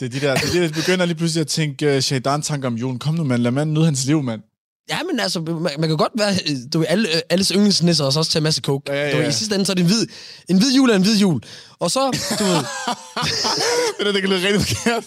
Det 0.00 0.06
er 0.06 0.08
de 0.08 0.20
der, 0.20 0.34
det 0.34 0.48
er 0.48 0.52
det, 0.52 0.60
jeg 0.62 0.72
begynder 0.72 1.04
lige 1.04 1.16
pludselig 1.16 1.40
at 1.40 1.46
tænke 1.48 1.96
uh, 1.96 2.00
Shaidan-tanker 2.02 2.68
om 2.68 2.74
julen. 2.74 2.98
Kom 2.98 3.14
nu, 3.14 3.24
mand. 3.24 3.42
Lad 3.42 3.50
manden 3.50 3.74
nyde 3.74 3.84
hans 3.84 4.04
liv, 4.04 4.22
mand. 4.22 4.40
Ja, 4.88 5.02
men 5.02 5.20
altså, 5.20 5.40
man, 5.40 5.80
man 5.80 5.88
kan 5.88 5.96
godt 5.96 6.12
være, 6.18 6.32
øh, 6.32 6.56
du 6.72 6.78
ved, 6.78 6.86
alle, 6.88 7.08
øh, 7.08 7.20
alles 7.30 7.48
yndlingsnisser 7.48 8.04
og 8.04 8.12
så 8.12 8.18
også 8.18 8.30
tage 8.30 8.40
en 8.40 8.44
masse 8.44 8.62
coke. 8.62 8.92
Ja, 8.92 8.98
ja, 8.98 9.10
Du 9.10 9.16
ved, 9.16 9.24
ja. 9.24 9.28
I 9.28 9.32
sidste 9.32 9.54
ende, 9.54 9.66
så 9.66 9.72
er 9.72 9.74
det 9.74 9.82
en 9.82 9.86
hvid, 9.88 10.06
en 10.48 10.58
hvid 10.58 10.74
jul 10.76 10.90
er 10.90 10.96
en 10.96 11.02
hvid 11.02 11.18
jul. 11.18 11.40
Og 11.78 11.90
så, 11.90 12.00
du 12.38 12.44
ved, 12.44 12.56
det 13.98 14.06
der, 14.06 14.12
det 14.12 14.20
kan 14.22 14.30
lyde 14.30 14.46
rigtig 14.48 14.60
forkert. 14.60 15.04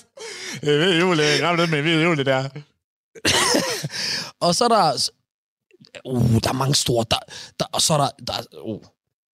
Jeg 0.64 0.80
ved 0.80 1.00
jul, 1.00 1.20
jeg 1.20 1.44
rammer 1.44 1.62
det 1.62 1.72
med 1.72 1.82
ved 1.82 2.04
jul, 2.04 2.18
det 2.18 2.26
der. 2.26 2.50
og 4.46 4.56
så 4.56 4.64
er 4.64 4.68
der, 4.68 5.10
uh, 6.06 6.42
der 6.44 6.50
er 6.50 6.54
mange 6.54 6.76
store, 6.76 7.06
der, 7.12 7.20
der, 7.60 7.66
og 7.74 7.82
så 7.82 7.94
er 7.94 7.98
der, 7.98 8.10
der 8.28 8.34
uh. 8.64 8.82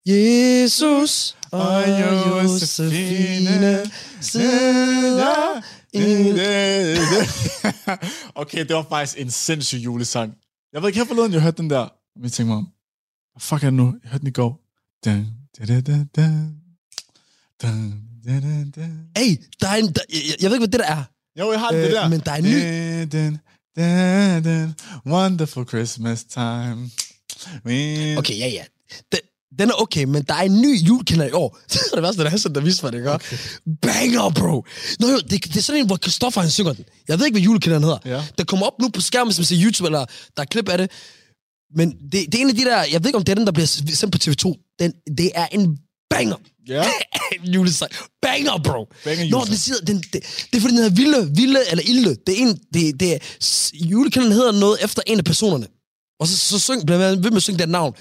Jesus 0.06 1.36
og 1.52 2.00
Josefine 2.00 3.90
sidder 4.20 5.62
okay, 8.34 8.64
det 8.64 8.76
var 8.76 8.86
faktisk 8.88 9.20
en 9.20 9.30
sindssyg 9.30 9.78
julesang. 9.78 10.34
Jeg 10.72 10.82
ved 10.82 10.88
ikke, 10.88 10.98
her 10.98 11.06
forleden, 11.06 11.32
jeg 11.32 11.42
hørte 11.42 11.56
den 11.56 11.70
der. 11.70 11.78
Og 11.78 12.22
jeg 12.22 12.32
tænkte 12.32 12.44
mig 12.44 12.56
om, 12.56 12.68
fuck 13.38 13.62
er 13.62 13.66
det 13.66 13.74
nu? 13.74 13.94
Jeg 14.02 14.10
hørte 14.10 14.20
den 14.20 14.28
i 14.28 14.30
går. 14.30 14.60
Dun, 15.04 15.26
da, 15.58 15.64
da, 15.66 15.80
da, 15.80 16.04
da. 16.16 16.22
Dun, 17.62 18.02
da, 18.24 18.32
da, 18.32 18.64
da. 18.76 18.88
Hey, 19.16 19.36
der 19.60 19.68
er 19.68 19.74
en, 19.74 19.86
der, 19.86 20.00
jeg, 20.10 20.42
jeg 20.42 20.50
ved 20.50 20.56
ikke, 20.56 20.66
hvad 20.66 20.68
det 20.68 20.80
der 20.80 20.86
er. 20.86 21.04
Jo, 21.38 21.52
jeg 21.52 21.60
har 21.60 21.70
det, 21.70 21.84
det 21.84 21.92
der. 21.92 22.08
Men 22.08 22.20
der 22.20 22.32
er 22.32 22.36
en 22.36 22.44
ny... 22.44 22.58
Dun, 23.12 23.38
dun, 23.76 24.44
dun, 24.44 24.74
wonderful 25.06 25.68
Christmas 25.68 26.24
time. 26.24 26.90
We... 27.64 28.16
Okay, 28.18 28.38
ja, 28.38 28.48
ja. 28.48 28.64
Den, 29.12 29.20
den 29.58 29.70
er 29.70 29.74
okay, 29.82 30.04
men 30.04 30.22
der 30.22 30.34
er 30.34 30.42
en 30.42 30.60
ny 30.60 30.78
julekalender 30.78 31.28
i 31.28 31.32
år. 31.32 31.58
det 31.72 31.80
er 31.90 31.94
det 31.94 32.02
værste, 32.02 32.22
der 32.24 32.30
er 32.30 32.36
sådan, 32.36 32.54
der 32.54 32.60
viste 32.60 32.84
mig 32.84 32.92
det, 32.92 32.98
ikke? 32.98 33.12
Okay. 33.12 33.36
Banger, 33.82 34.30
bro! 34.30 34.64
Nå 35.00 35.08
jo, 35.08 35.18
det, 35.18 35.44
det 35.44 35.56
er 35.56 35.60
sådan 35.60 35.80
en, 35.80 35.86
hvor 35.86 35.96
Christoffer 35.96 36.40
han 36.40 36.50
synger 36.50 36.72
den. 36.72 36.84
Jeg 37.08 37.18
ved 37.18 37.26
ikke, 37.26 37.34
hvad 37.34 37.42
julekalenderen 37.42 37.84
hedder. 37.84 38.16
Ja. 38.16 38.24
Den 38.38 38.46
kommer 38.46 38.66
op 38.66 38.80
nu 38.80 38.88
på 38.88 39.00
skærmen, 39.00 39.34
man 39.38 39.44
ser 39.44 39.56
YouTube, 39.64 39.86
eller 39.86 40.04
der 40.36 40.42
er 40.42 40.46
klip 40.46 40.68
af 40.68 40.78
det. 40.78 40.90
Men 41.76 41.90
det, 41.90 42.12
det 42.12 42.34
er 42.34 42.38
en 42.42 42.48
af 42.48 42.54
de 42.54 42.64
der, 42.64 42.82
jeg 42.92 43.00
ved 43.00 43.06
ikke, 43.06 43.16
om 43.16 43.24
det 43.24 43.32
er 43.32 43.34
den, 43.34 43.46
der 43.46 43.52
bliver 43.52 43.66
sendt 43.66 44.12
på 44.12 44.18
TV2. 44.24 44.74
Den, 44.80 44.92
det 45.16 45.30
er 45.34 45.46
en 45.46 45.78
banger. 46.10 46.36
Ja. 46.68 46.84
en 47.42 47.52
julesang. 47.54 47.92
Banger, 48.22 48.58
bro. 48.64 48.86
Banger 49.04 49.30
Nå, 49.30 49.44
den 49.44 49.56
siger, 49.56 49.76
den, 49.86 49.96
det, 49.96 50.12
det 50.52 50.56
er 50.56 50.60
fordi, 50.60 50.74
den 50.74 50.82
hedder 50.82 50.96
Vilde, 50.96 51.30
Vilde 51.36 51.60
eller 51.70 51.84
Ilde. 51.86 52.16
Det 52.26 52.38
er 52.38 52.46
en, 52.46 52.58
det, 52.74 53.00
det 53.00 53.14
er, 53.14 53.18
julekalenderen 53.74 54.32
hedder 54.32 54.52
noget 54.52 54.84
efter 54.84 55.02
en 55.06 55.18
af 55.18 55.24
personerne. 55.24 55.66
Og 56.20 56.26
så, 56.28 56.36
så 56.36 56.58
syng, 56.58 56.86
bliver 56.86 56.98
man 56.98 57.24
ved 57.24 57.30
med 57.30 57.36
at 57.36 57.42
synge 57.42 57.58
den 57.58 57.68
navn. 57.68 57.94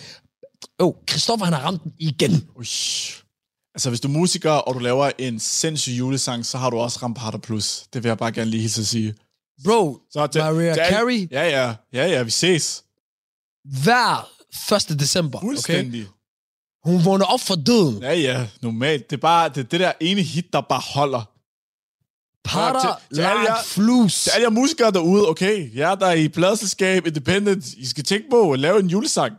Åh, 0.80 0.88
oh, 0.88 0.94
Christoffer, 1.10 1.46
han 1.46 1.54
har 1.54 1.62
ramt 1.62 1.84
den 1.84 1.94
igen. 2.00 2.48
Uish. 2.56 3.24
Altså, 3.76 3.90
hvis 3.90 4.00
du 4.00 4.08
er 4.08 4.12
musiker, 4.12 4.52
og 4.52 4.74
du 4.74 4.80
laver 4.80 5.12
en 5.18 5.40
sindssyg 5.40 5.92
julesang, 5.92 6.46
så 6.46 6.58
har 6.58 6.70
du 6.70 6.78
også 6.78 7.00
ramt 7.04 7.18
Harder 7.18 7.38
Plus. 7.38 7.84
Det 7.94 8.04
vil 8.04 8.10
jeg 8.10 8.18
bare 8.18 8.32
gerne 8.32 8.50
lige 8.52 8.62
hilse 8.62 8.82
at 8.82 8.88
sige. 8.88 9.16
Bro, 9.66 10.00
Så 10.12 10.28
til, 10.28 10.42
Mariah 10.42 10.74
til 10.74 10.84
Carey. 10.90 11.32
Ja, 11.32 11.44
ja. 11.44 11.76
Ja, 11.94 12.08
ja, 12.08 12.24
vi 12.24 12.32
ses. 12.32 12.84
Hver 13.84 14.30
1. 14.92 15.00
december, 15.00 15.40
okay? 15.44 16.06
Hun 16.84 17.06
vågner 17.06 17.26
op 17.26 17.42
for 17.42 17.56
døden. 17.56 18.02
Ja, 18.02 18.14
ja, 18.14 18.48
normalt. 18.62 19.10
Det 19.10 19.16
er 19.16 19.22
bare 19.22 19.50
det, 19.50 19.72
det 19.72 19.80
der 19.80 19.92
ene 20.00 20.22
hit, 20.22 20.54
der 20.54 20.62
bare 20.62 20.82
holder. 20.94 21.24
Alle 22.58 23.30
jer, 23.30 23.42
like 23.42 23.54
flus. 23.66 24.24
til 24.24 24.30
alle 24.30 24.44
jer 24.44 24.50
musikere 24.50 24.92
derude, 24.92 25.30
okay, 25.30 25.76
jer 25.76 25.96
der 25.96 26.06
er 26.06 26.14
i 26.14 26.28
pladselskab, 26.28 27.08
independent, 27.08 27.66
I 27.66 27.86
skal 27.86 28.04
tænke 28.04 28.30
på 28.30 28.52
at 28.52 28.60
lave 28.60 28.80
en 28.80 28.88
julesang. 28.88 29.34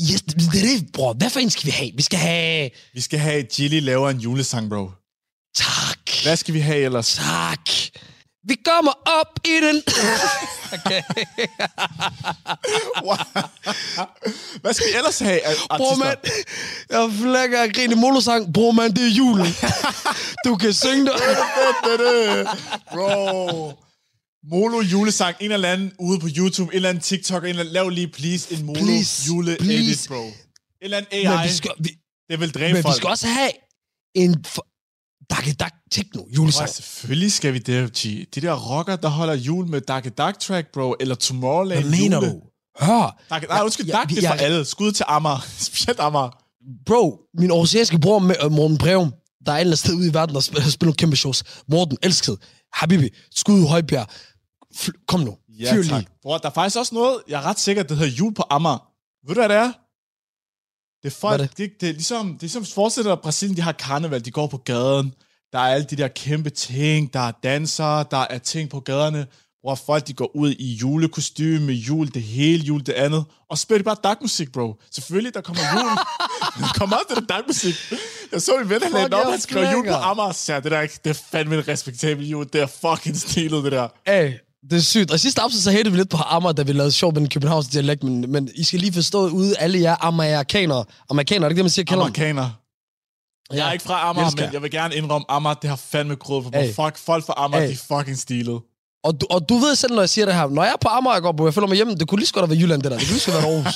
Yes, 0.00 0.22
det 0.22 0.46
er 0.46 0.50
det, 0.50 0.92
bror. 0.92 1.12
Hvad 1.12 1.30
for 1.30 1.40
en 1.40 1.50
skal 1.50 1.66
vi 1.66 1.70
have? 1.70 1.90
Vi 1.94 2.02
skal 2.02 2.18
have... 2.18 2.70
Vi 2.94 3.00
skal 3.00 3.18
have, 3.18 3.38
at 3.38 3.48
Gilly 3.48 3.80
laver 3.80 4.10
en 4.10 4.18
julesang, 4.18 4.70
bro. 4.70 4.90
Tak. 5.56 5.98
Hvad 6.22 6.36
skal 6.36 6.54
vi 6.54 6.60
have 6.60 6.78
ellers? 6.78 7.14
Tak. 7.14 7.70
Vi 8.48 8.56
kommer 8.64 8.92
op 9.20 9.38
i 9.44 9.56
den... 9.66 9.82
okay. 10.74 11.02
Hvad 14.60 14.74
skal 14.74 14.86
vi 14.86 14.96
ellers 14.96 15.18
have 15.18 15.40
Bror, 15.76 15.96
mand. 15.96 16.18
Jeg 16.90 17.10
flækker 17.20 17.62
af 17.62 17.72
grin 17.72 17.92
i 17.92 17.94
molosang. 17.94 18.52
Bror, 18.52 18.72
mand, 18.72 18.94
det 18.94 19.04
er 19.06 19.10
julen. 19.10 19.46
du 20.44 20.56
kan 20.56 20.72
synge 20.72 21.04
det. 21.04 21.12
Bro. 22.92 23.87
Molo 24.50 24.80
julesang, 24.82 25.36
en 25.40 25.52
eller 25.52 25.72
anden 25.72 25.92
ude 25.98 26.18
på 26.20 26.28
YouTube, 26.36 26.70
en 26.72 26.76
eller 26.76 26.88
anden 26.88 27.02
TikTok, 27.02 27.42
en 27.42 27.48
eller 27.48 27.60
anden, 27.60 27.72
lav 27.72 27.88
lige 27.88 28.08
please 28.08 28.54
en 28.54 28.66
Molo 28.66 28.80
Please, 28.80 29.26
jule 29.26 29.52
edit, 29.52 29.64
please. 29.64 30.08
bro. 30.08 30.22
En 30.24 30.32
eller 30.80 30.96
anden 30.96 31.12
AI, 31.12 31.36
Men 31.36 31.44
vi 31.48 31.52
skal, 31.52 31.70
vi, 31.78 31.90
det 32.30 32.40
vil 32.40 32.54
dræbe 32.54 32.72
men 32.72 32.82
folk. 32.82 32.94
vi 32.94 32.96
skal 32.96 33.08
også 33.08 33.26
have 33.26 33.50
en... 34.14 34.44
For, 34.46 34.66
Dakke 35.30 35.52
Dak 35.52 35.72
Techno 35.92 36.22
julesang. 36.36 36.66
Bro, 36.68 36.72
selvfølgelig 36.72 37.32
skal 37.32 37.54
vi 37.54 37.58
det, 37.58 37.92
G. 37.98 38.02
De 38.34 38.40
der 38.40 38.54
rocker, 38.70 38.96
der 38.96 39.08
holder 39.08 39.34
jul 39.34 39.66
med 39.66 39.80
Dark 39.80 40.18
Dark 40.18 40.38
Track, 40.40 40.66
bro, 40.72 40.94
eller 41.00 41.14
Tomorrowland 41.14 41.80
Hvad 41.80 41.90
mener 41.90 42.16
jule. 42.16 42.30
du? 42.30 42.40
Hør. 42.80 43.22
Dark, 43.30 43.48
nej, 43.48 43.62
undskyld, 43.64 43.86
Ja, 43.86 43.92
Dark, 43.92 44.08
vi- 44.10 44.14
det 44.14 44.24
er 44.24 44.28
for 44.28 44.34
alle. 44.34 44.64
Skud 44.64 44.92
til 44.92 45.04
Amager. 45.08 45.46
Specielt 45.58 46.00
Amager. 46.00 46.30
Bro, 46.86 47.18
min 47.38 47.50
aarhusianske 47.50 47.98
bror, 47.98 48.48
Morten 48.48 48.78
Breum, 48.78 49.12
der 49.46 49.52
er 49.52 49.56
et 49.56 49.60
eller 49.60 49.70
andet 49.70 49.78
sted 49.78 49.94
ude 49.94 50.08
i 50.08 50.14
verden, 50.14 50.34
der 50.34 50.40
spiller, 50.40 50.70
spiller 50.70 50.86
nogle 50.86 50.96
kæmpe 50.96 51.16
shows. 51.16 51.44
Morten, 51.68 51.98
elsket. 52.02 52.38
Habibi, 52.72 53.08
skud 53.30 53.68
Højbjerg. 53.68 54.08
Fl- 54.74 55.04
Kom 55.08 55.20
nu. 55.20 55.36
Ja, 55.48 55.72
Fyr 55.74 55.82
tak. 55.82 56.04
Bror, 56.22 56.38
der 56.38 56.48
er 56.48 56.52
faktisk 56.52 56.78
også 56.78 56.94
noget, 56.94 57.22
jeg 57.28 57.40
er 57.40 57.46
ret 57.46 57.58
sikker, 57.58 57.82
det 57.82 57.96
hedder 57.96 58.12
jul 58.12 58.34
på 58.34 58.44
Amager. 58.50 58.92
Ved 59.26 59.34
du, 59.34 59.40
hvad 59.40 59.48
det 59.48 59.56
er? 59.56 59.72
Det 61.02 61.08
er 61.14 61.16
folk, 61.20 61.40
det? 61.40 61.58
Det, 61.58 61.80
det, 61.80 61.88
er 61.88 61.92
ligesom, 61.92 62.26
det 62.26 62.34
er 62.34 62.40
ligesom 62.40 62.64
fortsætter 62.64 63.16
Brasilien, 63.16 63.56
de 63.56 63.62
har 63.62 63.72
karneval, 63.72 64.24
de 64.24 64.30
går 64.30 64.46
på 64.46 64.56
gaden. 64.56 65.14
Der 65.52 65.58
er 65.58 65.74
alle 65.74 65.86
de 65.86 65.96
der 65.96 66.08
kæmpe 66.08 66.50
ting, 66.50 67.12
der 67.12 67.20
er 67.20 67.32
dansere, 67.42 68.04
der 68.10 68.26
er 68.30 68.38
ting 68.38 68.70
på 68.70 68.80
gaderne, 68.80 69.26
hvor 69.62 69.74
folk 69.74 70.06
de 70.06 70.12
går 70.12 70.36
ud 70.36 70.50
i 70.50 70.74
julekostyme, 70.74 71.72
jul, 71.72 72.08
det 72.14 72.22
hele 72.22 72.64
jul, 72.64 72.80
det 72.86 72.92
andet, 72.92 73.24
og 73.50 73.58
så 73.58 73.62
spiller 73.62 73.78
de 73.78 73.84
bare 73.84 73.96
dagmusik, 74.04 74.52
bro. 74.52 74.74
Selvfølgelig, 74.90 75.34
der 75.34 75.40
kommer 75.40 75.62
jul. 75.74 75.90
der 76.62 76.72
kommer 76.74 76.96
også 76.96 77.06
det 77.08 77.28
der 77.28 77.34
dagmusik. 77.34 77.74
Jeg 78.32 78.42
så 78.42 78.52
min 78.60 78.70
ven, 78.70 78.82
han 78.82 78.92
lagde 78.92 79.04
op, 79.06 79.12
jeg 79.12 79.30
han 79.30 79.40
skrev 79.40 79.72
jul 79.72 79.86
på. 79.86 79.94
Amager. 79.94 80.32
Så 80.32 80.52
ja, 80.52 80.60
det 80.60 80.70
der 80.70 80.76
er 80.78 80.82
ikke, 80.82 80.98
det 81.04 81.10
er 81.10 81.20
fandme 81.30 81.54
en 81.54 81.68
respektabel 81.68 82.28
jul. 82.28 82.46
Det 82.52 82.60
er 82.60 82.66
fucking 82.66 83.16
stilet, 83.16 83.64
det 83.64 83.72
der. 83.72 83.88
Hey, 84.06 84.32
det 84.70 84.76
er 84.76 84.80
sygt. 84.80 85.10
Og 85.10 85.20
sidste 85.20 85.40
afsnit, 85.42 85.62
så 85.62 85.70
hættede 85.70 85.92
vi 85.92 85.98
lidt 85.98 86.10
på 86.10 86.16
Amager, 86.16 86.52
da 86.52 86.62
vi 86.62 86.72
lavede 86.72 86.92
sjov 86.92 87.12
med 87.12 87.20
den 87.20 87.28
københavnske 87.28 87.72
dialekt, 87.72 88.02
men, 88.04 88.32
men 88.32 88.50
I 88.54 88.64
skal 88.64 88.80
lige 88.80 88.92
forstå 88.92 89.28
ude, 89.28 89.58
alle 89.58 89.80
jer 89.80 89.96
amerikanere. 90.00 90.84
Amerikanere, 91.10 91.44
er 91.44 91.48
det 91.48 91.52
ikke 91.52 91.58
det, 91.58 91.64
man 91.64 91.70
siger, 91.70 91.84
kalder 91.84 92.04
dem? 92.04 92.12
Amerikaner. 92.14 92.50
Jeg 93.52 93.68
er 93.68 93.72
ikke 93.72 93.84
fra 93.84 94.10
Amager, 94.10 94.26
elsker 94.26 94.44
men 94.44 94.52
jeg 94.52 94.62
vil 94.62 94.70
gerne 94.70 94.94
indrømme, 94.94 95.24
Amager, 95.30 95.54
det 95.54 95.70
har 95.70 95.76
fandme 95.76 96.14
grået 96.16 96.44
på 96.44 96.50
mig. 96.50 96.74
Fuck, 96.74 96.96
folk 96.96 97.26
fra 97.26 97.34
Amager, 97.36 97.60
Hey. 97.62 97.68
de 97.68 97.78
er 97.92 97.96
fucking 97.98 98.18
stilet. 98.18 98.60
Og 99.04 99.20
du, 99.20 99.26
og 99.30 99.48
du 99.48 99.54
ved 99.54 99.74
selv, 99.76 99.94
når 99.94 100.02
jeg 100.02 100.08
siger 100.08 100.24
det 100.24 100.34
her, 100.34 100.48
når 100.48 100.64
jeg 100.64 100.72
er 100.72 100.76
på 100.80 100.88
Amager, 100.88 101.14
jeg 101.14 101.22
går 101.22 101.32
på, 101.32 101.46
jeg 101.46 101.54
føler 101.54 101.68
mig 101.68 101.76
hjemme, 101.76 101.94
det 101.94 102.08
kunne 102.08 102.18
lige 102.18 102.26
så 102.26 102.34
godt 102.34 102.42
have 102.42 102.50
været 102.50 102.62
Jylland, 102.62 102.82
det 102.82 102.90
der. 102.90 102.98
Det 102.98 103.06
kunne 103.06 103.12
lige 103.12 103.20
så 103.20 103.32
godt 103.32 103.44
været 103.44 103.54
Aarhus. 103.54 103.74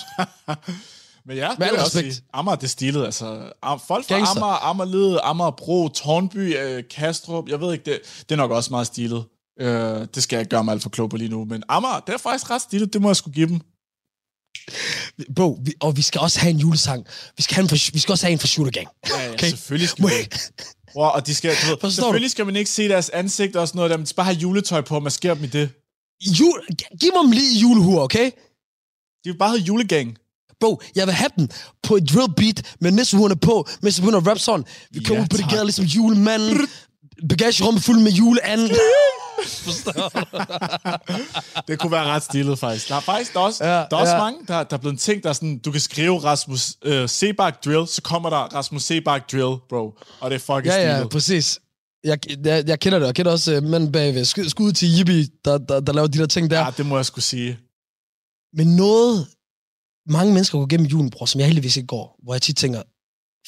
Men 1.27 1.37
ja, 1.37 1.49
det 1.51 1.59
Med 1.59 1.67
vil 1.67 1.71
al 1.71 1.75
jeg 1.75 1.85
også 1.85 1.99
sige. 1.99 2.15
Amager, 2.33 2.57
det 2.57 2.65
er 2.65 2.69
stilet. 2.69 3.05
Altså, 3.05 3.53
folk 3.63 4.09
fra 4.09 4.15
Gangster. 4.15 4.37
Amager, 4.37 4.65
Amagerlede, 4.71 5.21
Amagerbro, 5.21 5.89
Tornby, 5.89 6.59
øh, 6.59 6.85
Kastrup, 6.91 7.49
jeg 7.49 7.61
ved 7.61 7.73
ikke, 7.73 7.85
det, 7.85 8.01
det 8.29 8.33
er 8.35 8.37
nok 8.37 8.51
også 8.51 8.71
meget 8.71 8.87
stilet. 8.87 9.25
Øh, 9.61 10.07
det 10.15 10.23
skal 10.23 10.37
jeg 10.37 10.41
ikke 10.41 10.51
gøre 10.51 10.65
mig 10.65 10.73
alt 10.73 10.83
for 10.83 10.91
klog 10.91 11.11
på 11.11 11.17
lige 11.17 11.29
nu. 11.29 11.45
Men 11.45 11.63
Amager, 11.69 12.01
det 12.07 12.15
er 12.15 12.19
faktisk 12.19 12.51
ret 12.51 12.63
stilet, 12.63 12.93
det 12.93 13.03
må 13.03 13.09
jeg 13.09 13.17
skulle 13.17 13.35
give 13.35 13.49
dem. 13.49 13.61
Bro, 15.37 15.59
vi, 15.65 15.73
og 15.81 15.97
vi 15.97 16.03
skal 16.03 16.21
også 16.21 16.41
have 16.41 16.51
en 16.51 16.59
julesang. 16.59 17.07
Vi 17.37 17.43
skal, 17.43 17.55
have 17.55 17.63
en 17.63 17.69
for, 17.69 17.93
vi 17.93 17.99
skal 17.99 18.13
også 18.13 18.27
have 18.27 18.33
en 18.33 18.39
for 18.39 18.47
Shooter 18.47 18.71
Gang. 18.73 18.89
Ja, 19.09 19.21
ja, 19.23 19.33
Okay. 19.33 19.49
selvfølgelig 19.49 19.89
skal 19.89 20.05
vi. 20.05 20.11
Bror, 20.93 21.09
og 21.09 21.27
de 21.27 21.35
skal, 21.35 21.51
du 21.51 21.67
ved, 21.67 21.77
Forstår 21.81 21.87
du? 21.87 21.91
selvfølgelig 21.91 22.31
skal 22.31 22.47
man 22.47 22.57
ikke 22.57 22.71
se 22.71 22.89
deres 22.89 23.09
ansigt 23.09 23.57
og 23.57 23.69
sådan 23.69 23.77
noget, 23.79 23.91
der, 23.91 23.97
men 23.97 24.05
de 24.05 24.09
skal 24.09 24.17
bare 24.17 24.25
have 24.27 24.37
juletøj 24.37 24.81
på, 24.81 24.95
og 24.95 25.03
maskere 25.03 25.35
dem 25.35 25.45
i 25.45 25.47
det. 25.47 25.71
Jul, 26.41 26.61
giv 27.01 27.11
mig 27.25 27.35
lige 27.35 27.61
julehur, 27.61 28.01
okay? 28.03 28.25
De 29.25 29.31
vil 29.31 29.39
bare 29.39 29.49
have 29.49 29.61
julegang. 29.61 30.17
Bro, 30.61 30.83
jeg 30.97 31.07
vil 31.07 31.15
have 31.15 31.31
dem 31.37 31.49
på 31.83 31.97
et 31.97 32.09
drill 32.15 32.35
beat 32.37 32.75
med 32.81 32.91
nissehurene 32.91 33.37
på, 33.37 33.69
mens 33.83 33.99
jeg 33.99 34.03
begynder 34.03 34.21
at 34.21 34.27
rap 34.27 34.39
sådan. 34.39 34.65
Vi 34.91 34.99
kommer 35.05 35.17
Ja, 35.17 35.23
ud 35.23 35.29
på 35.29 35.37
det 35.37 35.49
gader 35.51 35.65
ligesom 35.65 35.85
julemanden. 35.85 36.69
Bagagerummet 37.29 37.83
fuld 37.83 37.99
med 38.01 38.13
juleanden. 38.13 38.71
Forstår 39.47 40.09
du? 40.09 40.27
Det 41.69 41.79
kunne 41.79 41.93
være 41.93 42.05
ret 42.05 42.23
stilet, 42.23 42.59
faktisk. 42.59 42.89
Der 42.89 42.95
er 42.97 43.01
faktisk 43.01 43.33
der 43.33 43.41
er 43.41 43.45
også, 43.45 43.65
Ja, 43.65 43.71
ja, 43.81 43.87
der 43.91 43.97
er 43.97 44.01
også 44.01 44.13
ja. 44.15 44.19
mange, 44.19 44.39
der, 44.49 44.63
der 44.65 44.77
er 44.77 44.81
blevet 44.81 45.01
ting, 45.01 45.23
der 45.23 45.29
er 45.29 45.33
sådan, 45.33 45.59
du 45.59 45.71
kan 45.73 45.81
skrive 45.81 46.19
Rasmus 46.19 46.77
øh, 46.83 47.09
Sebak 47.09 47.65
Drill, 47.65 47.87
så 47.89 48.03
kommer 48.03 48.31
der 48.31 48.37
Rasmus 48.37 48.83
Sebak 48.83 49.33
Drill, 49.33 49.57
bro. 49.69 49.99
Og 50.21 50.31
det 50.31 50.35
er 50.37 50.41
fucking 50.41 50.65
Ja, 50.67 50.83
ja, 50.83 50.97
stilet. 50.97 51.11
præcis. 51.13 51.61
Jeg, 52.05 52.19
jeg, 52.47 52.65
jeg 52.69 52.81
kender 52.81 52.99
det, 52.99 53.07
jeg 53.07 53.15
kender 53.15 53.33
også 53.33 53.57
uh, 53.57 53.63
manden 53.63 53.93
bagved. 53.93 54.25
Skud, 54.25 54.49
skud 54.49 54.73
til 54.73 54.89
Yippie, 54.99 55.27
der, 55.45 55.59
der, 55.59 55.81
der 55.81 55.93
laver 55.93 56.07
de 56.09 56.19
der 56.19 56.27
ting 56.27 56.51
der. 56.51 56.61
Ja, 56.65 56.71
det 56.77 56.87
må 56.87 56.97
jeg 56.97 57.07
skulle 57.07 57.25
sige. 57.25 57.59
Men 58.53 58.77
noget, 58.77 59.29
mange 60.07 60.33
mennesker 60.35 60.59
går 60.59 60.67
gennem 60.67 60.87
julen, 60.87 61.11
bror, 61.11 61.27
som 61.27 61.39
jeg 61.39 61.47
heldigvis 61.49 61.77
ikke 61.77 61.87
går, 61.87 62.19
hvor 62.23 62.35
jeg 62.35 62.43
tit 62.43 62.57
tænker, 62.57 62.83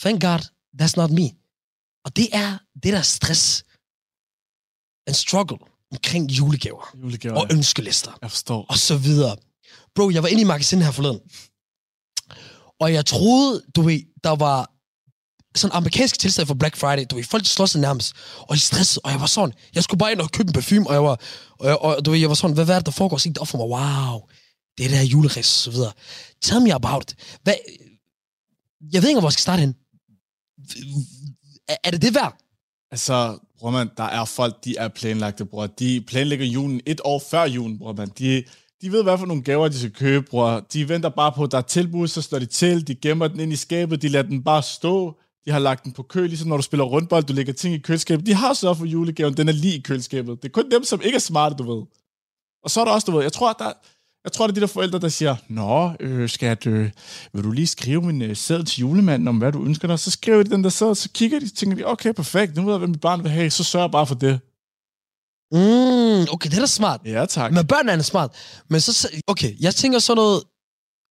thank 0.01 0.22
God, 0.22 0.39
that's 0.82 0.93
not 0.97 1.11
me. 1.11 1.30
Og 2.05 2.16
det 2.16 2.28
er 2.32 2.59
det 2.82 2.93
der 2.93 3.03
stress 3.03 3.64
and 5.07 5.14
struggle 5.14 5.59
omkring 5.95 6.30
julegaver 6.30 6.90
Julegaver, 7.03 7.36
og 7.40 7.47
ja. 7.51 7.55
ønskelister 7.57 8.18
Jeg 8.22 8.30
forstår. 8.30 8.66
og 8.68 8.78
så 8.78 8.97
videre. 8.97 9.36
Bro, 9.95 10.11
jeg 10.11 10.22
var 10.22 10.28
inde 10.28 10.40
i 10.40 10.45
magasinet 10.45 10.84
her 10.84 10.92
forleden, 10.92 11.20
og 12.80 12.92
jeg 12.92 13.07
troede, 13.07 13.62
du 13.76 13.82
ved, 13.82 14.01
der 14.24 14.30
var 14.36 14.70
sådan 15.57 15.76
amerikansk 15.76 16.18
tilstand 16.18 16.47
for 16.47 16.55
Black 16.55 16.76
Friday. 16.76 17.05
Du 17.11 17.16
ved, 17.16 17.24
folk 17.24 17.47
slår 17.47 17.66
sig 17.66 17.80
nærmest, 17.80 18.12
og 18.38 18.55
de 18.55 18.61
stressede, 18.61 19.01
og 19.05 19.11
jeg 19.11 19.20
var 19.20 19.26
sådan, 19.26 19.55
jeg 19.74 19.82
skulle 19.84 19.99
bare 19.99 20.12
ind 20.12 20.20
og 20.20 20.30
købe 20.30 20.49
en 20.49 20.53
parfume, 20.53 20.86
og 20.88 20.95
jeg 20.95 21.03
var, 21.05 21.20
og, 21.59 21.66
jeg, 21.68 21.76
og 21.78 22.05
du 22.05 22.11
ved, 22.11 22.18
jeg 22.18 22.28
var 22.28 22.34
sådan, 22.34 22.55
hvad, 22.55 22.64
hvad 22.64 22.74
er 22.74 22.78
det, 22.78 22.86
der 22.86 22.92
foregår? 22.92 23.16
Så 23.16 23.24
gik 23.24 23.34
det 23.34 23.38
op 23.38 23.49
for 23.49 23.59
mig, 23.59 23.66
wow, 23.66 24.20
det 24.78 24.84
er 24.84 24.88
det 24.88 24.99
her 24.99 25.05
juleræs, 25.05 25.38
og 25.38 25.64
så 25.64 25.70
videre. 25.70 25.92
Tell 26.42 26.61
me 26.62 26.74
about 26.74 27.03
it. 27.03 27.38
Hvad, 27.42 27.55
jeg 28.92 29.03
ved 29.03 29.09
ikke, 29.09 29.20
hvor 29.20 29.28
jeg 29.28 29.32
skal 29.32 29.42
starte 29.42 29.61
hen. 29.61 29.74
Er, 31.68 31.76
er 31.84 31.90
det 31.90 32.03
det 32.03 32.14
værd? 32.14 32.36
Altså, 32.95 33.38
bror 33.59 33.70
man, 33.70 33.90
der 33.97 34.05
er 34.05 34.24
folk, 34.24 34.64
de 34.64 34.76
er 34.76 34.88
planlagte, 34.88 35.45
bror. 35.45 35.66
De 35.66 36.05
planlægger 36.07 36.47
julen 36.47 36.80
et 36.86 37.01
år 37.05 37.22
før 37.30 37.45
julen, 37.45 37.78
bror 37.78 37.92
man. 37.92 38.09
De, 38.18 38.45
de 38.82 38.92
ved, 38.92 39.03
hvad 39.03 39.18
for 39.18 39.26
nogle 39.26 39.42
gaver, 39.42 39.68
de 39.68 39.78
skal 39.78 39.92
købe, 39.92 40.26
bror. 40.30 40.66
De 40.72 40.88
venter 40.88 41.09
bare 41.09 41.32
på, 41.32 41.42
at 41.45 41.51
der 41.51 41.59
er 41.59 41.62
tilbud, 41.62 42.09
så 42.09 42.22
står 42.22 42.38
de 42.38 42.47
til. 42.47 42.88
De 42.88 42.95
gemmer 42.95 43.28
den 43.28 43.40
ind 43.40 43.53
i 43.53 43.57
skabet, 43.57 44.03
de 44.03 44.09
lader 44.09 44.28
den 44.28 44.42
bare 44.42 44.62
stå. 44.62 45.18
De 45.45 45.51
har 45.51 45.59
lagt 45.59 45.84
den 45.84 45.92
på 45.92 46.03
kø, 46.03 46.26
ligesom 46.26 46.49
når 46.49 46.57
du 46.57 46.62
spiller 46.62 46.84
rundbold, 46.84 47.24
du 47.24 47.32
lægger 47.32 47.53
ting 47.53 47.74
i 47.74 47.78
køleskabet. 47.78 48.26
De 48.26 48.34
har 48.34 48.55
sørget 48.55 48.78
for 48.78 48.84
julegaven, 48.84 49.36
den 49.36 49.49
er 49.49 49.53
lige 49.53 49.76
i 49.78 49.80
køleskabet. 49.80 50.42
Det 50.42 50.49
er 50.49 50.53
kun 50.53 50.70
dem, 50.70 50.84
som 50.84 51.01
ikke 51.03 51.16
er 51.16 51.20
smarte, 51.20 51.57
du 51.57 51.74
ved. 51.74 51.82
Og 52.64 52.70
så 52.70 52.80
er 52.80 52.84
der 52.84 52.92
også, 52.92 53.05
du 53.05 53.12
ved, 53.12 53.22
jeg 53.22 53.32
tror, 53.32 53.51
at 53.51 53.57
der, 53.59 53.72
jeg 54.25 54.33
tror, 54.33 54.47
det 54.47 54.53
er 54.53 54.55
de 54.55 54.61
der 54.61 54.66
forældre, 54.66 54.99
der 54.99 55.09
siger, 55.09 55.37
Nå, 55.49 55.93
øh, 56.01 56.29
skat, 56.29 56.66
øh, 56.66 56.91
vil 57.33 57.45
du 57.45 57.51
lige 57.51 57.66
skrive 57.66 58.03
min 58.03 58.22
øh, 58.22 58.37
seddel 58.37 58.64
til 58.64 58.81
julemanden 58.81 59.29
om, 59.29 59.39
hvad 59.39 59.53
du 59.53 59.64
ønsker 59.64 59.89
dig? 59.89 59.99
Så 59.99 60.11
skriver 60.11 60.43
de 60.43 60.51
den 60.51 60.64
der 60.64 60.70
seddel, 60.70 60.97
så 60.97 61.11
kigger 61.11 61.41
de, 61.41 61.49
tænker 61.49 61.77
de, 61.77 61.85
okay, 61.85 62.12
perfekt, 62.12 62.57
nu 62.57 62.62
ved 62.62 62.72
jeg, 62.72 62.79
hvad 62.79 62.89
mit 62.89 63.01
barn 63.01 63.22
vil 63.22 63.31
have, 63.31 63.51
så 63.51 63.64
sørger 63.64 63.87
jeg 63.87 63.93
bare 63.93 64.07
for 64.07 64.14
det. 64.14 64.41
Mm, 65.53 66.27
okay, 66.35 66.51
det 66.51 66.57
er 66.57 66.61
da 66.61 66.66
smart. 66.66 67.01
Ja, 67.05 67.27
tak. 67.27 67.53
Men 67.53 67.66
børn 67.66 67.89
er 67.89 68.03
smart. 68.03 68.31
Men 68.70 68.81
så, 68.81 69.09
okay, 69.27 69.57
jeg 69.61 69.75
tænker 69.75 69.99
sådan 69.99 70.16
noget 70.16 70.43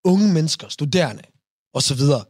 unge 0.05 0.33
mennesker, 0.33 0.67
studerende 0.67 1.23
og 1.73 1.81
så 1.83 1.95
videre, 1.95 2.23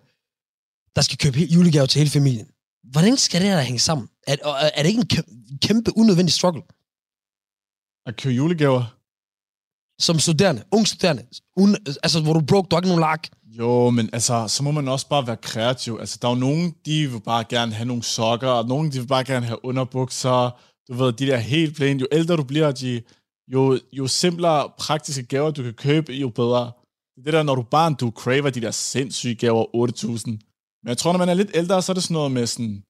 der 0.95 1.01
skal 1.01 1.17
købe 1.17 1.39
julegaver 1.39 1.85
til 1.85 1.99
hele 1.99 2.11
familien. 2.11 2.47
Hvordan 2.91 3.17
skal 3.17 3.41
det 3.41 3.49
her 3.49 3.61
hænge 3.61 3.79
sammen? 3.79 4.09
Er, 4.27 4.35
er 4.77 4.81
det 4.83 4.89
ikke 4.89 5.01
en 5.01 5.11
kæm- 5.13 5.57
kæmpe 5.61 5.97
unødvendig 5.97 6.33
struggle? 6.33 6.61
At 8.05 8.17
købe 8.17 8.35
julegaver? 8.35 9.02
Som 10.03 10.19
studerende, 10.19 10.63
ung 10.71 10.87
studerende, 10.87 11.23
un, 11.57 11.75
altså 12.03 12.21
hvor 12.21 12.33
du 12.33 12.41
broke, 12.41 12.67
du 12.69 12.75
har 12.75 12.81
ikke 12.81 12.89
nogen 12.89 12.99
lak. 12.99 13.27
Jo, 13.59 13.89
men 13.89 14.09
altså, 14.13 14.47
så 14.47 14.63
må 14.63 14.71
man 14.71 14.87
også 14.87 15.07
bare 15.07 15.27
være 15.27 15.37
kreativ. 15.37 15.97
Altså, 15.99 16.17
der 16.21 16.27
er 16.27 16.31
jo 16.31 16.39
nogen, 16.39 16.75
de 16.85 17.11
vil 17.11 17.21
bare 17.21 17.43
gerne 17.49 17.73
have 17.73 17.85
nogle 17.85 18.03
sokker, 18.03 18.49
og 18.49 18.67
nogen, 18.67 18.91
de 18.91 18.99
vil 18.99 19.07
bare 19.07 19.23
gerne 19.23 19.45
have 19.45 19.65
underbukser. 19.65 20.59
Du 20.87 20.93
ved, 20.93 21.13
de 21.13 21.27
der 21.27 21.37
helt 21.37 21.75
plain. 21.75 21.99
Jo 21.99 22.07
ældre 22.11 22.37
du 22.37 22.43
bliver, 22.43 22.71
de, 22.71 23.01
jo, 23.53 23.79
jo 23.93 24.07
simplere 24.07 24.71
praktiske 24.77 25.23
gaver, 25.23 25.51
du 25.51 25.63
kan 25.63 25.73
købe, 25.73 26.13
jo 26.13 26.29
bedre. 26.29 26.71
Det 27.25 27.33
der, 27.33 27.43
når 27.43 27.55
du 27.55 27.61
barn, 27.61 27.93
du 27.93 28.11
craver 28.11 28.49
de 28.49 28.61
der 28.61 28.71
sindssyge 28.71 29.35
gaver 29.35 29.65
8.000. 29.89 30.25
Men 30.83 30.89
jeg 30.89 30.97
tror, 30.97 31.11
når 31.11 31.19
man 31.19 31.29
er 31.29 31.33
lidt 31.33 31.51
ældre, 31.53 31.81
så 31.81 31.91
er 31.91 31.93
det 31.93 32.03
sådan 32.03 32.13
noget 32.13 32.31
med 32.31 32.47
sådan... 32.47 32.83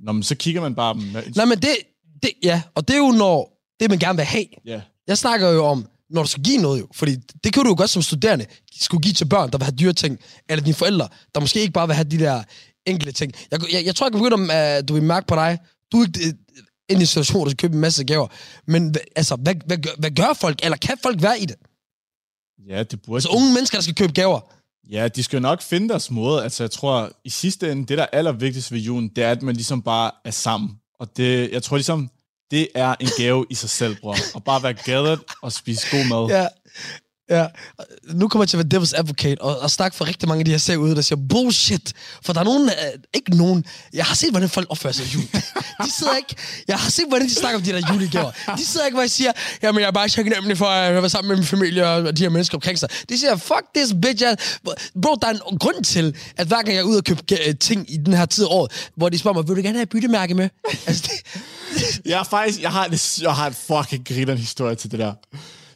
Nå, 0.00 0.12
men 0.12 0.22
så 0.22 0.34
kigger 0.34 0.60
man 0.60 0.74
bare... 0.74 0.96
Nej, 1.36 1.44
men 1.44 1.58
det, 1.58 1.76
det, 2.22 2.30
ja, 2.42 2.62
og 2.74 2.88
det 2.88 2.94
er 2.94 2.98
jo 2.98 3.10
når, 3.10 3.38
det 3.80 3.90
man 3.90 3.98
gerne 3.98 4.16
vil 4.16 4.24
have. 4.24 4.46
Ja. 4.66 4.80
Jeg 5.06 5.18
snakker 5.18 5.50
jo 5.50 5.64
om, 5.64 5.86
når 6.14 6.22
du 6.22 6.28
skal 6.28 6.42
give 6.42 6.58
noget 6.58 6.80
jo, 6.80 6.88
fordi 6.94 7.16
det 7.44 7.52
kan 7.52 7.62
du 7.62 7.68
jo 7.68 7.74
godt 7.78 7.90
som 7.90 8.02
studerende, 8.02 8.46
skulle 8.80 9.02
give 9.02 9.14
til 9.14 9.24
børn, 9.24 9.50
der 9.50 9.58
vil 9.58 9.64
have 9.64 9.76
dyre 9.76 9.92
ting, 9.92 10.18
eller 10.48 10.64
dine 10.64 10.74
forældre, 10.74 11.08
der 11.34 11.40
måske 11.40 11.60
ikke 11.60 11.72
bare 11.72 11.86
vil 11.86 11.94
have 11.96 12.04
de 12.10 12.18
der 12.18 12.42
enkelte 12.86 13.12
ting. 13.12 13.32
Jeg, 13.50 13.60
jeg, 13.72 13.84
jeg 13.84 13.94
tror, 13.96 14.06
jeg 14.06 14.12
kan 14.12 14.22
begynde, 14.22 14.52
at 14.54 14.88
du 14.88 14.94
vil 14.94 15.02
mærke 15.02 15.26
på 15.26 15.34
dig, 15.34 15.58
du 15.92 16.00
er 16.00 16.06
ikke 16.06 16.20
øh, 16.20 16.32
inde 16.88 17.00
i 17.00 17.02
en 17.02 17.06
situation, 17.06 17.36
hvor 17.38 17.44
du 17.44 17.50
skal 17.50 17.56
købe 17.58 17.74
en 17.74 17.80
masse 17.80 18.04
gaver, 18.04 18.28
men 18.66 18.94
altså, 19.16 19.36
hvad, 19.36 19.54
hvad, 19.66 19.76
gør- 19.76 19.98
hvad 19.98 20.10
gør 20.10 20.32
folk, 20.40 20.58
eller 20.62 20.76
kan 20.76 20.96
folk 21.02 21.22
være 21.22 21.40
i 21.40 21.46
det? 21.46 21.56
Ja, 22.68 22.82
det 22.82 23.02
burde 23.02 23.20
Så 23.20 23.28
unge 23.28 23.54
mennesker, 23.54 23.78
der 23.78 23.82
skal 23.82 23.94
købe 23.94 24.12
gaver, 24.12 24.40
Ja, 24.90 25.08
de 25.08 25.22
skal 25.22 25.36
jo 25.36 25.40
nok 25.40 25.62
finde 25.62 25.88
deres 25.88 26.10
måde. 26.10 26.42
Altså, 26.42 26.62
jeg 26.62 26.70
tror, 26.70 27.10
i 27.24 27.30
sidste 27.30 27.72
ende, 27.72 27.86
det 27.86 27.98
der 27.98 28.02
er 28.04 28.16
allervigtigst 28.18 28.72
ved 28.72 28.78
julen, 28.78 29.08
det 29.08 29.24
er, 29.24 29.30
at 29.30 29.42
man 29.42 29.54
ligesom 29.54 29.82
bare 29.82 30.10
er 30.24 30.30
sammen. 30.30 30.70
Og 31.00 31.16
det, 31.16 31.52
jeg 31.52 31.62
tror 31.62 31.76
ligesom, 31.76 32.10
det 32.54 32.68
er 32.74 32.94
en 33.00 33.08
gave 33.16 33.46
i 33.50 33.54
sig 33.54 33.70
selv, 33.70 33.96
bror. 33.96 34.16
Og 34.34 34.44
bare 34.44 34.62
være 34.62 34.74
gathered 34.74 35.18
og 35.42 35.52
spise 35.52 35.86
god 35.90 36.04
mad. 36.04 36.38
Ja, 36.38 36.46
ja. 37.30 37.46
Nu 38.12 38.28
kommer 38.28 38.42
jeg 38.42 38.48
til 38.48 38.56
at 38.56 38.72
være 38.72 38.80
devil's 38.80 38.98
advocate 38.98 39.42
og, 39.42 39.58
og 39.58 39.70
snakke 39.70 39.96
for 39.96 40.08
rigtig 40.08 40.28
mange 40.28 40.40
af 40.40 40.44
de 40.44 40.50
her 40.50 40.58
serier 40.58 40.78
ude, 40.78 40.94
der 40.94 41.02
siger 41.02 41.18
bullshit. 41.28 41.92
For 42.22 42.32
der 42.32 42.40
er 42.40 42.44
nogen, 42.44 42.68
øh, 42.68 43.00
ikke 43.14 43.36
nogen, 43.36 43.64
jeg 43.92 44.04
har 44.04 44.14
set, 44.14 44.30
hvordan 44.30 44.48
folk 44.48 44.66
opfører 44.70 44.92
sig 44.92 45.06
i 45.06 45.08
jul. 45.14 45.22
De 45.84 45.90
sidder 45.98 46.16
ikke, 46.16 46.36
jeg 46.68 46.78
har 46.78 46.90
set, 46.90 47.04
hvordan 47.08 47.28
de 47.28 47.34
snakker 47.34 47.58
om 47.58 47.62
de 47.62 47.72
der 47.72 47.92
julegaver. 47.92 48.30
De 48.56 48.64
sidder 48.66 48.86
ikke, 48.86 48.96
hvor 48.96 49.02
jeg 49.02 49.10
siger, 49.10 49.32
jamen 49.62 49.80
jeg 49.80 49.86
er 49.86 49.92
bare 49.92 50.08
taknemmelig 50.08 50.58
for 50.58 50.66
at 50.66 50.94
være 50.94 51.10
sammen 51.10 51.28
med 51.28 51.36
min 51.36 51.46
familie 51.46 51.88
og 51.88 52.16
de 52.16 52.22
her 52.22 52.30
mennesker 52.30 52.56
omkring 52.56 52.78
sig. 52.78 52.88
De 53.08 53.18
siger, 53.18 53.36
fuck 53.36 53.64
this 53.76 53.94
bitch. 54.02 54.24
ass. 54.26 54.58
Bro, 55.02 55.14
der 55.22 55.28
er 55.28 55.32
en 55.50 55.58
grund 55.58 55.84
til, 55.84 56.16
at 56.36 56.46
hver 56.46 56.56
gang 56.56 56.68
jeg 56.68 56.76
er 56.76 56.82
ude 56.82 56.98
og 56.98 57.04
købe 57.04 57.22
øh, 57.46 57.54
ting 57.60 57.92
i 57.92 57.96
den 57.96 58.14
her 58.14 58.26
tid 58.26 58.44
af 58.44 58.48
året, 58.50 58.90
hvor 58.96 59.08
de 59.08 59.18
spørger 59.18 59.38
mig, 59.38 59.48
vil 59.48 59.56
du 59.56 59.62
gerne 59.62 59.78
have 59.78 59.82
et 59.82 59.88
byttemærke 59.88 60.34
med? 60.34 60.48
altså, 60.86 61.02
det, 61.06 61.42
Jeg 62.10 62.16
har 62.16 62.24
faktisk, 62.24 62.62
jeg 62.62 62.72
har, 62.72 62.84
en, 62.84 62.98
jeg 63.22 63.34
har 63.34 63.46
en 63.46 63.54
fucking 63.54 64.08
griner 64.08 64.34
historie 64.34 64.74
til 64.74 64.90
det 64.90 64.98
der. 64.98 65.14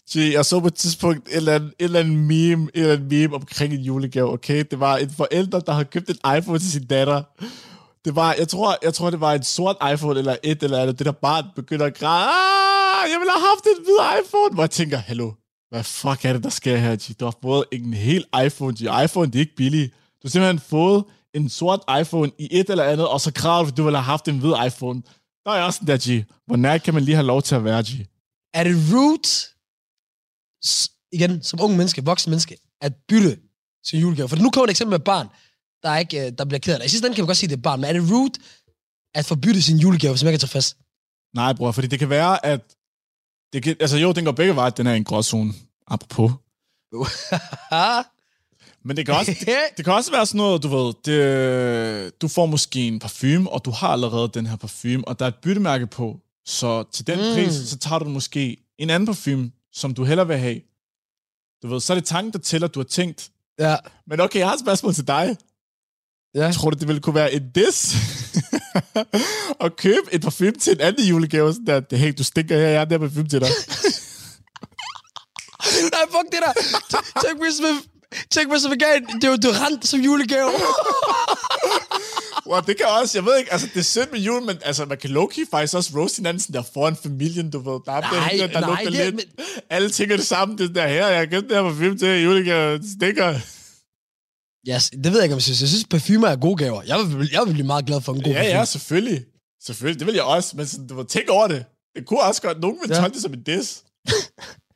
Så 0.07 0.21
jeg 0.21 0.45
så 0.45 0.61
på 0.61 0.67
et 0.67 0.75
tidspunkt 0.75 1.29
et 1.29 1.37
eller 1.37 1.55
andet, 1.55 1.75
et 1.79 1.85
eller 1.85 2.01
andet 2.01 2.17
meme, 2.17 2.65
et 2.75 2.81
eller 2.81 2.93
andet 2.93 3.13
meme 3.13 3.35
omkring 3.35 3.75
en 3.75 3.81
julegave, 3.81 4.33
okay? 4.33 4.65
Det 4.71 4.81
var 4.81 4.97
en 4.97 5.11
forælder, 5.11 5.61
der 5.61 5.73
havde 5.73 5.85
købt 5.85 6.11
en 6.11 6.37
iPhone 6.39 6.59
til 6.59 6.73
sin 6.73 6.87
datter. 6.87 7.23
Det 8.05 8.17
var, 8.17 8.35
jeg 8.39 8.49
tror, 8.49 8.77
jeg 8.83 8.95
tror, 8.95 9.11
det 9.11 9.21
var 9.21 9.33
en 9.33 9.43
sort 9.43 9.77
iPhone 9.93 10.19
eller 10.19 10.37
et 10.43 10.63
eller 10.63 10.79
andet. 10.79 10.99
Det 10.99 11.07
der 11.07 11.13
barn 11.13 11.45
begynder 11.57 11.87
at 11.87 11.99
græde. 11.99 12.29
Ah, 12.29 13.11
jeg 13.13 13.19
ville 13.21 13.33
have 13.33 13.47
haft 13.55 13.65
en 13.67 13.85
hvid 13.85 14.25
iPhone. 14.25 14.55
Hvor 14.55 14.63
jeg 14.63 14.71
tænker, 14.71 14.99
hallo, 14.99 15.33
hvad 15.71 15.85
fuck 15.85 16.25
er 16.25 16.33
det, 16.33 16.45
der 16.45 16.51
sker 16.51 16.77
her, 16.77 16.97
G? 16.97 17.21
Du 17.21 17.25
har 17.25 17.35
fået 17.43 17.65
en 17.73 17.95
hel 17.95 18.25
iPhone, 18.45 18.75
G. 18.75 19.05
iPhone, 19.05 19.27
det 19.27 19.35
er 19.35 19.41
ikke 19.41 19.57
billigt. 19.57 19.93
Du 19.93 20.29
har 20.29 20.31
simpelthen 20.31 20.61
fået 20.71 21.05
en 21.35 21.49
sort 21.49 21.81
iPhone 22.01 22.31
i 22.39 22.49
et 22.51 22.71
eller 22.71 22.85
andet, 22.85 23.09
og 23.09 23.21
så 23.21 23.33
græder 23.33 23.63
du, 23.63 23.69
at 23.69 23.77
du 23.77 23.83
ville 23.83 23.99
have 23.99 24.05
haft 24.05 24.29
en 24.29 24.39
hvid 24.39 24.53
iPhone. 24.67 25.03
Der 25.49 25.55
er 25.55 25.63
også 25.63 25.79
sådan 25.79 26.01
der, 26.01 26.23
G. 26.23 26.25
Hvor 26.47 26.57
nær 26.57 26.79
kan 26.79 26.95
man 26.95 27.03
lige 27.03 27.15
have 27.15 27.27
lov 27.27 27.43
til 27.43 27.55
at 27.55 27.65
være, 27.65 27.83
G? 27.83 27.91
er 28.55 28.65
det 28.65 28.77
rude, 28.93 29.29
igen, 31.13 31.43
som 31.43 31.61
ung 31.63 31.77
menneske, 31.77 32.05
voksen 32.05 32.31
menneske, 32.31 32.57
at 32.81 32.93
bytte 33.09 33.39
sin 33.85 34.01
julegave? 34.01 34.29
For 34.29 34.37
nu 34.37 34.51
kommer 34.51 34.65
et 34.67 34.71
eksempel 34.71 34.91
med 34.91 34.99
et 34.99 35.05
barn, 35.05 35.29
der, 35.83 35.89
er 35.89 35.99
ikke, 35.99 36.27
øh, 36.27 36.33
der 36.39 36.45
bliver 36.45 36.59
ked 36.59 36.73
af 36.73 36.79
det. 36.79 36.87
I 36.87 36.89
sidste 36.89 37.07
ende 37.07 37.15
kan 37.15 37.23
man 37.23 37.27
godt 37.27 37.37
sige, 37.37 37.47
at 37.47 37.51
det 37.51 37.57
er 37.57 37.59
et 37.59 37.63
barn, 37.63 37.81
men 37.81 37.89
er 37.89 37.93
det 37.93 38.11
rude 38.11 38.33
at 39.15 39.25
få 39.25 39.35
byttet 39.35 39.65
sin 39.65 39.77
julegave, 39.77 40.13
hvis 40.13 40.23
man 40.23 40.29
ikke 40.33 40.39
kan 40.39 40.49
tage 40.49 40.59
fast? 40.59 40.77
Nej, 41.35 41.53
bror, 41.53 41.73
fordi 41.73 41.87
det 41.87 41.99
kan 41.99 42.11
være, 42.11 42.47
at... 42.47 42.61
Det 43.53 43.63
kan, 43.63 43.77
altså 43.81 43.97
jo, 43.97 44.13
den 44.13 44.25
går 44.25 44.33
begge 44.33 44.57
veje, 44.57 44.67
at 44.67 44.77
den 44.77 44.87
er 44.87 44.95
en 44.95 45.05
gråzone. 45.05 45.53
Apropos. 45.87 46.33
Men 48.89 48.97
det 48.97 49.07
kan, 49.07 49.15
også, 49.15 49.37
det, 49.41 49.49
det 49.77 49.85
kan 49.85 49.95
også 49.95 50.11
være 50.11 50.27
sådan 50.27 50.39
noget, 50.39 50.63
du 50.63 50.69
ved, 50.69 50.95
det, 51.05 52.21
du 52.23 52.29
får 52.29 52.47
måske 52.47 52.81
en 52.89 52.99
parfume, 52.99 53.51
og 53.51 53.65
du 53.65 53.71
har 53.71 53.89
allerede 53.89 54.29
den 54.35 54.47
her 54.47 54.57
parfume, 54.57 55.09
og 55.09 55.19
der 55.19 55.25
er 55.25 55.29
et 55.29 55.35
byttemærke 55.43 55.87
på, 55.87 56.21
så 56.47 56.85
til 56.93 57.07
den 57.07 57.19
Mm. 57.19 57.35
pris, 57.35 57.53
så 57.55 57.79
tager 57.79 57.99
du 57.99 58.05
måske 58.09 58.57
en 58.79 58.91
anden 58.91 59.07
parfume, 59.07 59.51
som 59.73 59.95
du 59.95 60.05
hellere 60.05 60.27
vil 60.27 60.37
have. 60.39 60.61
Du 61.63 61.69
ved, 61.69 61.81
så 61.81 61.93
er 61.93 61.95
det 61.95 62.05
tanken, 62.05 62.33
der 62.33 62.39
tæller, 62.39 62.69
du 62.69 62.79
har 62.81 62.85
tænkt. 62.85 63.31
Ja. 63.59 63.77
Men 64.07 64.21
okay, 64.21 64.39
jeg 64.39 64.47
har 64.49 64.55
et 64.55 64.61
spørgsmål 64.61 64.95
til 64.95 65.07
dig. 65.07 65.37
Ja. 66.35 66.53
Tror 66.53 66.71
du, 66.71 66.79
det 66.79 66.89
ville 66.89 67.01
kunne 67.01 67.15
være 67.15 67.33
en 67.33 67.51
dis? 67.55 67.95
at 69.65 69.77
købe 69.77 70.03
et 70.13 70.21
parfume 70.23 70.51
til 70.53 70.73
en 70.73 70.81
anden 70.81 71.07
julegave, 71.07 71.53
sådan 71.53 71.67
der, 71.91 71.97
hey, 71.97 72.15
du 72.19 72.25
stinker 72.25 72.57
her, 72.59 72.67
jeg 72.69 72.81
har 72.81 72.85
den 72.85 73.01
her 73.01 73.09
parfume 73.09 73.29
til 73.29 73.41
dig. 73.41 73.49
Nej, 75.95 76.05
fuck 76.11 76.33
det 76.33 76.41
der. 76.47 76.53
T- 76.53 77.98
Tænk 78.13 78.19
man, 78.21 78.27
tænk 78.31 78.51
hvis 78.53 78.69
man 78.69 78.79
gav 78.79 78.97
en 79.15 79.23
deodorant 79.23 79.87
som 79.89 80.01
julegave. 80.01 80.51
Wow, 82.47 82.61
det 82.61 82.77
kan 82.77 82.87
også, 83.01 83.19
jeg 83.19 83.25
ved 83.25 83.37
ikke, 83.39 83.53
altså 83.53 83.67
det 83.75 83.81
er 83.81 83.85
synd 83.85 84.11
med 84.13 84.21
jul, 84.21 84.43
men 84.43 84.57
altså 84.65 84.85
man 84.85 84.99
kan 84.99 85.11
low-key 85.11 85.51
faktisk 85.51 85.75
også 85.75 85.91
roast 85.97 86.17
hinanden 86.17 86.41
sådan 86.41 86.55
der 86.55 86.63
foran 86.75 86.97
familien, 86.97 87.51
du 87.51 87.59
ved. 87.59 87.81
Der 87.87 87.93
er 87.93 88.01
Nej, 88.01 88.31
den, 88.41 88.51
der 88.51 88.61
nej, 88.61 88.69
lugter 88.71 88.91
det 88.91 89.07
er- 89.07 89.11
lidt. 89.11 89.27
Alle 89.71 89.91
tænker 89.91 90.17
det 90.17 90.27
samme, 90.27 90.57
det 90.59 90.75
der 90.75 90.89
her, 90.89 91.07
jeg 91.09 91.29
gemt 91.29 91.49
det 91.49 91.57
her 91.57 91.63
parfume 91.63 91.99
til 91.99 92.23
julegave, 92.23 92.79
det 92.79 92.91
stikker. 92.97 93.35
Yes, 94.69 94.91
det 94.91 95.05
ved 95.13 95.15
jeg 95.19 95.23
ikke, 95.23 95.33
om 95.35 95.37
jeg 95.37 95.43
synes. 95.43 95.61
Jeg 95.61 95.69
synes, 95.69 95.85
parfumer 95.91 96.29
er 96.29 96.37
gode 96.37 96.57
gaver. 96.57 96.83
Jeg 96.83 96.99
vil, 96.99 97.29
jeg 97.33 97.43
vil 97.47 97.53
blive 97.53 97.67
meget 97.67 97.87
glad 97.87 98.01
for 98.01 98.13
en 98.13 98.23
god 98.23 98.33
Ja, 98.33 98.39
parfume. 98.39 98.59
ja, 98.59 98.65
selvfølgelig. 98.65 99.25
Selvfølgelig, 99.67 99.99
det 100.01 100.07
vil 100.07 100.15
jeg 100.15 100.25
også, 100.25 100.57
men 100.57 100.67
sådan, 100.67 100.87
du 100.87 100.95
må 100.95 101.03
tænke 101.03 101.31
over 101.33 101.49
det. 101.49 101.65
Det 101.97 102.07
kunne 102.07 102.21
også 102.21 102.43
godt, 102.43 102.61
nogen 102.61 102.77
vil 102.83 102.91
Ja. 102.97 103.03
ja. 103.03 103.09
det 103.09 103.23
som 103.23 103.33
en 103.33 103.43
diss. 103.43 103.83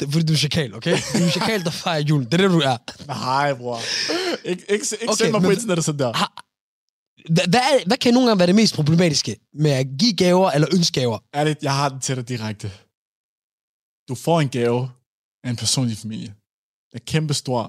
Det 0.00 0.06
er 0.06 0.10
fordi, 0.12 0.26
du 0.26 0.32
er 0.32 0.36
chakal, 0.36 0.74
okay? 0.74 0.96
Du 1.18 1.24
er 1.24 1.30
chakal, 1.30 1.64
der 1.64 1.70
fejrer 1.70 2.00
julen. 2.00 2.24
Det 2.26 2.34
er 2.34 2.38
det, 2.38 2.50
du 2.50 2.60
er. 2.60 2.76
Nej, 3.06 3.54
bror. 3.54 3.78
Ikke, 4.44 4.62
ikke, 4.72 4.86
ikke 5.00 5.12
Okay, 5.12 5.24
send 5.24 5.32
mig 5.32 5.42
på 5.42 5.50
internettet 5.50 5.84
sådan 5.84 5.98
der. 5.98 6.12
Hvad, 7.34 7.46
hvad, 7.48 7.60
er, 7.60 7.86
hvad 7.86 7.96
kan 7.96 8.14
nogle 8.14 8.28
gange 8.28 8.38
være 8.38 8.46
det 8.46 8.54
mest 8.54 8.74
problematiske 8.74 9.36
med 9.54 9.70
at 9.70 9.86
give 9.98 10.16
gaver 10.16 10.50
eller 10.50 10.68
ønske 10.76 11.00
gaver? 11.00 11.18
Ærligt, 11.34 11.62
jeg 11.62 11.74
har 11.74 11.88
den 11.88 12.00
til 12.00 12.16
dig 12.16 12.28
direkte. 12.28 12.72
Du 14.08 14.14
får 14.14 14.40
en 14.40 14.48
gave 14.48 14.90
af 15.44 15.50
en 15.50 15.56
person 15.56 15.86
i 15.86 15.88
din 15.88 15.96
familie. 15.96 16.26
Den 16.90 17.00
er 17.00 17.04
kæmpestor, 17.06 17.62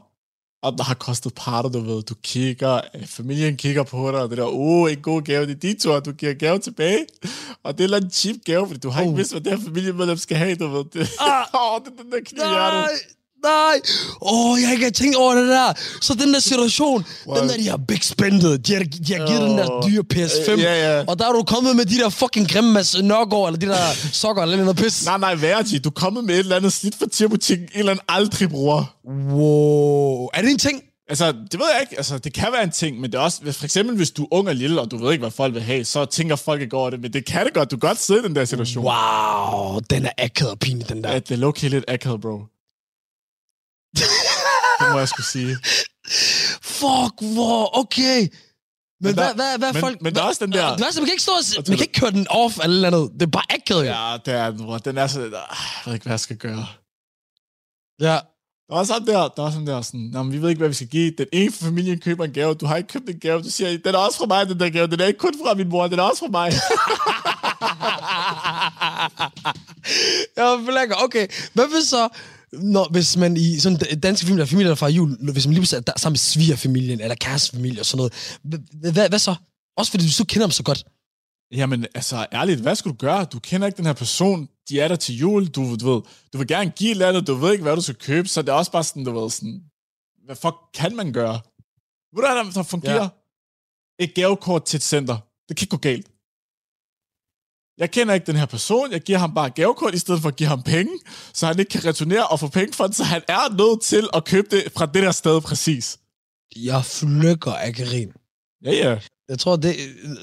og 0.66 0.78
der 0.78 0.84
har 0.84 0.94
kostet 0.94 1.34
parter, 1.34 1.70
du 1.70 1.80
ved. 1.80 2.04
Du 2.04 2.16
kigger, 2.24 2.82
øh, 2.96 3.06
familien 3.08 3.58
kigger 3.58 3.84
på 3.84 4.12
dig, 4.12 4.22
og 4.22 4.30
det 4.30 4.38
der, 4.38 4.46
oh, 4.48 4.92
en 4.92 5.02
god 5.02 5.22
gave, 5.22 5.46
det 5.46 5.52
er 5.56 5.60
din 5.60 5.80
tur, 5.80 6.00
du 6.00 6.12
giver 6.12 6.34
gave 6.34 6.60
tilbage. 6.60 7.06
Og 7.64 7.78
det 7.78 7.84
er 7.84 7.88
en 7.88 7.94
eller 7.94 8.10
cheap 8.10 8.36
gave, 8.46 8.68
fordi 8.68 8.80
du 8.80 8.90
har 8.90 9.02
ikke 9.02 9.12
Oh. 9.12 9.18
vidst, 9.18 9.32
hvad 9.34 9.42
det 9.42 9.52
her 9.60 9.66
familiemedlem 9.66 10.18
skal 10.18 10.38
have, 10.38 10.56
du 10.56 10.68
ved. 10.68 10.84
Det, 10.94 11.10
Ah. 11.20 11.46
oh, 11.62 11.82
det 11.86 11.92
er 12.00 12.04
den 12.04 12.12
der 12.12 12.20
kniv 12.26 12.44
i 12.44 12.48
hjertet. 12.48 12.90
Nej. 13.46 13.76
Åh, 14.22 14.52
oh, 14.52 14.60
jeg 14.62 14.68
har 14.68 14.74
ikke 14.76 14.92
tænkt 14.92 15.16
over 15.16 15.34
det 15.36 15.48
der. 15.50 15.74
Så 16.02 16.14
den 16.14 16.34
der 16.34 16.40
situation, 16.40 17.06
wow. 17.28 17.38
den 17.38 17.50
der, 17.50 17.58
de 17.58 17.68
har 17.70 17.80
big 17.88 18.04
spendet. 18.04 18.68
De 18.68 18.74
har, 18.74 18.84
de 19.08 19.14
har 19.14 19.28
givet 19.28 19.42
oh. 19.44 19.50
den 19.50 19.58
der 19.58 19.82
dyre 19.88 20.04
PS5. 20.14 20.52
Øh, 20.52 20.60
ja, 20.62 20.98
ja. 20.98 21.04
Og 21.08 21.20
der 21.20 21.28
er 21.28 21.32
du 21.32 21.44
kommet 21.44 21.76
med 21.76 21.86
de 21.86 21.96
der 21.98 22.10
fucking 22.10 22.50
grimme 22.52 22.72
Mads 22.72 23.02
Nørgaard, 23.04 23.48
eller 23.48 23.60
de 23.60 23.66
der 23.68 23.78
sokker, 24.14 24.44
eller 24.44 24.58
noget 24.58 24.78
pis. 24.78 25.06
Nej, 25.06 25.18
nej, 25.18 25.36
værre, 25.36 25.64
Du 25.84 25.90
er 25.90 25.94
kommet 25.94 26.24
med 26.24 26.36
et 26.36 26.40
eller 26.40 26.56
andet 26.56 26.74
slidt 26.74 26.96
for 27.00 27.06
tierbutikken, 27.06 27.68
en 27.74 27.80
eller 27.80 27.92
anden 27.92 28.06
aldrig 28.10 28.50
bruger. 28.50 28.96
Wow. 29.34 30.26
Er 30.34 30.42
det 30.42 30.52
en 30.52 30.58
ting? 30.58 30.82
Altså, 31.10 31.26
det 31.52 31.60
ved 31.60 31.66
jeg 31.74 31.82
ikke. 31.82 31.98
Altså, 31.98 32.18
det 32.18 32.34
kan 32.34 32.48
være 32.54 32.64
en 32.64 32.72
ting, 32.72 33.00
men 33.02 33.12
det 33.12 33.18
er 33.18 33.22
også... 33.22 33.40
hvis- 33.42 33.58
For 33.58 33.66
eksempel, 33.66 33.96
hvis 33.96 34.12
du 34.12 34.24
er 34.24 34.28
ung 34.32 34.48
og 34.48 34.56
lille, 34.56 34.82
og 34.82 34.92
du 34.92 34.98
ved 34.98 35.12
ikke, 35.12 35.22
hvad 35.22 35.32
folk 35.32 35.54
vil 35.54 35.62
have, 35.62 35.86
så 35.86 36.06
tænker 36.06 36.36
folk 36.36 36.62
ikke 36.62 36.78
over 36.78 36.90
det. 36.90 37.02
Men 37.02 37.14
det 37.14 37.26
kan 37.26 37.46
det 37.46 37.54
godt. 37.54 37.72
Du 37.72 37.78
kan 37.78 37.88
godt 37.90 38.02
sidde 38.02 38.20
i 38.20 38.24
den 38.24 38.36
der 38.36 38.46
situation. 38.46 38.84
Wow, 38.86 39.80
den 39.90 40.06
er 40.06 40.10
akavet 40.18 40.52
og 40.52 40.60
pinlig, 40.60 40.90
den 40.90 41.04
der. 41.04 41.12
Ja, 41.12 41.20
det 41.20 41.32
er 41.44 41.50
low-key 41.52 41.68
lidt 41.68 41.86
akavet, 41.88 42.22
bro. 42.22 42.40
det 44.80 44.92
må 44.92 44.98
jeg 45.00 45.08
skulle 45.08 45.26
sige. 45.26 45.58
Fuck, 46.62 47.34
hvor, 47.34 47.78
okay. 47.80 48.20
Men, 48.22 48.30
Men 49.02 49.14
hvad, 49.14 49.28
der- 49.28 49.34
hvad, 49.34 49.58
hvad 49.58 49.70
er 49.70 49.74
men- 49.74 49.80
folk... 49.82 50.02
men 50.02 50.16
der 50.16 50.22
er 50.22 50.26
også 50.26 50.46
den 50.46 50.54
der- 50.54 50.76
Det 50.76 50.86
altså, 50.86 51.02
man 51.02 51.06
kan 51.08 51.14
ikke 51.14 51.24
stå 51.24 51.32
og, 51.32 51.64
man 51.68 51.78
kan 51.78 51.88
ikke 51.88 52.00
køre 52.00 52.12
den 52.12 52.28
off 52.30 52.60
eller 52.64 52.88
andet. 52.88 53.12
Det 53.14 53.22
er 53.22 53.28
bare 53.32 53.44
akavet, 53.50 53.86
jo. 53.86 53.92
Ja, 53.92 54.18
det 54.26 54.34
er 54.34 54.50
den, 54.52 54.66
bror. 54.66 54.78
Den 54.78 54.98
er 54.98 55.08
så... 55.08 55.20
Ah, 55.22 55.30
Jeg 55.30 55.38
ved 55.86 55.94
ikke, 55.94 56.04
hvad 56.04 56.12
jeg 56.14 56.20
skal 56.20 56.38
gøre. 56.38 56.68
Ja. 58.02 58.20
Der 58.70 58.76
er 58.80 58.84
sådan 58.84 59.08
der, 59.08 59.28
der 59.28 59.46
er 59.46 59.52
sådan 59.52 59.68
der, 59.68 59.82
sådan, 59.82 60.10
Nå, 60.14 60.24
men 60.24 60.34
vi 60.34 60.42
ved 60.42 60.50
ikke, 60.50 60.60
hvad 60.60 60.68
vi 60.70 60.74
skal 60.74 60.88
give. 60.88 61.14
Den 61.18 61.26
ene 61.34 61.52
fra 61.52 61.66
familien 61.66 62.00
køber 62.00 62.26
en 62.26 62.34
gave, 62.34 62.54
du 62.54 62.66
har 62.66 62.76
ikke 62.76 62.90
købt 62.90 63.10
en 63.10 63.20
gave. 63.20 63.42
Du 63.44 63.50
siger, 63.50 63.78
den 63.86 63.96
er 63.96 64.00
også 64.00 64.18
fra 64.18 64.26
mig, 64.26 64.48
den 64.48 64.60
der 64.60 64.70
gave. 64.70 64.88
Den 64.88 65.00
er 65.02 65.06
ikke 65.06 65.20
kun 65.20 65.34
fra 65.46 65.54
min 65.54 65.70
mor, 65.70 65.88
den 65.88 66.00
er 66.00 66.04
også 66.04 66.20
fra 66.20 66.32
mig. 66.32 66.52
Jeg 70.38 70.60
forlænger, 70.66 70.96
okay. 70.96 71.28
Hvad 71.54 71.68
hvis 71.68 71.90
så, 71.90 72.10
når, 72.60 72.88
hvis 72.92 73.18
man 73.18 73.38
i 73.38 73.60
sådan 73.60 73.80
en 73.92 74.00
danske 74.00 74.26
familier, 74.26 74.46
familier 74.46 74.70
der 74.70 74.76
fra 74.76 74.88
jul, 74.88 75.32
hvis 75.32 75.48
man 75.48 75.54
lige 75.54 75.76
er 75.76 75.80
der, 75.80 75.94
sammen 75.98 76.14
med 76.14 76.18
svigerfamilien, 76.18 77.02
eller 77.02 77.16
kærestefamilie 77.16 77.82
og 77.82 77.86
sådan 77.86 77.98
noget, 77.98 78.38
hvad, 78.44 78.92
hvad, 78.92 79.10
hvad 79.10 79.20
så? 79.20 79.36
Også 79.78 79.92
fordi 79.92 80.06
du 80.06 80.12
så 80.12 80.26
kender 80.26 80.48
dem 80.48 80.52
så 80.52 80.64
godt. 80.64 80.84
Jamen, 81.52 81.86
altså, 81.96 82.26
ærligt, 82.34 82.60
hvad 82.60 82.76
skal 82.76 82.92
du 82.92 82.96
gøre? 82.96 83.26
Du 83.26 83.40
kender 83.40 83.68
ikke 83.68 83.78
den 83.78 83.86
her 83.86 83.94
person. 83.94 84.50
De 84.70 84.80
er 84.80 84.88
der 84.88 84.96
til 84.96 85.18
jul. 85.18 85.48
Du, 85.48 85.76
du 85.76 85.94
ved, 85.94 86.02
du 86.34 86.38
vil 86.38 86.48
gerne 86.48 86.70
give 86.70 86.90
et 86.90 86.92
eller 86.92 87.10
andet, 87.10 87.28
du 87.28 87.36
ved 87.36 87.52
ikke, 87.52 87.62
hvad 87.62 87.76
du 87.76 87.82
skal 87.82 87.96
købe, 87.96 88.28
så 88.28 88.42
det 88.42 88.50
er 88.50 88.54
også 88.54 88.72
bare 88.72 88.84
sådan, 88.84 89.04
du 89.04 89.20
ved, 89.20 89.30
sådan, 89.30 89.64
hvad 90.26 90.36
fuck 90.36 90.56
kan 90.74 90.96
man 90.96 91.14
gøre? 91.14 91.40
Ved 92.14 92.24
du, 92.24 92.34
hvad 92.34 92.54
der 92.54 92.64
fungerer? 92.64 93.10
Ja. 94.00 94.04
Et 94.04 94.14
gavekort 94.14 94.66
til 94.66 94.78
et 94.78 94.84
center. 94.84 95.18
Det 95.50 95.58
kan 95.58 95.64
ikke 95.64 95.72
gå 95.72 95.78
galt. 95.78 96.08
Jeg 97.78 97.92
kender 97.92 98.14
ikke 98.14 98.26
den 98.26 98.36
her 98.36 98.46
person, 98.46 98.92
jeg 98.92 99.02
giver 99.02 99.18
ham 99.18 99.34
bare 99.34 99.50
gavekort, 99.50 99.94
i 99.96 99.98
stedet 99.98 100.22
for 100.22 100.30
at 100.30 100.36
give 100.36 100.50
ham 100.50 100.64
penge, 100.64 100.92
så 101.34 101.48
han 101.48 101.60
ikke 101.60 101.70
kan 101.70 101.86
returnere 101.86 102.28
og 102.28 102.40
få 102.40 102.48
penge 102.48 102.74
for 102.74 102.88
det, 102.88 102.96
så 102.96 103.04
han 103.04 103.22
er 103.28 103.54
nødt 103.58 103.82
til 103.82 104.10
at 104.14 104.26
købe 104.26 104.48
det 104.56 104.64
fra 104.78 104.86
det 104.86 105.04
der 105.04 105.12
sted 105.12 105.42
præcis. 105.42 106.00
Jeg 106.56 106.86
flykker 106.86 107.54
af 107.54 107.74
grin. 107.76 108.12
Ja, 108.66 108.72
ja. 108.72 109.00
Jeg 109.30 109.40
tror, 109.40 109.56
det 109.56 109.76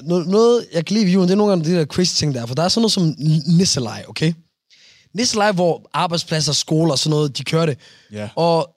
noget, 0.03 0.27
noget 0.27 0.67
jeg 0.73 0.85
kan 0.85 0.93
lide 0.93 1.05
ved 1.05 1.13
julen, 1.13 1.27
det 1.27 1.33
er 1.33 1.37
nogle 1.37 1.51
gange 1.51 1.65
de 1.65 1.75
der 1.75 1.85
crazy 1.85 2.15
ting 2.15 2.33
der, 2.33 2.45
for 2.45 2.55
der 2.55 2.63
er 2.63 2.67
sådan 2.67 2.81
noget 2.81 2.91
som 2.91 3.15
nisseleje, 3.57 4.07
okay? 4.07 4.33
Nisseleje, 5.13 5.51
hvor 5.51 5.89
arbejdspladser, 5.93 6.53
skoler 6.53 6.91
og 6.91 6.99
sådan 6.99 7.11
noget, 7.11 7.37
de 7.37 7.43
kører 7.43 7.65
det. 7.65 7.77
Ja. 8.11 8.29
Og 8.35 8.75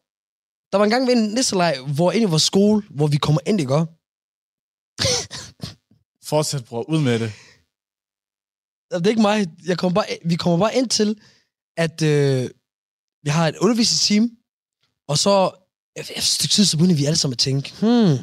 der 0.73 0.79
var 0.79 0.85
en 0.85 0.91
gang 0.91 1.07
ved 1.07 1.17
en 1.17 1.29
nisseleje, 1.29 1.81
hvor 1.81 2.13
ind 2.13 2.23
i 2.23 2.25
vores 2.25 2.43
skole, 2.43 2.83
hvor 2.91 3.07
vi 3.07 3.17
kommer 3.17 3.41
ind, 3.47 3.61
ikke? 3.61 3.87
Fortsæt, 6.25 6.65
bror. 6.65 6.91
Ud 6.91 7.01
med 7.01 7.19
det. 7.19 7.33
Det 8.91 9.07
er 9.07 9.11
ikke 9.11 9.23
mig. 9.23 9.47
Jeg 9.67 9.79
kommer 9.79 9.95
bare, 9.95 10.07
vi 10.25 10.37
kommer 10.37 10.59
bare 10.59 10.77
ind 10.77 10.89
til, 10.89 11.21
at 11.77 12.03
øh, 12.03 12.51
vi 13.23 13.31
har 13.31 13.49
et 13.49 13.57
undervisningsteam, 13.57 14.31
og 15.09 15.19
så 15.19 15.51
efter 15.97 16.15
et 16.17 16.23
stykke 16.23 16.53
tid, 16.53 16.65
så 16.65 16.77
begyndte 16.77 16.97
vi 16.97 17.05
alle 17.05 17.17
sammen 17.17 17.35
at 17.35 17.39
tænke, 17.39 17.75
hmm, 17.81 18.19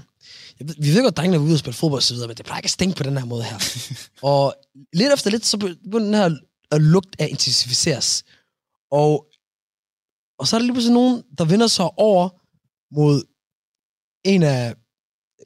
vi 0.84 0.90
ved 0.94 1.02
godt, 1.02 1.14
at 1.14 1.18
drengene 1.18 1.38
er 1.38 1.42
ude 1.42 1.54
og 1.54 1.60
spille 1.60 1.76
fodbold 1.76 2.00
og 2.00 2.04
så 2.04 2.14
videre, 2.14 2.28
men 2.28 2.38
det 2.38 2.46
plejer 2.46 2.60
ikke 2.60 2.68
at 2.68 2.78
stænke 2.80 2.98
på 2.98 3.04
den 3.04 3.18
her 3.18 3.26
måde 3.26 3.44
her. 3.44 3.58
og 4.32 4.56
lidt 4.94 5.14
efter 5.14 5.30
lidt, 5.32 5.46
så 5.46 5.58
begyndte 5.58 6.06
den 6.06 6.14
her 6.14 6.38
at 6.72 6.82
lugt 6.82 7.16
at 7.20 7.30
intensificeres. 7.30 8.24
Og, 8.92 9.28
og 10.40 10.48
så 10.48 10.56
er 10.56 10.60
der 10.60 10.66
lige 10.66 10.74
pludselig 10.74 10.94
nogen, 10.94 11.24
der 11.38 11.46
vender 11.46 11.68
sig 11.68 11.86
over 11.98 12.30
mod 12.96 13.24
en 14.26 14.44
af 14.44 14.76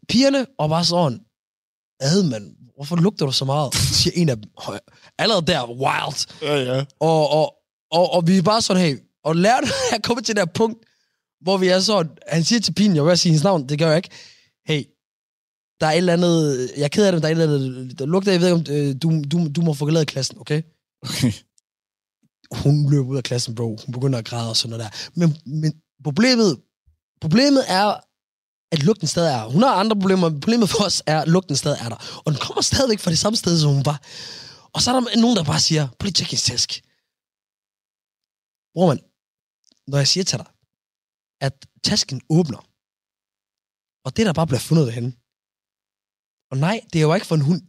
pigerne, 0.09 0.45
og 0.59 0.69
bare 0.69 0.85
sådan, 0.85 1.19
ad 1.99 2.23
mand, 2.23 2.55
hvorfor 2.77 2.95
lugter 2.95 3.25
du 3.25 3.31
så 3.31 3.45
meget? 3.45 3.75
siger 3.99 4.13
en 4.15 4.29
af 4.29 4.35
dem. 4.41 4.51
Allerede 5.17 5.45
der, 5.45 5.69
wild. 5.69 6.19
Ja, 6.41 6.55
ja. 6.55 6.85
Og, 6.99 7.29
og, 7.29 7.55
og, 7.91 8.13
og 8.13 8.27
vi 8.27 8.37
er 8.37 8.41
bare 8.41 8.61
sådan, 8.61 8.83
hey, 8.83 8.97
og 9.23 9.35
lærte 9.35 9.67
at 9.95 10.03
komme 10.03 10.21
til 10.21 10.35
det 10.35 10.41
her 10.41 10.53
punkt, 10.53 10.85
hvor 11.41 11.57
vi 11.57 11.67
er 11.67 11.79
sådan, 11.79 12.11
han 12.27 12.43
siger 12.43 12.59
til 12.59 12.73
pigen, 12.73 12.95
jeg 12.95 13.05
vil 13.05 13.17
sige 13.17 13.31
hendes 13.31 13.43
navn, 13.43 13.69
det 13.69 13.79
gør 13.79 13.87
jeg 13.87 13.97
ikke, 13.97 14.09
hey, 14.67 14.83
der 15.81 15.87
er 15.87 15.91
et 15.91 15.97
eller 15.97 16.13
andet, 16.13 16.71
jeg 16.77 16.83
er 16.83 16.87
ked 16.87 17.05
af 17.05 17.11
det, 17.11 17.17
men 17.17 17.21
der 17.21 17.27
er 17.27 17.31
et 17.31 17.41
eller 17.41 17.69
andet, 17.69 17.99
der 17.99 18.05
lugter, 18.05 18.31
jeg 18.31 18.41
ved 18.41 18.47
ikke, 18.47 18.71
om 18.71 18.75
øh, 18.75 18.95
du, 19.01 19.23
du, 19.31 19.51
du 19.55 19.61
må 19.61 19.73
få 19.73 19.77
forlade 19.77 20.05
klassen, 20.05 20.37
okay? 20.39 20.61
Okay. 21.01 21.31
Hun 22.51 22.91
løber 22.91 23.09
ud 23.09 23.17
af 23.17 23.23
klassen, 23.23 23.55
bro. 23.55 23.77
Hun 23.85 23.93
begynder 23.93 24.19
at 24.19 24.25
græde 24.25 24.49
og 24.49 24.57
sådan 24.57 24.77
noget 24.77 24.91
der. 24.91 25.19
Men, 25.19 25.37
men 25.45 25.73
problemet, 26.03 26.59
problemet 27.21 27.63
er, 27.67 28.06
at 28.71 28.83
lugten 28.83 29.07
stadig 29.07 29.33
er. 29.33 29.45
Hun 29.49 29.63
har 29.63 29.73
andre 29.73 29.95
problemer, 29.95 30.29
men 30.29 30.39
problemet 30.39 30.69
for 30.69 30.83
os 30.83 31.03
er, 31.05 31.21
at 31.21 31.27
lugten 31.27 31.55
stadig 31.55 31.79
er 31.85 31.89
der. 31.89 32.21
Og 32.25 32.31
den 32.31 32.39
kommer 32.39 32.61
stadigvæk 32.61 32.99
fra 32.99 33.11
det 33.11 33.19
samme 33.19 33.37
sted, 33.37 33.59
som 33.59 33.73
hun 33.73 33.85
var. 33.85 34.01
Og 34.73 34.81
så 34.81 34.91
er 34.91 34.99
der 34.99 35.21
nogen, 35.21 35.37
der 35.37 35.43
bare 35.43 35.59
siger, 35.59 35.87
prøv 35.99 36.05
lige 36.05 36.13
tjek 36.13 36.27
hendes 36.27 36.43
task. 36.43 36.69
Bror 38.73 38.87
man, 38.87 38.99
når 39.87 39.97
jeg 39.97 40.07
siger 40.07 40.23
til 40.23 40.37
dig, 40.37 40.49
at 41.41 41.55
tasken 41.83 42.21
åbner, 42.29 42.61
og 44.05 44.17
det 44.17 44.25
der 44.25 44.33
bare 44.33 44.47
bliver 44.47 44.59
fundet 44.59 44.87
derhen. 44.87 45.07
Og 46.51 46.57
nej, 46.57 46.77
det 46.93 46.99
er 46.99 47.07
jo 47.07 47.13
ikke 47.13 47.27
for 47.27 47.35
en 47.35 47.47
hund. 47.49 47.61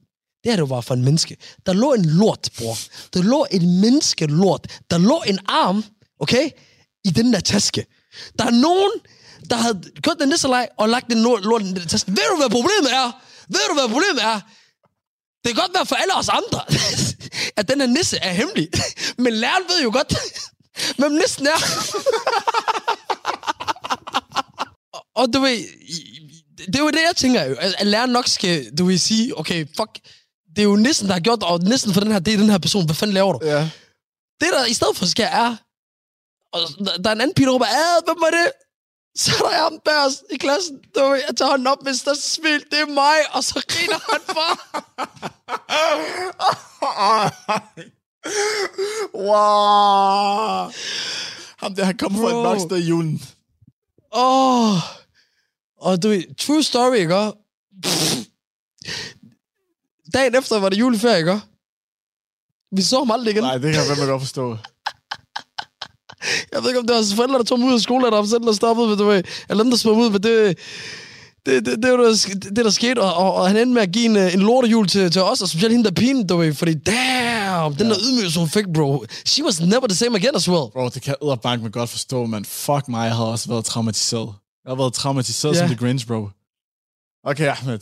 Det 0.42 0.49
er 0.53 0.57
det 0.57 0.61
jo 0.66 0.66
bare 0.66 0.82
for 0.82 0.94
en 0.94 1.05
menneske. 1.05 1.36
Der 1.66 1.72
lå 1.72 1.92
en 1.92 2.05
lort, 2.05 2.49
bror. 2.59 2.76
Der 3.14 3.22
lå 3.22 3.46
en 3.51 3.80
menneskelort. 3.80 4.80
Der 4.90 4.99
lå 4.99 5.22
en 5.26 5.38
arm, 5.46 5.84
okay, 6.18 6.51
i 7.05 7.11
den 7.11 7.32
der 7.32 7.40
taske. 7.40 7.86
Der 8.38 8.44
er 8.44 8.51
nogen, 8.51 8.92
der 9.51 9.57
havde 9.57 9.82
kørt 10.03 10.16
den 10.20 10.28
nisselej 10.28 10.68
og 10.76 10.89
lagt 10.89 11.11
den 11.11 11.22
lort, 11.22 11.62
i 11.62 11.89
taske. 11.89 12.11
Ved 12.11 12.28
du, 12.30 12.36
hvad 12.36 12.51
problemet 12.51 12.93
er? 12.93 13.22
Ved 13.49 13.61
du, 13.68 13.74
hvad 13.74 13.89
problemet 13.89 14.22
er? 14.22 14.41
Det 15.45 15.55
kan 15.55 15.62
godt 15.62 15.74
være 15.74 15.86
for 15.86 15.97
alle 15.97 16.14
os 16.14 16.28
andre, 16.28 16.61
at 17.59 17.68
den 17.68 17.80
her 17.80 17.86
nisse 17.86 18.16
er 18.16 18.32
hemmelig. 18.32 18.68
Men 19.24 19.32
læreren 19.32 19.62
ved 19.68 19.82
jo 19.82 19.91
godt, 19.93 20.14
hvem 20.99 21.12
nissen 21.12 21.47
er. 21.47 21.61
og, 24.93 25.07
og 25.14 25.32
du 25.32 25.41
ved, 25.41 25.59
det 26.66 26.76
er 26.76 26.80
jo 26.80 26.91
det, 26.91 27.01
jeg 27.09 27.16
tænker 27.16 27.45
jo. 27.45 27.57
At, 27.61 27.86
læreren 27.86 28.11
nok 28.11 28.26
skal, 28.28 28.76
du 28.78 28.84
vil 28.84 29.01
sige, 29.01 29.39
okay, 29.39 29.66
fuck, 29.76 29.91
det 30.57 30.59
er 30.59 30.62
jo 30.62 30.76
nissen, 30.76 31.07
der 31.07 31.12
har 31.12 31.20
gjort 31.20 31.43
og 31.43 31.61
nissen 31.62 31.95
for 31.95 32.01
den 32.01 32.12
her, 32.12 32.18
det 32.18 32.34
er 32.34 32.39
den 32.39 32.51
her 32.51 32.59
person. 32.59 32.84
Hvad 32.84 32.95
fanden 32.95 33.14
laver 33.14 33.32
du? 33.32 33.47
Ja. 33.47 33.70
Det, 34.41 34.49
der 34.53 34.64
i 34.64 34.74
stedet 34.74 34.97
for 34.97 35.07
sker, 35.07 35.26
er, 35.26 35.57
og 36.53 36.61
der, 36.78 36.97
der 36.97 37.11
er 37.11 37.14
en 37.14 37.20
anden 37.20 37.34
pige, 37.34 37.47
der 37.47 37.53
råber, 37.53 37.66
"Ad, 37.66 38.05
hvem 38.07 38.16
var 38.20 38.30
det? 38.30 38.53
Så 39.16 39.32
er 39.44 39.48
der 39.48 39.62
ham 39.62 40.06
os 40.06 40.22
i 40.30 40.36
klassen. 40.36 40.78
Du 40.94 41.00
ved, 41.00 41.20
jeg 41.28 41.36
tager 41.36 41.50
hånden 41.50 41.66
op, 41.66 41.82
hvis 41.82 42.02
der 42.02 42.11
er 42.11 42.14
smil, 42.14 42.64
det 42.70 42.80
er 42.80 42.86
mig, 42.86 43.16
og 43.32 43.44
så 43.44 43.64
griner 43.68 43.98
han 44.11 44.20
for. 44.26 44.50
wow. 49.28 50.70
Ham 51.59 51.74
der, 51.74 51.84
han 51.84 51.96
kommer 51.96 52.18
fra 52.20 52.28
et 52.28 52.32
Bro. 52.32 52.42
mørkt 52.42 52.62
sted 52.62 52.76
i 52.76 52.88
julen. 52.88 53.22
Åh, 54.12 54.72
oh, 54.72 54.78
og 55.76 56.02
du 56.02 56.22
true 56.38 56.62
story, 56.62 56.96
ikke? 56.96 57.32
Pff. 57.82 58.16
Dagen 60.14 60.34
efter 60.34 60.59
var 60.59 60.68
det 60.68 60.78
juleferie, 60.78 61.18
ikke? 61.18 61.40
Vi 62.76 62.82
så 62.82 62.98
ham 62.98 63.11
aldrig 63.11 63.32
igen. 63.32 63.42
Nej, 63.44 63.59
det 63.59 63.72
kan 63.74 63.80
jeg 63.80 63.88
fandme 63.88 64.12
godt 64.12 64.22
forstå. 64.22 64.56
Jeg 66.53 66.62
ved 66.62 66.69
ikke, 66.71 66.79
om 66.81 66.87
det 66.87 66.95
var 66.95 67.01
hans 67.01 67.14
forældre, 67.14 67.39
der 67.39 67.45
tog 67.45 67.59
ham 67.59 67.69
ud 67.69 67.75
af 67.75 67.81
skole, 67.81 68.07
eller 68.07 68.19
om 68.19 68.27
selv 68.27 68.43
der 68.43 68.53
stoppede, 68.53 68.89
men 68.89 68.99
du 68.99 69.05
ved, 69.05 69.23
eller 69.51 69.62
dem, 69.64 69.71
der 69.71 69.79
små 69.79 69.93
ud, 69.93 70.11
men 70.11 70.23
det, 70.23 70.59
det, 71.47 71.66
det, 71.66 71.83
det, 71.83 71.91
var 71.93 71.97
det, 71.97 72.57
det, 72.57 72.64
der 72.64 72.71
skete, 72.71 72.99
og, 73.03 73.14
og, 73.14 73.35
og 73.35 73.47
han 73.49 73.57
endte 73.57 73.75
med 73.75 73.83
at 73.83 73.93
give 73.93 74.05
en, 74.05 74.16
øh, 74.16 74.35
en 74.35 74.41
lortejul 74.41 74.87
til, 74.89 75.11
til 75.11 75.23
os, 75.23 75.43
og 75.43 75.49
specielt 75.49 75.73
hende 75.73 75.85
der 75.85 75.95
pigen, 75.95 76.27
du 76.27 76.37
ved, 76.37 76.55
fordi 76.55 76.75
damn, 76.75 77.75
den 77.75 77.91
der 77.91 77.97
ydmygelse, 78.05 78.39
hun 78.39 78.49
fik, 78.49 78.64
bro. 78.75 79.05
She 79.27 79.45
was 79.45 79.61
never 79.61 79.87
the 79.87 79.97
same 79.97 80.16
again 80.16 80.35
as 80.37 80.49
well. 80.49 80.71
Bro, 80.73 80.89
det 80.89 81.03
kan 81.03 81.14
jeg 81.29 81.41
bank 81.41 81.62
med 81.62 81.71
godt 81.71 81.91
forstå, 81.91 82.27
man. 82.27 82.45
Fuck 82.45 82.89
mig, 82.89 83.05
jeg 83.07 83.14
havde 83.14 83.31
også 83.31 83.49
været 83.49 83.64
traumatiseret. 83.64 84.35
Jeg 84.64 84.71
har 84.71 84.77
været 84.77 84.93
traumatiseret 84.95 85.55
Ja. 85.55 85.59
som 85.59 85.66
The 85.69 85.77
Grinch, 85.77 86.07
bro. 86.07 86.29
Okay, 87.25 87.49
Ahmed. 87.49 87.79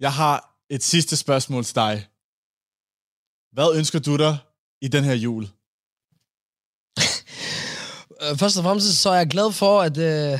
Jeg 0.00 0.12
har 0.12 0.56
et 0.70 0.82
sidste 0.84 1.16
spørgsmål 1.16 1.64
til 1.64 1.74
dig. 1.74 2.06
Hvad 3.52 3.78
ønsker 3.78 3.98
du 3.98 4.16
dig 4.16 4.36
i 4.82 4.88
den 4.88 5.04
her 5.04 5.14
jul? 5.14 5.46
Øh, 8.22 8.36
Først 8.38 8.58
og 8.58 8.64
fremmest 8.64 8.98
så 9.02 9.10
er 9.10 9.16
jeg 9.16 9.26
glad 9.26 9.52
for, 9.52 9.80
at 9.80 9.98
øh, 9.98 10.38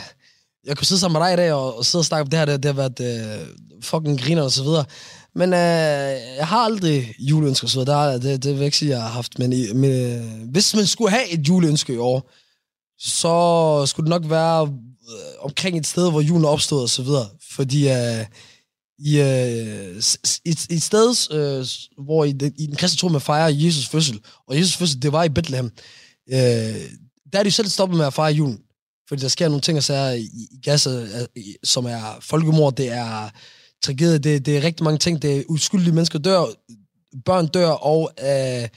jeg 0.66 0.76
kunne 0.76 0.86
sidde 0.86 1.00
sammen 1.00 1.20
med 1.20 1.26
dig 1.26 1.34
i 1.34 1.36
dag 1.36 1.52
og, 1.52 1.78
og 1.78 1.84
sidde 1.86 2.00
og 2.00 2.06
snakke 2.06 2.22
om 2.22 2.28
det 2.30 2.38
her. 2.38 2.46
Det, 2.46 2.62
det 2.62 2.74
har 2.74 2.88
været 2.88 3.00
øh, 3.40 3.46
fucking 3.82 4.20
griner 4.20 4.42
og 4.42 4.50
så 4.50 4.62
videre. 4.62 4.84
Men 5.34 5.52
øh, 5.52 5.58
jeg 6.36 6.46
har 6.46 6.58
aldrig 6.64 7.14
juleønsker 7.18 7.68
så 7.68 7.84
der, 7.84 8.12
Det, 8.12 8.22
det, 8.22 8.42
det 8.42 8.50
vil 8.50 8.56
jeg 8.58 8.64
ikke 8.64 8.76
sige, 8.76 8.90
jeg 8.90 9.02
har 9.02 9.08
haft. 9.08 9.38
Men, 9.38 9.52
i, 9.52 9.72
men 9.74 9.90
øh, 9.90 10.50
hvis 10.52 10.74
man 10.74 10.86
skulle 10.86 11.10
have 11.10 11.28
et 11.30 11.48
juleønske 11.48 11.94
i 11.94 11.96
år, 11.98 12.30
så 12.98 13.86
skulle 13.86 14.04
det 14.04 14.20
nok 14.20 14.30
være 14.30 14.62
øh, 15.10 15.44
omkring 15.44 15.78
et 15.78 15.86
sted, 15.86 16.10
hvor 16.10 16.20
julen 16.20 16.44
er 16.44 16.48
opstået 16.48 16.82
og 16.82 16.88
så 16.90 17.02
videre. 17.02 17.26
Fordi 17.52 17.88
øh, 17.88 18.24
i, 18.98 19.20
øh, 19.20 19.96
et, 20.44 20.66
et 20.70 20.82
sted, 20.82 21.32
øh, 21.32 21.66
hvor 22.04 22.24
i, 22.24 22.32
den- 22.32 22.54
i 22.58 22.66
den 22.66 22.76
kristne 22.76 22.96
tro 22.98 23.08
man 23.08 23.20
fejrer 23.20 23.48
Jesus 23.48 23.86
fødsel, 23.88 24.20
og 24.48 24.56
Jesus 24.58 24.76
fødsel, 24.76 25.02
det 25.02 25.12
var 25.12 25.24
i 25.24 25.28
Bethlehem, 25.28 25.70
øh, 26.32 26.74
der 27.32 27.38
er 27.38 27.42
de 27.42 27.50
selv 27.50 27.68
stoppet 27.68 27.98
med 27.98 28.06
at 28.06 28.14
fejre 28.14 28.32
julen. 28.32 28.60
Fordi 29.08 29.22
der 29.22 29.28
sker 29.28 29.48
nogle 29.48 29.60
ting 29.60 29.78
og 29.78 29.84
sager 29.84 30.12
i, 30.12 30.22
i 30.22 30.60
Gaza, 30.62 30.90
øh, 30.90 31.42
som 31.64 31.86
er 31.86 32.18
folkemord, 32.20 32.76
det 32.76 32.88
er 32.88 33.30
tragedie, 33.82 34.18
det, 34.18 34.46
det 34.46 34.56
er 34.56 34.62
rigtig 34.62 34.84
mange 34.84 34.98
ting, 34.98 35.22
det 35.22 35.36
er 35.36 35.42
uskyldige 35.48 35.94
mennesker 35.94 36.18
dør, 36.18 36.44
børn 37.24 37.46
dør, 37.46 37.68
og 37.68 38.10
øh, 38.20 38.68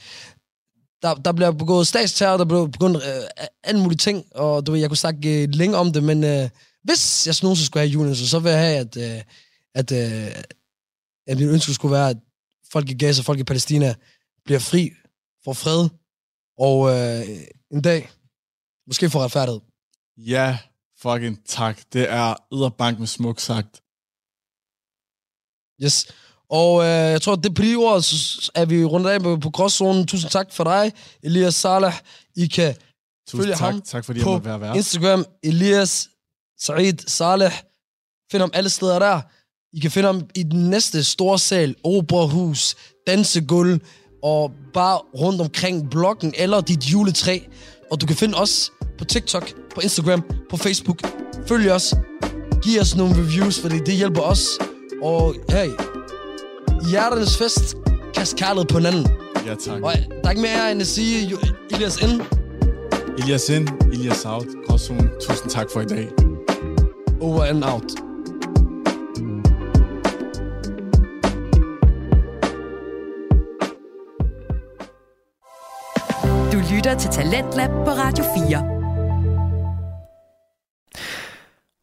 der, 1.01 1.13
der 1.13 1.31
bliver 1.31 1.51
begået 1.51 1.87
statsterror, 1.87 2.37
der 2.37 2.45
bliver 2.45 2.67
begået 2.67 2.95
øh, 2.95 3.23
alle 3.63 3.81
mulige 3.81 3.97
ting, 3.97 4.25
og 4.35 4.65
du 4.65 4.71
ved, 4.71 4.79
jeg 4.79 4.89
kunne 4.89 4.97
snakke 4.97 5.43
øh, 5.43 5.49
længe 5.51 5.77
om 5.77 5.93
det, 5.93 6.03
men 6.03 6.23
øh, 6.23 6.49
hvis 6.83 7.27
jeg 7.27 7.35
nogensinde 7.41 7.65
skulle 7.65 7.81
have 7.81 7.91
julen, 7.91 8.15
så, 8.15 8.27
så 8.27 8.39
vil 8.39 8.49
jeg 8.49 8.59
have, 8.59 8.77
at, 8.77 8.97
øh, 8.97 9.21
at, 9.75 9.91
øh, 9.91 10.31
at 11.27 11.37
min 11.37 11.49
ønske 11.49 11.73
skulle 11.73 11.91
være, 11.91 12.09
at 12.09 12.17
folk 12.71 12.89
i 12.89 12.93
Gaza, 12.93 13.21
folk 13.21 13.39
i 13.39 13.43
Palæstina, 13.43 13.95
bliver 14.45 14.59
fri, 14.59 14.91
får 15.45 15.53
fred, 15.53 15.89
og 16.57 16.89
øh, 16.89 17.27
en 17.71 17.81
dag 17.81 18.09
måske 18.89 19.09
får 19.09 19.23
retfærdighed. 19.23 19.61
Ja, 20.17 20.57
fucking 21.01 21.39
tak. 21.45 21.79
Det 21.93 22.11
er 22.11 22.35
yderbank 22.53 22.99
med 22.99 23.07
smuk 23.07 23.39
sagt. 23.39 23.81
Yes. 25.83 26.07
Og 26.49 26.81
øh, 26.81 26.87
jeg 26.87 27.21
tror, 27.21 27.33
at 27.33 27.43
det 27.43 27.55
på 27.55 27.61
de 27.61 27.75
ord 27.75 28.01
så 28.01 28.51
er 28.55 28.65
vi 28.65 28.85
rundt 28.85 29.07
af 29.07 29.21
på, 29.21 29.37
på 29.37 29.49
gråzonen. 29.49 30.07
Tusind 30.07 30.31
tak 30.31 30.53
for 30.53 30.63
dig, 30.63 30.91
Elias 31.23 31.55
Saleh. 31.55 31.93
I 32.35 32.47
kan 32.47 32.75
Tusind 33.27 33.41
følge 33.41 33.55
tak. 33.55 33.73
ham 33.73 33.81
Tak 33.81 34.05
fordi 34.05 34.19
på 34.21 34.37
være 34.37 34.61
vært. 34.61 34.75
Instagram. 34.75 35.25
Elias 35.43 36.09
Said 36.59 36.97
Saleh. 37.07 37.53
Find 38.31 38.41
ham 38.41 38.51
alle 38.53 38.69
steder 38.69 38.99
der. 38.99 39.21
I 39.73 39.79
kan 39.79 39.91
finde 39.91 40.07
ham 40.07 40.29
i 40.35 40.43
den 40.43 40.69
næste 40.69 41.03
store 41.03 41.39
sal, 41.39 41.75
operahus, 41.83 42.75
dansegulv, 43.07 43.79
og 44.23 44.51
bare 44.73 44.97
rundt 44.97 45.41
omkring 45.41 45.89
bloggen 45.89 46.33
eller 46.37 46.61
dit 46.61 46.83
juletræ. 46.83 47.39
Og 47.91 48.01
du 48.01 48.05
kan 48.05 48.15
finde 48.15 48.37
os 48.37 48.71
på 48.99 49.05
TikTok, 49.05 49.51
på 49.75 49.81
Instagram, 49.81 50.23
på 50.49 50.57
Facebook. 50.57 50.99
Følg 51.47 51.71
os. 51.71 51.93
Giv 52.61 52.81
os 52.81 52.95
nogle 52.95 53.13
reviews, 53.15 53.59
fordi 53.59 53.79
det 53.79 53.93
hjælper 53.93 54.21
os. 54.21 54.45
Og 55.03 55.35
hey, 55.49 55.67
i 56.81 56.89
hjerternes 56.89 57.37
fest, 57.37 57.75
kast 58.15 58.35
kærlighed 58.35 58.65
på 58.67 58.77
hinanden. 58.77 59.07
Ja, 59.45 59.55
tak. 59.55 59.81
Og 59.83 59.93
der 59.93 60.23
er 60.23 60.29
ikke 60.29 60.41
mere 60.41 60.71
end 60.71 60.81
at 60.81 60.87
sige, 60.87 61.37
Elias 61.71 62.01
ind. 62.01 62.21
Elias 63.17 63.49
ind, 63.49 63.69
Elias 63.93 64.25
out. 64.25 64.45
Gråzone. 64.67 65.09
Tusind 65.21 65.49
tak 65.51 65.67
for 65.73 65.81
i 65.81 65.85
dag. 65.85 66.07
Over 67.21 67.43
and 67.43 67.63
out. 67.63 67.83
Du 76.53 76.75
lytter 76.75 76.95
til 76.99 77.09
Talentlab 77.09 77.69
på 77.69 77.91
Radio 77.91 78.23
4. 78.49 78.78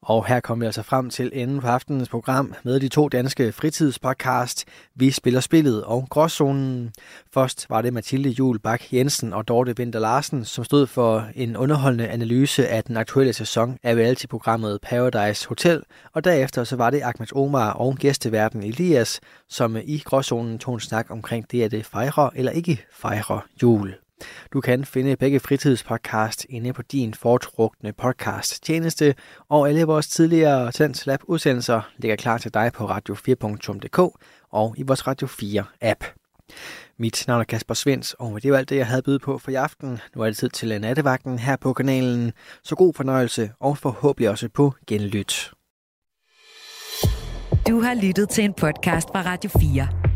Og 0.09 0.27
her 0.27 0.41
kommer 0.41 0.65
vi 0.65 0.67
altså 0.67 0.83
frem 0.83 1.11
til 1.11 1.31
enden 1.35 1.61
på 1.61 1.67
aftenens 1.67 2.09
program 2.09 2.55
med 2.63 2.81
de 2.81 2.89
to 2.89 3.09
danske 3.09 3.53
fritidspodcast, 3.53 4.65
Vi 4.95 5.11
spiller 5.11 5.41
spillet 5.41 5.85
og 5.85 6.07
Gråzonen. 6.11 6.93
Først 7.35 7.71
var 7.71 7.83
det 7.83 7.93
Mathilde 7.93 8.29
Jul 8.29 8.59
Bak 8.59 8.93
Jensen 8.93 9.33
og 9.33 9.49
Dorte 9.49 9.77
Vinter 9.77 9.99
Larsen, 10.01 10.45
som 10.45 10.65
stod 10.65 10.87
for 10.87 11.27
en 11.35 11.57
underholdende 11.57 12.09
analyse 12.09 12.69
af 12.69 12.85
den 12.85 12.97
aktuelle 12.97 13.33
sæson 13.33 13.79
af 13.83 13.95
reality-programmet 13.95 14.81
Paradise 14.83 15.49
Hotel. 15.49 15.83
Og 16.13 16.25
derefter 16.25 16.65
så 16.65 16.77
var 16.77 16.91
det 16.91 17.03
Ahmed 17.03 17.37
Omar 17.37 17.73
og 17.73 17.97
gæsteverden 17.97 18.63
Elias, 18.63 19.21
som 19.49 19.77
i 19.85 20.03
Gråzonen 20.05 20.59
tog 20.59 20.75
en 20.75 20.81
snak 20.81 21.07
omkring 21.11 21.51
det, 21.51 21.63
at 21.63 21.71
det 21.71 21.87
fejrer 21.87 22.31
eller 22.35 22.53
ikke 22.53 22.85
fejrer 22.93 23.47
jul. 23.63 23.95
Du 24.53 24.61
kan 24.61 24.85
finde 24.85 25.17
begge 25.17 25.41
fritidspodcast 25.41 26.47
inde 26.49 26.73
på 26.73 26.83
din 26.83 27.15
foretrukne 27.15 27.93
podcast 27.93 28.63
tjeneste, 28.63 29.15
og 29.49 29.69
alle 29.69 29.85
vores 29.85 30.09
tidligere 30.09 30.73
Tens 30.73 31.07
Lab 31.07 31.21
udsendelser 31.25 31.81
ligger 31.99 32.17
klar 32.17 32.39
til 32.39 32.55
dig 32.55 32.73
på 32.73 32.87
radio4.dk 32.87 33.99
og 34.51 34.75
i 34.79 34.83
vores 34.83 35.07
Radio 35.07 35.27
4 35.27 35.65
app. 35.81 36.05
Mit 36.99 37.25
navn 37.27 37.41
er 37.41 37.45
Kasper 37.45 37.75
Svens, 37.75 38.15
og 38.19 38.43
det 38.43 38.53
var 38.53 38.59
alt 38.59 38.69
det, 38.69 38.77
jeg 38.77 38.87
havde 38.87 39.03
byde 39.03 39.19
på 39.19 39.39
for 39.39 39.51
i 39.51 39.55
aften. 39.55 39.99
Nu 40.15 40.23
er 40.23 40.27
det 40.27 40.37
tid 40.37 40.49
til 40.49 40.81
nattevagten 40.81 41.39
her 41.39 41.57
på 41.57 41.73
kanalen. 41.73 42.33
Så 42.65 42.75
god 42.75 42.95
fornøjelse, 42.95 43.51
og 43.61 43.79
forhåbentlig 43.79 44.31
også 44.31 44.49
på 44.49 44.75
genlyt. 44.87 45.51
Du 47.69 47.81
har 47.81 47.95
lyttet 48.03 48.29
til 48.29 48.45
en 48.45 48.55
podcast 48.55 49.09
fra 49.09 49.23
Radio 49.23 49.51
4. 49.61 50.16